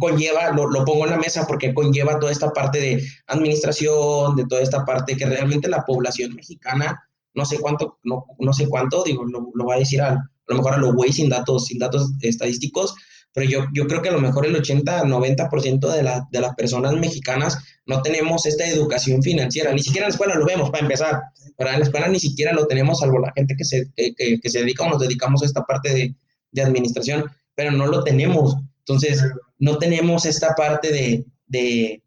conlleva, 0.00 0.50
lo, 0.50 0.68
lo 0.68 0.84
pongo 0.84 1.04
en 1.04 1.10
la 1.10 1.18
mesa 1.18 1.46
porque 1.46 1.74
conlleva 1.74 2.18
toda 2.18 2.32
esta 2.32 2.52
parte 2.52 2.78
de 2.78 3.02
administración, 3.26 4.36
de 4.36 4.46
toda 4.46 4.60
esta 4.60 4.84
parte 4.84 5.16
que 5.16 5.26
realmente 5.26 5.68
la 5.68 5.84
población 5.84 6.34
mexicana, 6.34 7.08
no 7.34 7.44
sé 7.44 7.58
cuánto, 7.58 7.98
no, 8.04 8.26
no 8.38 8.52
sé 8.52 8.68
cuánto, 8.68 9.02
digo, 9.02 9.24
lo, 9.24 9.50
lo 9.54 9.64
voy 9.64 9.76
a 9.76 9.80
decir 9.80 10.02
a, 10.02 10.30
lo 10.46 10.56
mejor 10.56 10.74
a 10.74 10.78
lo 10.78 10.92
güey 10.92 11.12
sin 11.12 11.28
datos, 11.28 11.66
sin 11.66 11.78
datos 11.78 12.12
estadísticos, 12.20 12.94
pero 13.32 13.48
yo, 13.48 13.66
yo 13.72 13.86
creo 13.86 14.02
que 14.02 14.10
a 14.10 14.12
lo 14.12 14.20
mejor 14.20 14.46
el 14.46 14.56
80, 14.56 15.04
90% 15.04 15.92
de, 15.92 16.02
la, 16.02 16.26
de 16.30 16.40
las 16.40 16.54
personas 16.54 16.92
mexicanas 16.94 17.58
no 17.86 18.02
tenemos 18.02 18.46
esta 18.46 18.66
educación 18.66 19.22
financiera, 19.22 19.72
ni 19.72 19.82
siquiera 19.82 20.06
en 20.06 20.10
la 20.10 20.14
escuela 20.14 20.34
lo 20.34 20.46
vemos 20.46 20.70
para 20.70 20.82
empezar. 20.82 21.22
En 21.58 21.66
la 21.66 21.84
escuela 21.84 22.08
ni 22.08 22.20
siquiera 22.20 22.52
lo 22.52 22.66
tenemos, 22.66 23.00
salvo 23.00 23.18
la 23.18 23.32
gente 23.34 23.54
que 23.56 23.64
se, 23.64 23.90
que, 23.96 24.14
que, 24.14 24.38
que 24.40 24.50
se 24.50 24.60
dedica 24.60 24.84
o 24.84 24.90
nos 24.90 25.00
dedicamos 25.00 25.42
a 25.42 25.46
esta 25.46 25.62
parte 25.62 25.94
de, 25.94 26.14
de 26.50 26.62
administración, 26.62 27.24
pero 27.54 27.70
no 27.70 27.86
lo 27.86 28.04
tenemos. 28.04 28.56
Entonces, 28.80 29.22
no 29.58 29.78
tenemos 29.78 30.26
esta 30.26 30.54
parte 30.54 30.92
de, 30.92 31.24
de, 31.46 32.02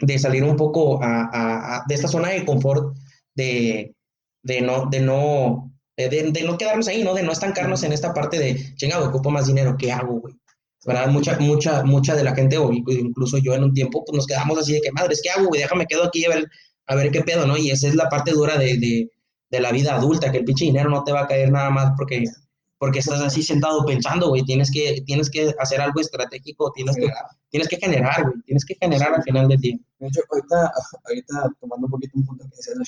de 0.00 0.18
salir 0.18 0.44
un 0.44 0.56
poco 0.56 1.02
a, 1.02 1.22
a, 1.22 1.76
a, 1.76 1.84
de 1.88 1.94
esta 1.94 2.08
zona 2.08 2.28
de 2.28 2.44
confort, 2.44 2.96
de, 3.34 3.94
de 4.42 4.60
no, 4.60 4.86
de 4.90 5.00
no, 5.00 5.69
de, 6.08 6.30
de, 6.30 6.42
no 6.42 6.56
quedarnos 6.56 6.88
ahí, 6.88 7.02
¿no? 7.02 7.14
De 7.14 7.22
no 7.22 7.32
estancarnos 7.32 7.82
en 7.82 7.92
esta 7.92 8.14
parte 8.14 8.38
de, 8.38 8.74
chingado, 8.76 9.08
ocupo 9.08 9.30
más 9.30 9.46
dinero, 9.46 9.76
¿qué 9.78 9.92
hago, 9.92 10.20
güey? 10.20 10.34
¿Verdad? 10.86 11.08
Mucha, 11.08 11.38
mucha, 11.38 11.82
mucha 11.82 12.14
de 12.14 12.24
la 12.24 12.34
gente, 12.34 12.56
o 12.56 12.72
incluso 12.72 13.38
yo 13.38 13.54
en 13.54 13.64
un 13.64 13.74
tiempo, 13.74 14.04
pues 14.04 14.16
nos 14.16 14.26
quedamos 14.26 14.58
así 14.58 14.72
de 14.72 14.80
que, 14.80 14.92
madres, 14.92 15.20
¿qué 15.22 15.30
hago, 15.30 15.48
güey? 15.48 15.60
Déjame 15.60 15.86
quedo 15.86 16.04
aquí 16.04 16.24
a 16.24 16.30
ver, 16.30 16.48
a 16.86 16.94
ver 16.94 17.10
qué 17.10 17.22
pedo, 17.22 17.46
¿no? 17.46 17.56
Y 17.56 17.70
esa 17.70 17.88
es 17.88 17.94
la 17.94 18.08
parte 18.08 18.32
dura 18.32 18.56
de, 18.56 18.78
de, 18.78 19.10
de 19.50 19.60
la 19.60 19.72
vida 19.72 19.94
adulta, 19.94 20.32
que 20.32 20.38
el 20.38 20.44
pinche 20.44 20.64
dinero 20.64 20.88
no 20.88 21.04
te 21.04 21.12
va 21.12 21.22
a 21.22 21.26
caer 21.26 21.50
nada 21.50 21.70
más 21.70 21.92
porque 21.96 22.24
porque 22.80 23.00
estás 23.00 23.20
así 23.20 23.42
sentado 23.42 23.84
pensando, 23.84 24.30
güey, 24.30 24.42
tienes 24.42 24.70
que, 24.70 25.02
tienes 25.04 25.28
que 25.28 25.54
hacer 25.58 25.82
algo 25.82 26.00
estratégico, 26.00 26.72
tienes 26.72 26.96
que, 26.96 27.10
tienes 27.50 27.68
que 27.68 27.76
generar, 27.76 28.22
güey, 28.22 28.40
tienes 28.46 28.64
que 28.64 28.74
generar 28.80 29.12
al 29.14 29.22
final 29.22 29.48
del 29.48 29.60
día. 29.60 29.76
De 29.98 30.06
hecho, 30.08 30.22
ahorita, 30.30 30.72
ahorita 31.04 31.56
tomando 31.60 31.86
un 31.88 31.90
poquito 31.90 32.12
un 32.14 32.24
punto 32.24 32.44
que 32.44 32.56
decías 32.56 32.78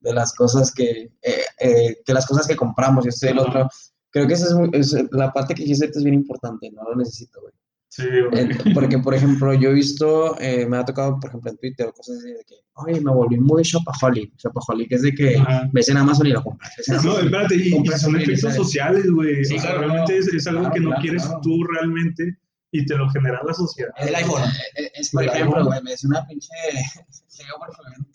de, 0.00 0.12
las 0.12 0.34
cosas 0.34 0.72
que, 0.72 1.10
eh, 1.22 1.44
eh, 1.60 1.96
de 2.06 2.14
las 2.14 2.26
cosas 2.26 2.46
que 2.46 2.56
compramos 2.56 3.04
y 3.04 3.08
esto 3.08 3.26
y 3.26 3.30
el 3.30 3.38
otro, 3.38 3.68
creo 4.10 4.26
que 4.26 4.34
esa 4.34 4.46
es, 4.46 4.54
muy, 4.54 4.70
es, 4.72 4.96
la 5.12 5.32
parte 5.32 5.54
que 5.54 5.62
dijiste 5.62 5.86
es 5.86 6.02
bien 6.04 6.14
importante, 6.14 6.70
no 6.70 6.82
lo 6.84 6.96
necesito, 6.96 7.40
güey. 7.40 7.52
Sí, 7.88 8.04
güey. 8.06 8.44
Eh, 8.44 8.58
porque, 8.72 8.98
por 8.98 9.14
ejemplo, 9.14 9.52
yo 9.52 9.70
he 9.70 9.74
visto, 9.74 10.40
eh, 10.40 10.64
me 10.64 10.76
ha 10.76 10.84
tocado, 10.84 11.18
por 11.18 11.28
ejemplo, 11.28 11.50
en 11.50 11.56
Twitter 11.58 11.88
o 11.88 11.92
cosas 11.92 12.18
así 12.18 12.28
de 12.28 12.44
que, 12.46 12.54
oye, 12.74 13.00
me 13.00 13.10
volví 13.12 13.36
muy 13.36 13.64
shopaholic. 13.64 14.32
Shopaholic 14.36 14.92
es 14.92 15.02
de 15.02 15.12
que 15.12 15.36
Ajá. 15.36 15.68
ves 15.72 15.88
en 15.88 15.96
Amazon 15.96 16.28
y 16.28 16.30
lo 16.30 16.42
compras. 16.42 16.72
No, 17.04 17.18
espérate, 17.18 17.56
y, 17.56 17.74
y 17.74 17.86
son 17.98 18.14
efectos 18.20 18.54
sociales, 18.54 19.10
güey. 19.10 19.44
Sí, 19.44 19.56
o 19.56 19.60
sea, 19.60 19.72
claro, 19.72 19.88
realmente 19.88 20.18
es, 20.18 20.28
es 20.28 20.46
algo 20.46 20.60
claro, 20.60 20.74
que 20.74 20.80
no 20.80 20.88
claro, 20.90 21.02
quieres 21.02 21.28
tú 21.42 21.64
realmente 21.64 22.38
y 22.72 22.86
te 22.86 22.96
lo 22.96 23.08
genera 23.10 23.40
la 23.44 23.54
sociedad. 23.54 23.90
El 23.98 24.14
iPhone. 24.14 24.42
Eh, 24.76 24.92
Es, 24.94 25.10
por 25.10 25.24
El 25.24 25.30
ejemplo, 25.30 25.64
güey, 25.64 25.82
me 25.82 25.90
decía 25.90 26.08
una 26.10 26.26
pinche. 26.26 26.48
Llegó 26.72 27.58
por 27.58 27.70
ejemplo, 27.70 28.06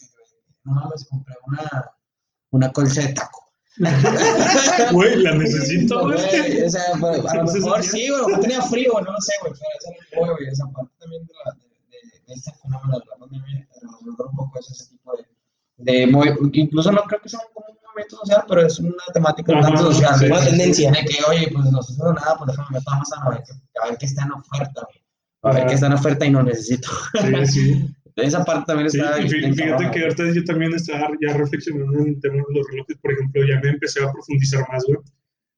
no 0.65 0.73
mames, 0.73 1.05
compré 1.09 1.35
una, 1.47 1.91
una 2.51 2.71
colcha 2.71 3.01
de 3.01 3.13
taco. 3.13 3.45
Güey, 4.91 5.17
la 5.17 5.35
necesito, 5.35 6.01
güey. 6.03 6.63
O 6.63 6.69
sea, 6.69 6.81
pues, 6.99 7.25
a 7.25 7.35
lo 7.35 7.43
mejor 7.53 7.83
¿sí? 7.83 8.09
güey, 8.09 8.25
mejor 8.25 8.39
tenía 8.39 8.61
frío, 8.61 8.93
no 9.01 9.11
lo 9.11 9.21
sé, 9.21 9.33
güey, 9.41 9.53
pero 10.11 10.25
eso 10.25 10.33
güey, 10.33 10.47
esa 10.49 10.65
parte 10.67 10.93
también 10.99 11.25
de, 11.25 11.33
la, 11.43 11.51
de, 11.51 12.25
de, 12.25 12.33
este 12.33 12.51
fenómeno 12.53 12.99
de 12.99 13.05
la 13.05 13.17
pandemia, 13.17 13.67
resolver 13.81 14.27
un 14.27 14.35
poco 14.35 14.59
es 14.59 14.71
ese 14.71 14.89
tipo 14.91 15.17
de, 15.17 15.25
de 15.77 16.37
incluso 16.53 16.91
no 16.91 17.03
creo 17.03 17.21
que 17.21 17.27
sea 17.29 17.41
como 17.53 17.67
un 17.67 17.75
movimiento 17.85 18.15
social, 18.17 18.45
pero 18.47 18.65
es 18.65 18.79
una 18.79 18.93
temática 19.13 19.53
un 19.53 19.61
tanto 19.61 19.91
social, 19.91 20.19
sí, 20.19 20.25
una 20.25 20.39
sí, 20.39 20.49
tendencia 20.49 20.91
de 20.91 21.03
que, 21.03 21.17
oye, 21.29 21.49
pues 21.51 21.65
no 21.65 21.83
sucede 21.83 22.13
nada, 22.13 22.37
pues 22.37 22.51
déjame 22.51 22.77
meter 22.77 22.93
más 22.97 23.11
a 23.11 23.29
ver, 23.29 23.43
a 23.83 23.87
ver 23.89 23.97
qué 23.97 24.05
está 24.05 24.23
en 24.23 24.31
oferta, 24.31 24.87
güey, 24.87 25.53
a 25.53 25.59
ver 25.59 25.67
qué 25.67 25.73
está 25.73 25.87
en 25.87 25.93
oferta 25.93 26.25
y 26.25 26.29
no 26.29 26.43
necesito. 26.43 26.89
Sí, 27.21 27.45
sí. 27.47 27.95
Esa 28.15 28.43
parte 28.45 28.65
también 28.67 28.89
Sí, 28.89 28.99
está 28.99 29.17
bien 29.17 29.55
fíjate 29.55 29.91
que 29.91 30.03
ahorita 30.03 30.33
yo 30.33 30.43
también 30.45 30.73
estaba 30.73 31.09
ya 31.21 31.35
reflexionando 31.35 31.99
en 31.99 32.07
el 32.07 32.19
tema 32.21 32.35
de 32.35 32.53
los 32.53 32.67
relojes, 32.69 32.97
por 33.01 33.11
ejemplo, 33.11 33.41
ya 33.45 33.59
me 33.59 33.69
empecé 33.69 34.03
a 34.03 34.11
profundizar 34.11 34.65
más, 34.71 34.85
güey, 34.87 34.99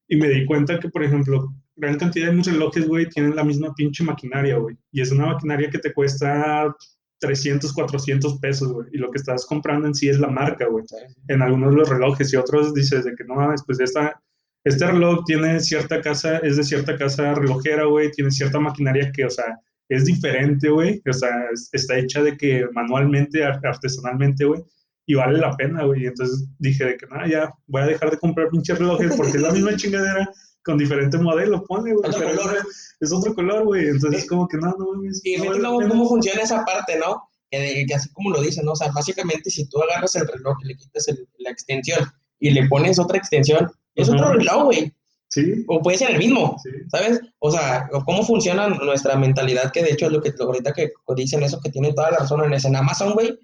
y 0.08 0.16
me 0.16 0.30
di 0.30 0.46
cuenta 0.46 0.80
que, 0.80 0.90
por 0.90 1.04
ejemplo, 1.04 1.54
gran 1.76 1.98
cantidad 1.98 2.28
de 2.28 2.34
mis 2.34 2.48
relojes, 2.48 2.88
güey, 2.88 3.08
tienen 3.10 3.36
la 3.36 3.44
misma 3.44 3.74
pinche 3.76 4.04
maquinaria, 4.04 4.58
güey, 4.58 4.76
y 4.92 5.02
es 5.02 5.12
una 5.12 5.28
maquinaria 5.28 5.70
que 5.70 5.78
te 5.78 5.94
cuesta 5.94 6.76
300, 7.20 7.74
400 7.74 8.40
pesos, 8.40 8.72
güey, 8.72 8.88
y 8.92 8.98
lo 8.98 9.12
que 9.12 9.20
estás 9.20 9.46
comprando 9.46 9.88
en 9.88 9.94
sí 9.94 10.10
es 10.10 10.20
la 10.20 10.30
marca, 10.30 10.66
güey, 10.68 10.84
en 11.28 11.42
algunos 11.44 11.72
de 11.72 11.78
los 11.78 11.90
relojes, 11.90 12.34
y 12.34 12.38
otros 12.38 12.74
dices 12.74 13.06
de 13.06 13.14
que 13.16 13.24
no 13.24 13.36
mames, 13.36 13.64
pues 13.68 13.80
esta, 13.80 14.20
este 14.64 14.88
reloj 14.88 15.24
tiene 15.26 15.60
cierta 15.60 16.02
casa, 16.02 16.40
es 16.40 16.58
de 16.58 16.64
cierta 16.64 16.98
casa 16.98 17.36
relojera, 17.36 17.86
güey, 17.86 18.10
tiene 18.12 18.32
cierta 18.32 18.60
maquinaria 18.60 19.12
que, 19.12 19.26
o 19.26 19.30
sea, 19.30 19.60
es 19.90 20.06
diferente, 20.06 20.70
güey, 20.70 21.02
o 21.10 21.14
sea, 21.14 21.30
es- 21.54 21.70
está 21.72 21.98
hecha 21.98 22.22
de 22.22 22.36
que 22.38 22.66
manualmente, 22.74 23.44
ar- 23.44 23.60
artesanalmente, 23.66 24.46
güey, 24.46 24.62
y 25.06 25.16
vale 25.16 25.40
la 25.40 25.56
pena, 25.56 25.84
güey. 25.86 26.04
Y 26.04 26.08
entonces 26.08 26.46
dije 26.60 26.84
de 26.86 26.98
que, 26.98 27.06
nada, 27.08 27.28
ya, 27.28 27.50
voy 27.68 27.82
a 27.82 27.86
dejar 27.88 28.12
de 28.12 28.18
comprar 28.18 28.50
pinches 28.50 28.78
relojes 28.78 29.16
porque 29.16 29.38
es 29.38 29.42
la 29.42 29.52
misma 29.52 29.72
chingadera 29.78 30.30
con 30.64 30.78
diferente 30.78 31.18
modelo, 31.18 31.64
pone, 31.64 31.94
güey. 31.94 32.10
Otro 32.10 32.20
pero 32.20 32.36
color. 32.36 32.58
es- 32.58 32.84
Es 33.00 33.14
otro 33.14 33.34
color, 33.36 33.64
güey. 33.64 33.88
Entonces, 33.88 34.28
como 34.28 34.48
que 34.48 34.58
no, 34.58 34.74
no 34.78 34.92
mames. 34.94 35.22
Y 35.24 35.38
no 35.38 35.44
fíjate 35.44 35.62
vale 35.62 35.84
la 35.84 35.90
cómo, 35.90 36.10
funciona 36.10 36.42
esa 36.42 36.66
parte, 36.66 36.98
¿no? 37.00 37.22
Que, 37.52 37.60
de- 37.60 37.86
que 37.88 37.94
así 37.94 38.10
como 38.12 38.32
lo 38.32 38.42
dicen, 38.42 38.66
¿no? 38.66 38.72
O 38.72 38.76
sea, 38.76 38.92
básicamente 38.92 39.50
si 39.52 39.70
tú 39.70 39.82
agarras 39.84 40.16
el 40.16 40.28
reloj 40.28 40.58
y 40.64 40.68
le 40.70 40.76
quitas 40.76 41.08
el- 41.08 41.26
la 41.38 41.52
extensión 41.52 42.00
y 42.40 42.50
le 42.50 42.68
pones 42.68 43.00
otra 43.00 43.18
extensión, 43.18 43.70
es 43.96 44.10
Ajá. 44.10 44.18
otro 44.18 44.34
reloj, 44.40 44.64
güey. 44.66 44.94
Sí, 45.30 45.66
O 45.68 45.82
puede 45.82 45.98
ser 45.98 46.12
el 46.12 46.20
mismo, 46.20 46.58
sí. 46.64 46.70
¿sabes? 46.90 47.20
O 47.40 47.52
sea, 47.52 47.90
cómo 48.06 48.24
funciona 48.24 48.70
nuestra 48.70 49.18
mentalidad, 49.18 49.72
que 49.72 49.84
de 49.84 49.92
hecho 49.92 50.06
es 50.06 50.12
lo 50.14 50.22
que 50.22 50.34
ahorita 50.40 50.72
que 50.74 50.92
dicen 51.16 51.44
eso, 51.44 51.60
que 51.60 51.70
tienen 51.70 51.94
toda 51.94 52.12
la 52.12 52.20
razón 52.20 52.44
en, 52.46 52.54
eso. 52.54 52.70
en 52.70 52.78
Amazon, 52.78 53.14
güey. 53.14 53.38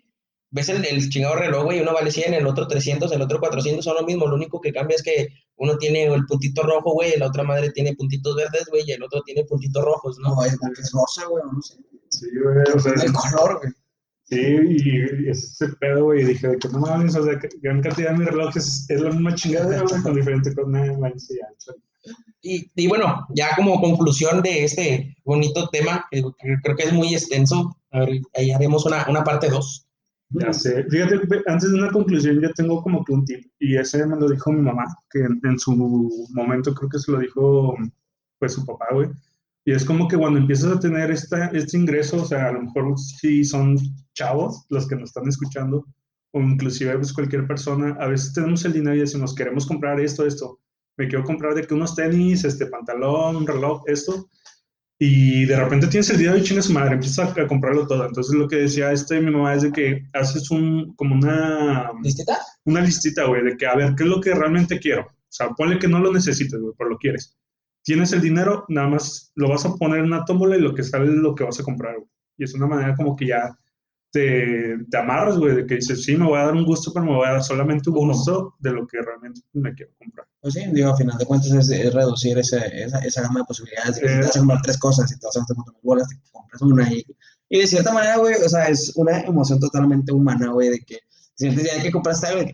Ves 0.52 0.70
el, 0.70 0.86
el 0.86 1.10
chingado 1.10 1.36
reloj, 1.36 1.66
güey, 1.66 1.82
uno 1.82 1.94
vale 1.94 2.12
100, 2.12 2.36
el 2.36 2.46
otro 2.46 2.68
300, 2.68 3.12
el 3.12 3.22
otro 3.22 3.40
400, 3.40 3.84
son 3.84 3.96
lo 3.96 4.04
mismo. 4.04 4.28
Lo 4.28 4.36
único 4.36 4.62
que 4.62 4.72
cambia 4.72 4.96
es 4.96 5.04
que 5.04 5.28
uno 5.58 5.78
tiene 5.78 6.06
el 6.06 6.26
puntito 6.26 6.62
rojo, 6.64 6.94
güey, 6.94 7.14
y 7.16 7.20
la 7.20 7.28
otra 7.28 7.44
madre 7.44 7.72
tiene 7.72 7.96
puntitos 7.96 8.36
verdes, 8.36 8.66
güey, 8.70 8.84
y 8.86 8.92
el 8.92 9.04
otro 9.04 9.22
tiene 9.24 9.44
puntitos 9.46 9.84
rojos, 9.84 10.18
¿no? 10.20 10.36
No, 10.36 10.46
es, 10.46 10.54
es 10.54 10.92
rosa, 10.94 11.28
güey, 11.28 11.44
no 11.52 11.62
sé. 11.62 11.76
Sí, 12.10 12.28
güey. 12.42 12.58
O 12.76 12.80
sea, 12.80 12.94
El 12.94 13.12
color, 13.12 13.60
güey. 13.60 13.74
Sí, 14.34 14.86
y, 14.86 15.30
ese 15.30 15.68
pedo, 15.80 16.06
güey. 16.06 16.22
Y 16.22 16.26
dije, 16.26 16.48
de 16.48 16.58
que 16.58 16.68
no 16.70 16.80
mames, 16.80 17.16
o 17.16 17.24
sea, 17.24 17.40
que 17.40 17.50
gran 17.62 17.82
cantidad 17.82 18.12
de 18.12 18.18
mis 18.18 18.28
relojes 18.28 18.86
es 18.90 19.02
la 19.02 19.12
misma 19.12 19.36
chingadera, 19.36 19.84
güey, 19.84 20.02
con 20.02 20.16
diferente 20.16 20.52
ya. 20.54 22.14
Y, 22.42 22.70
y 22.76 22.88
bueno, 22.88 23.26
ya 23.34 23.56
como 23.56 23.80
conclusión 23.80 24.42
de 24.42 24.66
este 24.66 25.16
bonito 25.24 25.70
tema, 25.70 26.06
que, 26.12 26.22
creo 26.62 26.76
que 26.76 26.84
es 26.84 26.94
muy 26.94 27.14
extenso, 27.14 27.78
a 27.92 28.00
ver, 28.00 28.20
ahí 28.36 28.52
haremos 28.52 28.86
una, 28.86 29.06
una 29.08 29.24
parte 29.24 29.50
2. 29.50 29.88
Ya 30.32 30.52
sé. 30.52 30.84
Fíjate, 30.90 31.22
antes 31.46 31.72
de 31.72 31.78
una 31.78 31.92
conclusión, 31.92 32.42
yo 32.42 32.52
tengo 32.54 32.82
como 32.82 33.06
que 33.06 33.14
un 33.14 33.24
tip, 33.24 33.46
y 33.60 33.78
ese 33.78 34.06
me 34.06 34.18
lo 34.18 34.30
dijo 34.30 34.52
mi 34.52 34.62
mamá, 34.62 34.84
que 35.10 35.20
en, 35.20 35.40
en 35.44 35.58
su 35.60 35.74
momento 36.34 36.74
creo 36.74 36.90
que 36.90 37.00
se 37.00 37.12
lo 37.12 37.20
dijo, 37.20 37.78
pues, 38.40 38.54
su 38.54 38.66
papá, 38.66 38.88
güey. 38.92 39.10
Y 39.66 39.72
es 39.72 39.86
como 39.86 40.08
que 40.08 40.18
cuando 40.18 40.40
empiezas 40.40 40.76
a 40.76 40.80
tener 40.80 41.10
esta, 41.12 41.48
este 41.48 41.78
ingreso, 41.78 42.22
o 42.22 42.26
sea, 42.26 42.50
a 42.50 42.52
lo 42.52 42.64
mejor 42.64 42.98
si 43.00 43.44
son 43.46 43.78
chavos 44.14 44.66
los 44.70 44.88
que 44.88 44.96
nos 44.96 45.10
están 45.10 45.28
escuchando, 45.28 45.86
o 46.34 46.42
inclusive 46.42 46.98
pues, 46.98 47.14
cualquier 47.14 47.48
persona, 47.48 47.96
a 48.00 48.08
veces 48.08 48.34
tenemos 48.34 48.66
el 48.66 48.74
dinero 48.74 48.96
y 48.96 49.02
decimos, 49.02 49.34
queremos 49.34 49.66
comprar 49.66 50.00
esto, 50.00 50.26
esto. 50.26 50.60
Me 50.98 51.08
quiero 51.08 51.24
comprar 51.24 51.56
de 51.56 51.66
que 51.66 51.74
unos 51.74 51.96
tenis, 51.96 52.44
este 52.44 52.66
pantalón, 52.66 53.38
un 53.38 53.48
reloj, 53.48 53.84
esto. 53.88 54.30
Y 55.00 55.46
de 55.46 55.56
repente 55.56 55.88
tienes 55.88 56.10
el 56.10 56.18
dinero 56.18 56.38
y 56.38 56.44
chingas 56.44 56.70
madre, 56.70 56.96
empiezas 56.96 57.36
a, 57.38 57.42
a 57.42 57.48
comprarlo 57.48 57.88
todo. 57.88 58.06
Entonces 58.06 58.36
lo 58.36 58.48
que 58.48 58.58
decía 58.58 58.92
este 58.92 59.20
mi 59.20 59.32
mamá 59.32 59.54
es 59.54 59.64
de 59.64 59.72
que 59.72 60.04
haces 60.14 60.52
un, 60.52 60.94
como 60.96 61.16
una, 61.16 61.92
¿Listita? 62.02 62.38
una 62.66 62.82
listita, 62.82 63.26
güey, 63.26 63.44
de 63.44 63.58
que 63.58 63.66
a 63.66 63.76
ver, 63.76 63.96
¿qué 63.96 64.04
es 64.04 64.10
lo 64.10 64.22
que 64.22 64.34
realmente 64.34 64.80
quiero? 64.80 65.04
O 65.04 65.36
sea, 65.36 65.50
ponle 65.50 65.80
que 65.80 65.88
no 65.88 66.00
lo 66.00 66.12
necesites, 66.14 66.60
güey, 66.60 66.74
pero 66.78 66.92
lo 66.92 66.98
quieres. 66.98 67.36
Tienes 67.84 68.12
el 68.14 68.22
dinero, 68.22 68.66
nada 68.70 68.88
más 68.90 69.32
lo 69.36 69.50
vas 69.50 69.66
a 69.66 69.76
poner 69.76 70.00
en 70.00 70.06
una 70.06 70.26
tómbola 70.26 70.58
y 70.58 70.62
lo 70.62 70.74
que 70.74 70.84
sale 70.84 71.06
es 71.06 71.12
lo 71.14 71.36
que 71.36 71.44
vas 71.44 71.60
a 71.60 71.64
comprar, 71.64 71.96
güey. 71.98 72.08
Y 72.38 72.44
es 72.46 72.54
una 72.56 72.66
manera 72.68 72.96
como 72.96 73.16
que 73.16 73.28
ya 73.28 73.56
te, 74.12 74.78
te 74.90 74.98
amarras, 74.98 75.38
güey, 75.38 75.56
de 75.56 75.66
que 75.66 75.76
dices, 75.76 76.04
sí, 76.04 76.16
me 76.16 76.26
voy 76.26 76.38
a 76.40 76.46
dar 76.46 76.54
un 76.54 76.66
gusto, 76.66 76.92
pero 76.94 77.06
me 77.06 77.16
voy 77.16 77.28
a 77.28 77.32
dar 77.34 77.44
solamente 77.44 77.90
un 77.90 77.96
gusto 77.96 78.56
de 78.60 78.72
lo 78.72 78.86
que 78.88 79.02
realmente 79.02 79.42
me 79.54 79.74
quiero 79.74 79.92
comprar. 79.98 80.28
Pues 80.42 80.54
sí, 80.54 80.62
digo, 80.72 80.90
a 80.92 80.98
final 80.98 81.18
de 81.18 81.26
cuentas 81.26 81.52
es, 81.52 81.70
es 81.70 81.94
reducir 81.94 82.38
ese, 82.38 82.60
esa, 82.84 83.00
esa 83.00 83.22
gama 83.24 83.40
de 83.40 83.46
posibilidades. 83.46 83.96
De 83.96 84.02
que 84.02 84.08
si 84.08 84.14
Eh. 84.14 84.20
te 84.20 84.26
vas 84.26 84.36
a 84.36 84.40
comprar 84.40 84.62
tres 84.62 84.78
cosas 84.78 85.12
y 85.12 85.20
te 85.20 85.26
vas 85.26 85.36
a 85.36 85.40
gastar 85.40 85.58
muchas 85.58 85.76
bolas, 85.82 86.08
te 86.10 86.16
compras 86.32 86.62
una. 86.62 86.94
Y, 86.94 87.06
y 87.50 87.60
de 87.60 87.68
cierta 87.68 87.92
manera, 87.94 88.18
güey, 88.18 88.36
o 88.36 88.50
sea, 88.50 88.66
es 88.68 88.94
una 88.96 89.20
emoción 89.22 89.60
totalmente 89.60 90.12
humana, 90.12 90.50
güey, 90.52 90.70
de 90.70 90.80
que 90.80 91.00
sientes 91.36 91.64
ya 91.64 91.82
que 91.82 91.92
compraste 91.92 92.28
algo, 92.28 92.40
de 92.42 92.46
que, 92.48 92.54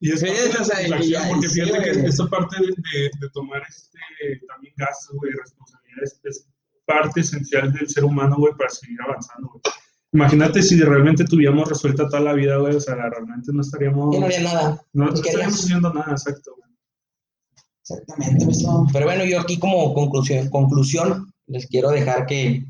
Y 0.00 0.12
es 0.12 0.20
Sí, 0.20 0.26
parte 0.26 0.42
de 0.42 0.88
la 0.88 0.96
o 0.96 1.02
sea, 1.02 1.08
ya, 1.08 1.28
porque 1.28 1.48
sí, 1.48 1.60
fíjate 1.60 1.82
que 1.82 2.06
esta 2.06 2.26
parte 2.26 2.56
de, 2.60 2.68
de, 2.68 3.10
de 3.20 3.30
tomar 3.32 3.62
este, 3.68 3.98
también 4.48 4.74
gastos, 4.76 5.16
güey, 5.16 5.32
responsabilidades, 5.32 6.20
es 6.24 6.46
parte 6.84 7.20
esencial 7.20 7.72
del 7.72 7.88
ser 7.88 8.04
humano, 8.04 8.36
güey, 8.38 8.54
para 8.54 8.70
seguir 8.70 8.98
avanzando, 9.02 9.48
güey. 9.48 9.62
Imagínate 10.12 10.62
si 10.62 10.80
realmente 10.80 11.24
tuviéramos 11.24 11.68
resuelta 11.68 12.08
toda 12.08 12.20
la 12.20 12.32
vida, 12.32 12.56
güey, 12.56 12.74
o 12.74 12.80
sea, 12.80 12.96
realmente 12.96 13.52
no 13.52 13.60
estaríamos, 13.60 14.18
no 14.18 14.26
haría 14.26 14.42
nada. 14.42 14.82
no, 14.92 15.04
no 15.04 15.10
pues, 15.10 15.20
¿qué 15.20 15.28
estaríamos 15.28 15.62
haciendo 15.62 15.92
nada, 15.94 16.10
exacto, 16.10 16.56
güey. 16.56 16.70
Exactamente, 17.82 18.46
Wisto. 18.46 18.86
Pero 18.92 19.06
bueno, 19.06 19.24
yo 19.24 19.40
aquí 19.40 19.58
como 19.58 19.94
conclusión, 19.94 20.48
conclusión 20.50 21.32
les 21.46 21.66
quiero 21.66 21.90
dejar 21.90 22.26
que, 22.26 22.64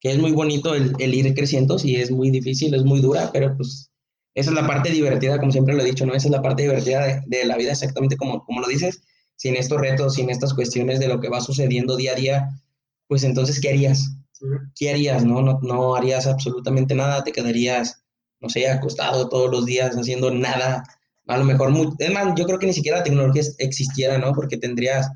que 0.00 0.12
es 0.12 0.18
muy 0.18 0.32
bonito 0.32 0.74
el, 0.74 0.94
el 0.98 1.14
ir 1.14 1.32
creciendo, 1.34 1.78
sí 1.78 1.96
es 1.96 2.10
muy 2.10 2.30
difícil, 2.30 2.74
es 2.74 2.84
muy 2.84 3.00
dura, 3.00 3.30
pero 3.32 3.56
pues 3.56 3.91
esa 4.34 4.50
es 4.50 4.56
la 4.56 4.66
parte 4.66 4.90
divertida, 4.90 5.38
como 5.38 5.52
siempre 5.52 5.74
lo 5.74 5.82
he 5.82 5.86
dicho, 5.86 6.06
¿no? 6.06 6.14
Esa 6.14 6.28
es 6.28 6.32
la 6.32 6.42
parte 6.42 6.62
divertida 6.62 7.06
de, 7.06 7.22
de 7.26 7.44
la 7.44 7.56
vida, 7.56 7.72
exactamente 7.72 8.16
como, 8.16 8.44
como 8.44 8.60
lo 8.60 8.68
dices, 8.68 9.02
sin 9.36 9.56
estos 9.56 9.80
retos, 9.80 10.14
sin 10.14 10.30
estas 10.30 10.54
cuestiones 10.54 11.00
de 11.00 11.08
lo 11.08 11.20
que 11.20 11.28
va 11.28 11.40
sucediendo 11.40 11.96
día 11.96 12.12
a 12.12 12.16
día, 12.16 12.48
pues 13.08 13.24
entonces, 13.24 13.60
¿qué 13.60 13.70
harías? 13.70 14.16
¿Qué 14.74 14.90
harías? 14.90 15.24
No, 15.24 15.42
no, 15.42 15.58
no 15.62 15.94
harías 15.94 16.26
absolutamente 16.26 16.94
nada, 16.94 17.24
te 17.24 17.32
quedarías, 17.32 18.04
no 18.40 18.48
sé, 18.48 18.68
acostado 18.68 19.28
todos 19.28 19.50
los 19.50 19.66
días 19.66 19.94
haciendo 19.96 20.30
nada. 20.30 20.82
A 21.26 21.36
lo 21.36 21.44
mejor, 21.44 21.70
muy, 21.70 21.88
es 21.98 22.12
más, 22.12 22.34
yo 22.36 22.46
creo 22.46 22.58
que 22.58 22.66
ni 22.66 22.72
siquiera 22.72 22.98
la 22.98 23.04
tecnología 23.04 23.42
existiera, 23.58 24.18
¿no? 24.18 24.32
Porque 24.32 24.56
tendrías 24.56 25.10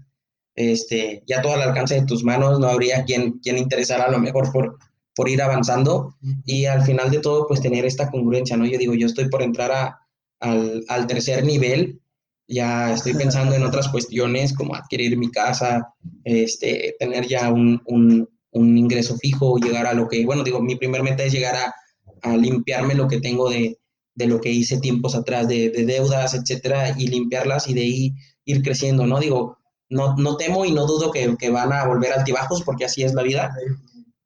este, 0.54 1.22
ya 1.26 1.42
todo 1.42 1.54
al 1.54 1.62
alcance 1.62 1.94
de 1.94 2.06
tus 2.06 2.24
manos, 2.24 2.58
no 2.58 2.68
habría 2.68 3.04
quien, 3.04 3.38
quien 3.38 3.58
interesara 3.58 4.04
a 4.04 4.10
lo 4.10 4.18
mejor 4.18 4.52
por, 4.52 4.78
por 5.16 5.30
ir 5.30 5.40
avanzando 5.40 6.14
y 6.44 6.66
al 6.66 6.82
final 6.82 7.10
de 7.10 7.20
todo, 7.20 7.48
pues 7.48 7.62
tener 7.62 7.86
esta 7.86 8.10
congruencia, 8.10 8.56
¿no? 8.56 8.66
Yo 8.66 8.78
digo, 8.78 8.94
yo 8.94 9.06
estoy 9.06 9.28
por 9.30 9.42
entrar 9.42 9.72
a, 9.72 9.98
al, 10.40 10.84
al 10.88 11.06
tercer 11.06 11.42
nivel, 11.42 12.00
ya 12.46 12.92
estoy 12.92 13.14
pensando 13.22 13.56
en 13.56 13.64
otras 13.64 13.88
cuestiones 13.88 14.52
como 14.52 14.74
adquirir 14.74 15.16
mi 15.16 15.30
casa, 15.30 15.88
este, 16.22 16.94
tener 17.00 17.26
ya 17.26 17.50
un, 17.50 17.80
un, 17.86 18.28
un 18.50 18.78
ingreso 18.78 19.16
fijo, 19.16 19.56
llegar 19.56 19.86
a 19.86 19.94
lo 19.94 20.06
que, 20.06 20.24
bueno, 20.26 20.44
digo, 20.44 20.60
mi 20.60 20.76
primer 20.76 21.02
meta 21.02 21.24
es 21.24 21.32
llegar 21.32 21.56
a, 21.56 21.74
a 22.22 22.36
limpiarme 22.36 22.94
lo 22.94 23.08
que 23.08 23.20
tengo 23.20 23.48
de, 23.48 23.78
de 24.14 24.26
lo 24.26 24.38
que 24.40 24.50
hice 24.52 24.78
tiempos 24.80 25.14
atrás 25.14 25.48
de, 25.48 25.70
de 25.70 25.86
deudas, 25.86 26.34
etcétera, 26.34 26.94
y 26.98 27.06
limpiarlas 27.06 27.68
y 27.68 27.74
de 27.74 27.80
ahí 27.80 28.14
ir 28.44 28.62
creciendo, 28.62 29.06
¿no? 29.06 29.18
Digo, 29.18 29.56
no, 29.88 30.14
no 30.16 30.36
temo 30.36 30.66
y 30.66 30.72
no 30.72 30.86
dudo 30.86 31.10
que, 31.10 31.36
que 31.38 31.48
van 31.48 31.72
a 31.72 31.86
volver 31.86 32.12
altibajos 32.12 32.62
porque 32.62 32.84
así 32.84 33.02
es 33.02 33.14
la 33.14 33.22
vida, 33.22 33.54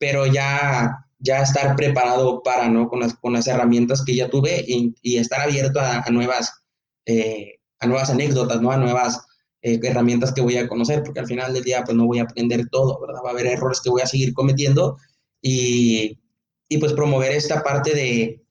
pero 0.01 0.27
ya, 0.27 1.07
ya 1.19 1.43
estar 1.43 1.77
preparado 1.77 2.43
para, 2.43 2.69
¿no? 2.69 2.89
Con 2.89 3.01
las, 3.01 3.15
con 3.15 3.35
las 3.35 3.47
herramientas 3.47 4.03
que 4.03 4.17
ya 4.17 4.31
tuve 4.31 4.65
y, 4.67 5.17
estar 5.19 5.43
abierto 5.43 5.79
a, 5.79 6.03
a 6.05 6.11
nuevas, 6.11 6.65
eh, 7.05 7.61
a 7.79 7.87
nuevas 7.87 8.09
anécdotas, 8.09 8.61
¿no? 8.63 8.73
A 8.73 8.79
nuevas 8.79 9.21
eh, 9.61 9.79
herramientas 9.83 10.33
que 10.33 10.41
voy 10.41 10.57
a 10.57 10.67
conocer, 10.67 11.03
porque 11.05 11.21
al 11.21 11.27
final 11.27 11.53
del 11.53 11.65
día, 11.65 11.85
pues 11.85 11.95
no 11.95 12.07
voy 12.07 12.19
a 12.19 12.23
aprender 12.23 12.67
todo, 12.71 12.99
¿verdad? 12.99 13.21
Va 13.23 13.29
a 13.29 13.33
haber 13.33 13.47
errores 13.47 13.83
que 13.83 13.91
voy 13.91 14.01
a 14.01 14.07
seguir 14.07 14.33
cometiendo 14.33 14.97
y, 15.43 16.19
y 16.67 16.79
pues 16.79 16.95
promover 16.95 17.33
esta 17.33 17.63
parte 17.63 17.95
de, 17.95 18.43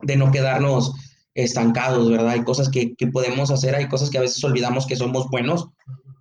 de 0.00 0.16
no 0.16 0.32
quedarnos 0.32 0.94
estancados, 1.34 2.10
¿verdad? 2.10 2.30
Hay 2.30 2.42
cosas 2.42 2.70
que, 2.70 2.94
que 2.94 3.06
podemos 3.08 3.50
hacer, 3.50 3.74
hay 3.74 3.86
cosas 3.88 4.08
que 4.08 4.16
a 4.16 4.22
veces 4.22 4.42
olvidamos 4.42 4.86
que 4.86 4.96
somos 4.96 5.28
buenos 5.28 5.68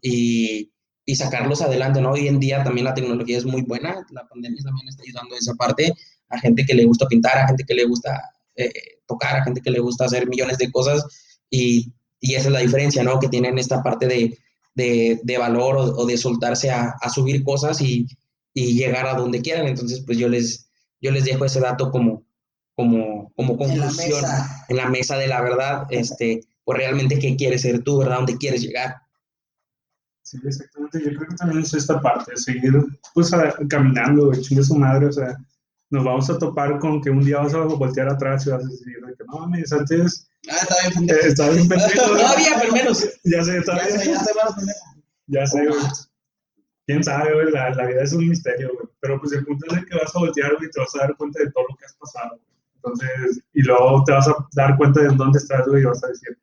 y, 0.01 0.73
y 1.06 1.16
sacarlos 1.16 1.62
adelante, 1.62 2.01
¿no? 2.01 2.12
Hoy 2.12 2.28
en 2.28 2.39
día 2.39 2.64
también 2.64 2.86
la 2.86 2.93
tecnología 2.93 3.38
es 3.38 3.45
muy 3.45 3.62
buena, 3.62 4.06
la 4.12 4.28
pandemia 4.28 4.62
también 4.64 4.88
está 4.88 5.03
ayudando 5.03 5.36
a 5.36 5.38
esa 5.38 5.53
parte, 5.53 5.93
a 6.30 6.39
gente 6.39 6.66
que 6.66 6.74
le 6.74 6.86
gusta 6.86 7.06
pintar, 7.08 7.38
a 7.38 7.47
gente 7.47 7.64
que 7.64 7.76
le 7.76 7.86
gusta 7.86 8.20
eh, 8.56 8.72
tocar, 9.06 9.38
a 9.38 9.43
gente 9.43 9.62
que 9.62 9.72
le 9.72 9.80
gusta 9.80 10.06
hacer 10.06 10.28
millones 10.28 10.58
de 10.58 10.72
cosas 10.72 11.06
y, 11.49 11.93
y 12.20 12.34
esa 12.34 12.47
es 12.47 12.53
la 12.53 12.60
diferencia, 12.60 13.03
¿no? 13.03 13.20
Que 13.20 13.30
tienen 13.30 13.58
esta 13.60 13.84
parte 13.84 14.08
de, 14.08 14.38
de, 14.74 15.20
de 15.24 15.38
valor 15.38 15.78
o, 15.78 15.84
o, 15.95 16.06
de 16.06 16.18
soltarse 16.18 16.72
a, 16.72 16.95
a 16.99 17.10
subir 17.10 17.43
cosas 17.43 17.82
y, 17.82 18.08
y, 18.53 18.76
llegar 18.76 19.06
a 19.06 19.14
donde 19.14 19.41
quieran. 19.41 19.68
Entonces, 19.68 20.01
pues 20.06 20.18
yo 20.18 20.28
les, 20.28 20.70
yo 21.01 21.12
les 21.12 21.26
dejo 21.26 21.45
ese 21.45 21.60
dato 21.60 21.91
como, 21.91 22.26
como, 22.76 23.32
como 23.36 23.58
conclusión 23.58 24.12
en 24.16 24.22
la, 24.22 24.32
mesa. 24.32 24.66
en 24.70 24.78
la 24.78 24.89
mesa 24.89 25.18
de 25.18 25.28
la 25.28 25.41
verdad, 25.41 25.86
este, 25.91 26.41
pues 26.64 26.78
realmente 26.78 27.20
qué 27.20 27.36
quieres 27.36 27.62
ser 27.62 27.84
tú, 27.84 27.99
¿verdad? 27.99 28.18
¿Dónde 28.18 28.38
quieres 28.38 28.62
llegar? 28.62 28.95
Sí, 30.26 30.39
exactamente. 30.43 30.99
Yo 30.99 31.17
creo 31.17 31.30
que 31.30 31.36
también 31.36 31.61
es 31.61 31.73
esta 31.73 32.01
parte, 32.01 32.36
seguir 32.36 32.73
pues 33.13 33.32
a, 33.32 33.53
caminando, 33.69 34.34
chingue 34.34 34.63
su 34.63 34.76
madre, 34.76 35.05
o 35.05 35.11
sea, 35.11 35.38
nos 35.91 36.03
vamos 36.03 36.30
a 36.32 36.38
topar 36.39 36.80
con 36.80 36.99
que 36.99 37.11
un 37.11 37.23
día 37.23 37.38
vas 37.39 37.53
a 37.53 37.59
voltear 37.59 38.09
atrás 38.09 38.47
y 38.47 38.49
vas 38.49 38.65
a 38.65 38.67
decir 38.67 38.97
que 39.17 39.23
no 39.23 39.39
mames, 39.39 39.71
antes 39.71 40.28
Ah, 40.49 40.57
está 40.61 40.76
bien 40.82 40.93
pendejo. 40.93 41.19
eh, 41.19 41.28
estaba 41.28 41.49
bien 41.51 41.67
pendejo. 41.67 41.91
Todavía, 42.05 42.49
pero 42.59 42.73
menos. 42.73 43.05
Ya 43.23 43.43
sé, 43.43 43.61
todavía. 43.61 43.89
Ya 43.89 43.99
sé, 43.99 44.13
ya 44.13 44.19
sé. 44.19 44.73
Ya 45.28 45.47
sé, 45.47 45.65
güey. 45.67 45.82
Quién 46.88 47.03
sabe, 47.03 47.34
güey, 47.34 47.51
la, 47.51 47.71
la, 47.71 47.86
vida 47.88 48.03
es 48.03 48.13
un 48.13 48.30
misterio, 48.30 48.71
güey. 48.73 48.88
Pero 48.99 49.19
pues 49.19 49.34
el 49.34 49.45
punto 49.45 49.76
es 49.76 49.86
que 49.86 49.95
vas 49.95 50.15
a 50.15 50.19
voltear, 50.19 50.55
güey, 50.55 50.67
y 50.67 50.71
te 50.71 50.80
vas 50.80 50.95
a 50.95 50.99
dar 50.99 51.15
cuenta 51.17 51.39
de 51.39 51.51
todo 51.51 51.65
lo 51.69 51.76
que 51.76 51.86
has 51.86 51.95
pasado, 51.95 52.30
güey. 52.38 52.55
Entonces, 52.76 53.43
y 53.53 53.63
luego 53.63 54.03
te 54.05 54.11
vas 54.11 54.28
a 54.28 54.36
dar 54.53 54.78
cuenta 54.78 55.01
de 55.01 55.07
en 55.07 55.17
dónde 55.17 55.39
estás, 55.39 55.67
güey, 55.67 55.82
y 55.82 55.86
vas 55.86 56.03
a 56.03 56.07
decir, 56.07 56.38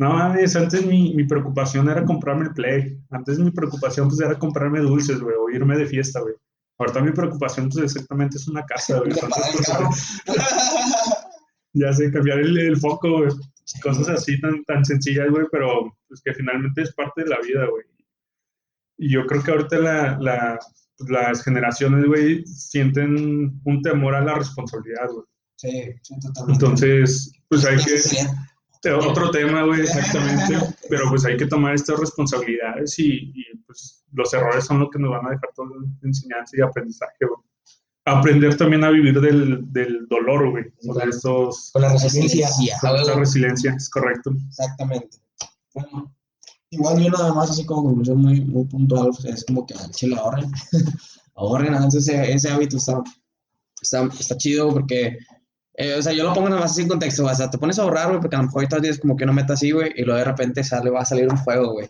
no 0.00 0.14
mames, 0.14 0.56
antes 0.56 0.86
mi, 0.86 1.14
mi 1.14 1.24
preocupación 1.24 1.90
era 1.90 2.06
comprarme 2.06 2.44
el 2.46 2.54
Play. 2.54 2.98
Antes 3.10 3.38
mi 3.38 3.50
preocupación, 3.50 4.08
pues, 4.08 4.18
era 4.22 4.38
comprarme 4.38 4.80
dulces, 4.80 5.20
güey, 5.20 5.36
o 5.38 5.50
irme 5.50 5.76
de 5.76 5.84
fiesta, 5.84 6.20
güey. 6.20 6.34
Ahorita 6.78 7.02
mi 7.02 7.12
preocupación, 7.12 7.68
pues, 7.68 7.84
exactamente 7.84 8.38
es 8.38 8.48
una 8.48 8.64
casa, 8.64 8.98
güey. 8.98 9.12
ya 11.74 11.92
sé, 11.92 12.10
cambiar 12.10 12.38
el, 12.38 12.56
el 12.56 12.78
foco, 12.78 13.18
güey. 13.18 13.30
Cosas 13.82 14.08
así 14.08 14.40
tan, 14.40 14.64
tan 14.64 14.86
sencillas, 14.86 15.28
güey, 15.28 15.44
pero 15.52 15.94
pues 16.08 16.22
que 16.22 16.32
finalmente 16.32 16.80
es 16.80 16.94
parte 16.94 17.22
de 17.22 17.28
la 17.28 17.40
vida, 17.40 17.66
güey. 17.66 17.84
Y 18.96 19.12
yo 19.12 19.26
creo 19.26 19.42
que 19.42 19.50
ahorita 19.50 19.78
la, 19.80 20.18
la, 20.18 20.58
pues, 20.96 21.10
las 21.10 21.44
generaciones, 21.44 22.06
güey, 22.06 22.46
sienten 22.46 23.60
un 23.64 23.82
temor 23.82 24.14
a 24.14 24.22
la 24.22 24.36
responsabilidad, 24.36 25.10
güey. 25.10 25.26
Sí, 25.56 25.92
sí, 26.00 26.18
totalmente. 26.20 26.64
Entonces, 26.64 27.32
pues 27.48 27.66
hay 27.66 27.76
que... 27.76 27.98
Otro 28.82 29.30
tema, 29.30 29.64
güey, 29.64 29.82
exactamente. 29.82 30.74
pero 30.88 31.08
pues 31.10 31.24
hay 31.26 31.36
que 31.36 31.46
tomar 31.46 31.74
estas 31.74 32.00
responsabilidades 32.00 32.98
y, 32.98 33.30
y, 33.34 33.44
pues 33.66 34.04
los 34.12 34.32
errores 34.32 34.64
son 34.64 34.80
lo 34.80 34.88
que 34.88 34.98
nos 34.98 35.10
van 35.10 35.26
a 35.26 35.30
dejar 35.30 35.50
toda 35.54 35.68
la 35.68 35.86
enseñanza 36.02 36.56
y 36.56 36.62
aprendizaje, 36.62 37.26
güey. 37.26 37.40
Aprender 38.06 38.56
también 38.56 38.82
a 38.82 38.90
vivir 38.90 39.20
del, 39.20 39.70
del 39.70 40.06
dolor, 40.08 40.50
güey. 40.50 40.64
O 40.88 40.94
sea, 40.94 41.04
estos... 41.04 41.70
Con 41.72 41.82
la 41.82 41.92
resiliencia. 41.92 42.76
Con 42.80 42.96
esa 42.96 43.14
resiliencia, 43.14 43.74
es 43.76 43.90
correcto. 43.90 44.32
Exactamente. 44.48 45.18
Bueno, 45.74 46.12
igual 46.70 47.02
yo 47.02 47.10
nada 47.10 47.34
más 47.34 47.50
así 47.50 47.66
como 47.66 47.84
conclusión 47.84 48.18
muy, 48.18 48.40
muy 48.40 48.64
puntual, 48.64 49.10
es 49.24 49.44
como 49.44 49.66
que 49.66 49.74
si 49.92 50.06
lo 50.06 50.16
ahorren. 50.16 50.50
ahorren, 51.34 51.74
ese, 51.74 52.32
ese 52.32 52.50
hábito 52.50 52.78
está, 52.78 53.02
está, 53.82 54.08
está 54.18 54.36
chido 54.38 54.70
porque 54.70 55.18
eh, 55.80 55.94
o 55.94 56.02
sea, 56.02 56.12
yo 56.12 56.24
lo 56.24 56.34
pongo 56.34 56.50
nada 56.50 56.60
más 56.60 56.72
así 56.72 56.82
en 56.82 56.88
contexto, 56.88 57.24
o 57.24 57.34
sea, 57.34 57.48
te 57.48 57.56
pones 57.56 57.78
a 57.78 57.82
ahorrar, 57.82 58.08
güey, 58.08 58.20
porque 58.20 58.36
a 58.36 58.40
lo 58.40 58.44
mejor 58.44 58.58
ahorita 58.58 58.82
tienes 58.82 59.00
como 59.00 59.16
que 59.16 59.24
una 59.24 59.32
meta 59.32 59.54
así, 59.54 59.70
güey, 59.70 59.90
y 59.96 60.02
luego 60.02 60.18
de 60.18 60.24
repente 60.26 60.62
sale, 60.62 60.90
va 60.90 61.00
a 61.00 61.06
salir 61.06 61.26
un 61.26 61.38
juego, 61.38 61.72
güey, 61.72 61.88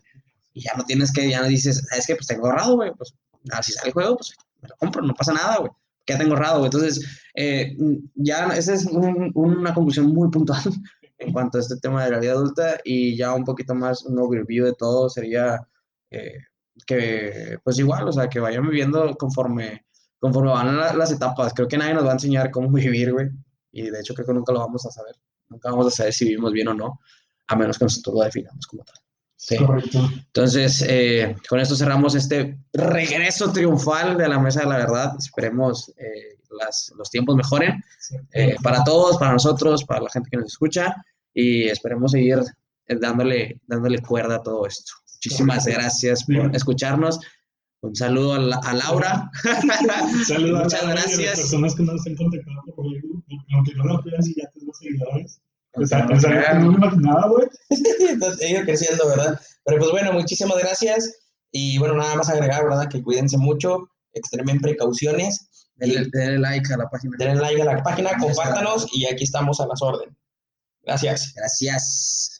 y 0.55 0.61
ya 0.61 0.75
no 0.77 0.85
tienes 0.85 1.13
que, 1.13 1.29
ya 1.29 1.41
no 1.41 1.49
dices, 1.49 1.85
es 1.91 2.07
que 2.07 2.15
pues 2.15 2.29
tengo 2.29 2.47
ahorrado, 2.47 2.77
güey, 2.77 2.93
pues, 2.97 3.13
nada, 3.43 3.65
si 3.65 3.73
sale 3.73 3.89
el 3.89 3.95
juego, 3.95 4.17
pues 4.17 4.37
me 4.63 4.69
lo 4.69 4.77
compro, 4.77 5.03
no 5.03 5.13
pasa 5.13 5.33
nada, 5.33 5.57
güey, 5.57 5.73
ya 6.07 6.19
tengo 6.19 6.35
ahorrado, 6.35 6.59
güey, 6.59 6.67
entonces, 6.67 7.05
eh, 7.35 7.77
ya, 8.15 8.47
esa 8.55 8.75
es 8.75 8.87
un, 8.87 9.33
una 9.35 9.75
conclusión 9.75 10.07
muy 10.07 10.31
puntual 10.31 10.63
en 11.19 11.33
cuanto 11.33 11.59
a 11.59 11.61
este 11.61 11.77
tema 11.79 12.05
de 12.05 12.13
la 12.13 12.21
vida 12.21 12.31
adulta, 12.31 12.79
y 12.85 13.17
ya 13.17 13.35
un 13.35 13.43
poquito 13.43 13.75
más 13.75 14.05
un 14.05 14.17
overview 14.21 14.67
de 14.67 14.75
todo 14.75 15.11
sería 15.11 15.67
eh, 16.13 16.39
que, 16.87 17.59
pues 17.65 17.77
igual, 17.81 18.07
o 18.07 18.13
sea, 18.13 18.29
que 18.29 18.39
vayan 18.39 18.63
viviendo 18.69 19.17
conforme, 19.17 19.85
conforme 20.21 20.53
van 20.53 20.77
la, 20.77 20.95
las 20.95 21.11
etapas, 21.11 21.53
creo 21.55 21.67
que 21.67 21.77
nadie 21.77 21.95
nos 21.95 22.05
va 22.05 22.11
a 22.11 22.13
enseñar 22.13 22.53
cómo 22.53 22.69
vivir, 22.71 23.13
güey, 23.13 23.31
y 23.73 23.91
de 23.91 24.01
hecho 24.01 24.15
creo 24.15 24.27
que 24.27 24.35
nunca 24.35 24.53
lo 24.53 24.61
vamos 24.61 24.85
a 24.87 24.91
saber. 24.91 25.15
Nunca 25.49 25.71
vamos 25.71 25.87
a 25.89 25.91
saber 25.91 26.13
si 26.13 26.25
vivimos 26.27 26.53
bien 26.53 26.69
o 26.69 26.75
no, 26.75 27.01
a 27.49 27.57
menos 27.57 27.79
que 27.79 27.85
nosotros 27.85 28.15
lo 28.15 28.23
definamos 28.23 28.67
como 28.67 28.85
tal. 28.85 28.97
Sí. 29.37 29.57
Correcto. 29.57 30.11
Entonces, 30.15 30.85
eh, 30.87 31.35
con 31.49 31.61
esto 31.61 31.75
cerramos 31.75 32.15
este 32.15 32.59
regreso 32.75 33.51
triunfal 33.51 34.19
de 34.19 34.29
la 34.29 34.39
Mesa 34.39 34.61
de 34.61 34.67
la 34.67 34.77
Verdad. 34.77 35.15
Esperemos 35.19 35.93
eh, 35.97 36.39
las, 36.61 36.93
los 36.97 37.11
tiempos 37.11 37.37
mejoren 37.37 37.83
eh, 38.33 38.55
para 38.63 38.85
todos, 38.85 39.17
para 39.17 39.33
nosotros, 39.33 39.85
para 39.85 40.03
la 40.03 40.11
gente 40.11 40.29
que 40.31 40.37
nos 40.37 40.53
escucha 40.53 40.95
y 41.33 41.69
esperemos 41.69 42.13
seguir 42.13 42.41
dándole, 42.87 43.61
dándole 43.67 44.03
cuerda 44.03 44.37
a 44.37 44.43
todo 44.43 44.67
esto. 44.67 44.93
Muchísimas 45.15 45.65
gracias 45.65 46.25
por 46.25 46.55
escucharnos. 46.55 47.19
Un 47.83 47.97
saludo 47.97 48.35
a, 48.35 48.39
la- 48.39 48.57
a 48.63 48.75
Laura. 48.75 49.31
Saludos 50.27 50.65
Muchas 50.65 50.83
a 50.83 50.87
las 50.87 50.95
gracias. 51.07 51.39
personas 51.41 51.75
que 51.75 51.83
nos 51.83 52.07
han 52.07 52.15
contactado 52.17 52.63
por 52.77 52.85
Facebook, 52.91 53.25
aunque 53.55 53.75
no 53.75 53.85
lo 53.85 54.03
crean 54.03 54.23
si 54.23 54.35
ya 54.35 54.51
tenemos 54.51 54.79
seguidores. 54.79 55.41
O 55.75 55.87
sea, 55.87 55.99
Aunque 56.01 56.13
o 56.13 56.17
no 56.17 56.21
sea, 56.23 56.31
crean. 56.31 56.63
no 56.65 56.73
me 56.73 56.77
imaginaba, 56.79 57.29
güey. 57.29 57.49
Entonces, 58.11 58.43
he 58.43 58.51
ido 58.51 58.63
creciendo, 58.65 59.07
¿verdad? 59.09 59.41
Pero 59.65 59.79
pues 59.79 59.91
bueno, 59.93 60.13
muchísimas 60.13 60.59
gracias. 60.59 61.17
Y 61.53 61.79
bueno, 61.79 61.95
nada 61.97 62.17
más 62.17 62.29
agregar, 62.29 62.65
¿verdad? 62.65 62.89
Que 62.89 63.03
cuídense 63.03 63.39
mucho, 63.39 63.89
extremen 64.13 64.61
precauciones. 64.61 65.49
Denle, 65.77 66.07
denle 66.13 66.39
like 66.39 66.73
a 66.75 66.77
la 66.77 66.89
página. 66.91 67.17
Denle 67.19 67.41
like 67.41 67.63
a 67.63 67.65
la 67.65 67.83
página, 67.83 68.11
compártanos 68.19 68.87
y 68.93 69.07
aquí 69.07 69.25
estamos 69.25 69.59
a 69.61 69.67
las 69.67 69.81
órdenes. 69.81 70.15
Gracias. 70.83 71.33
Gracias. 71.35 72.37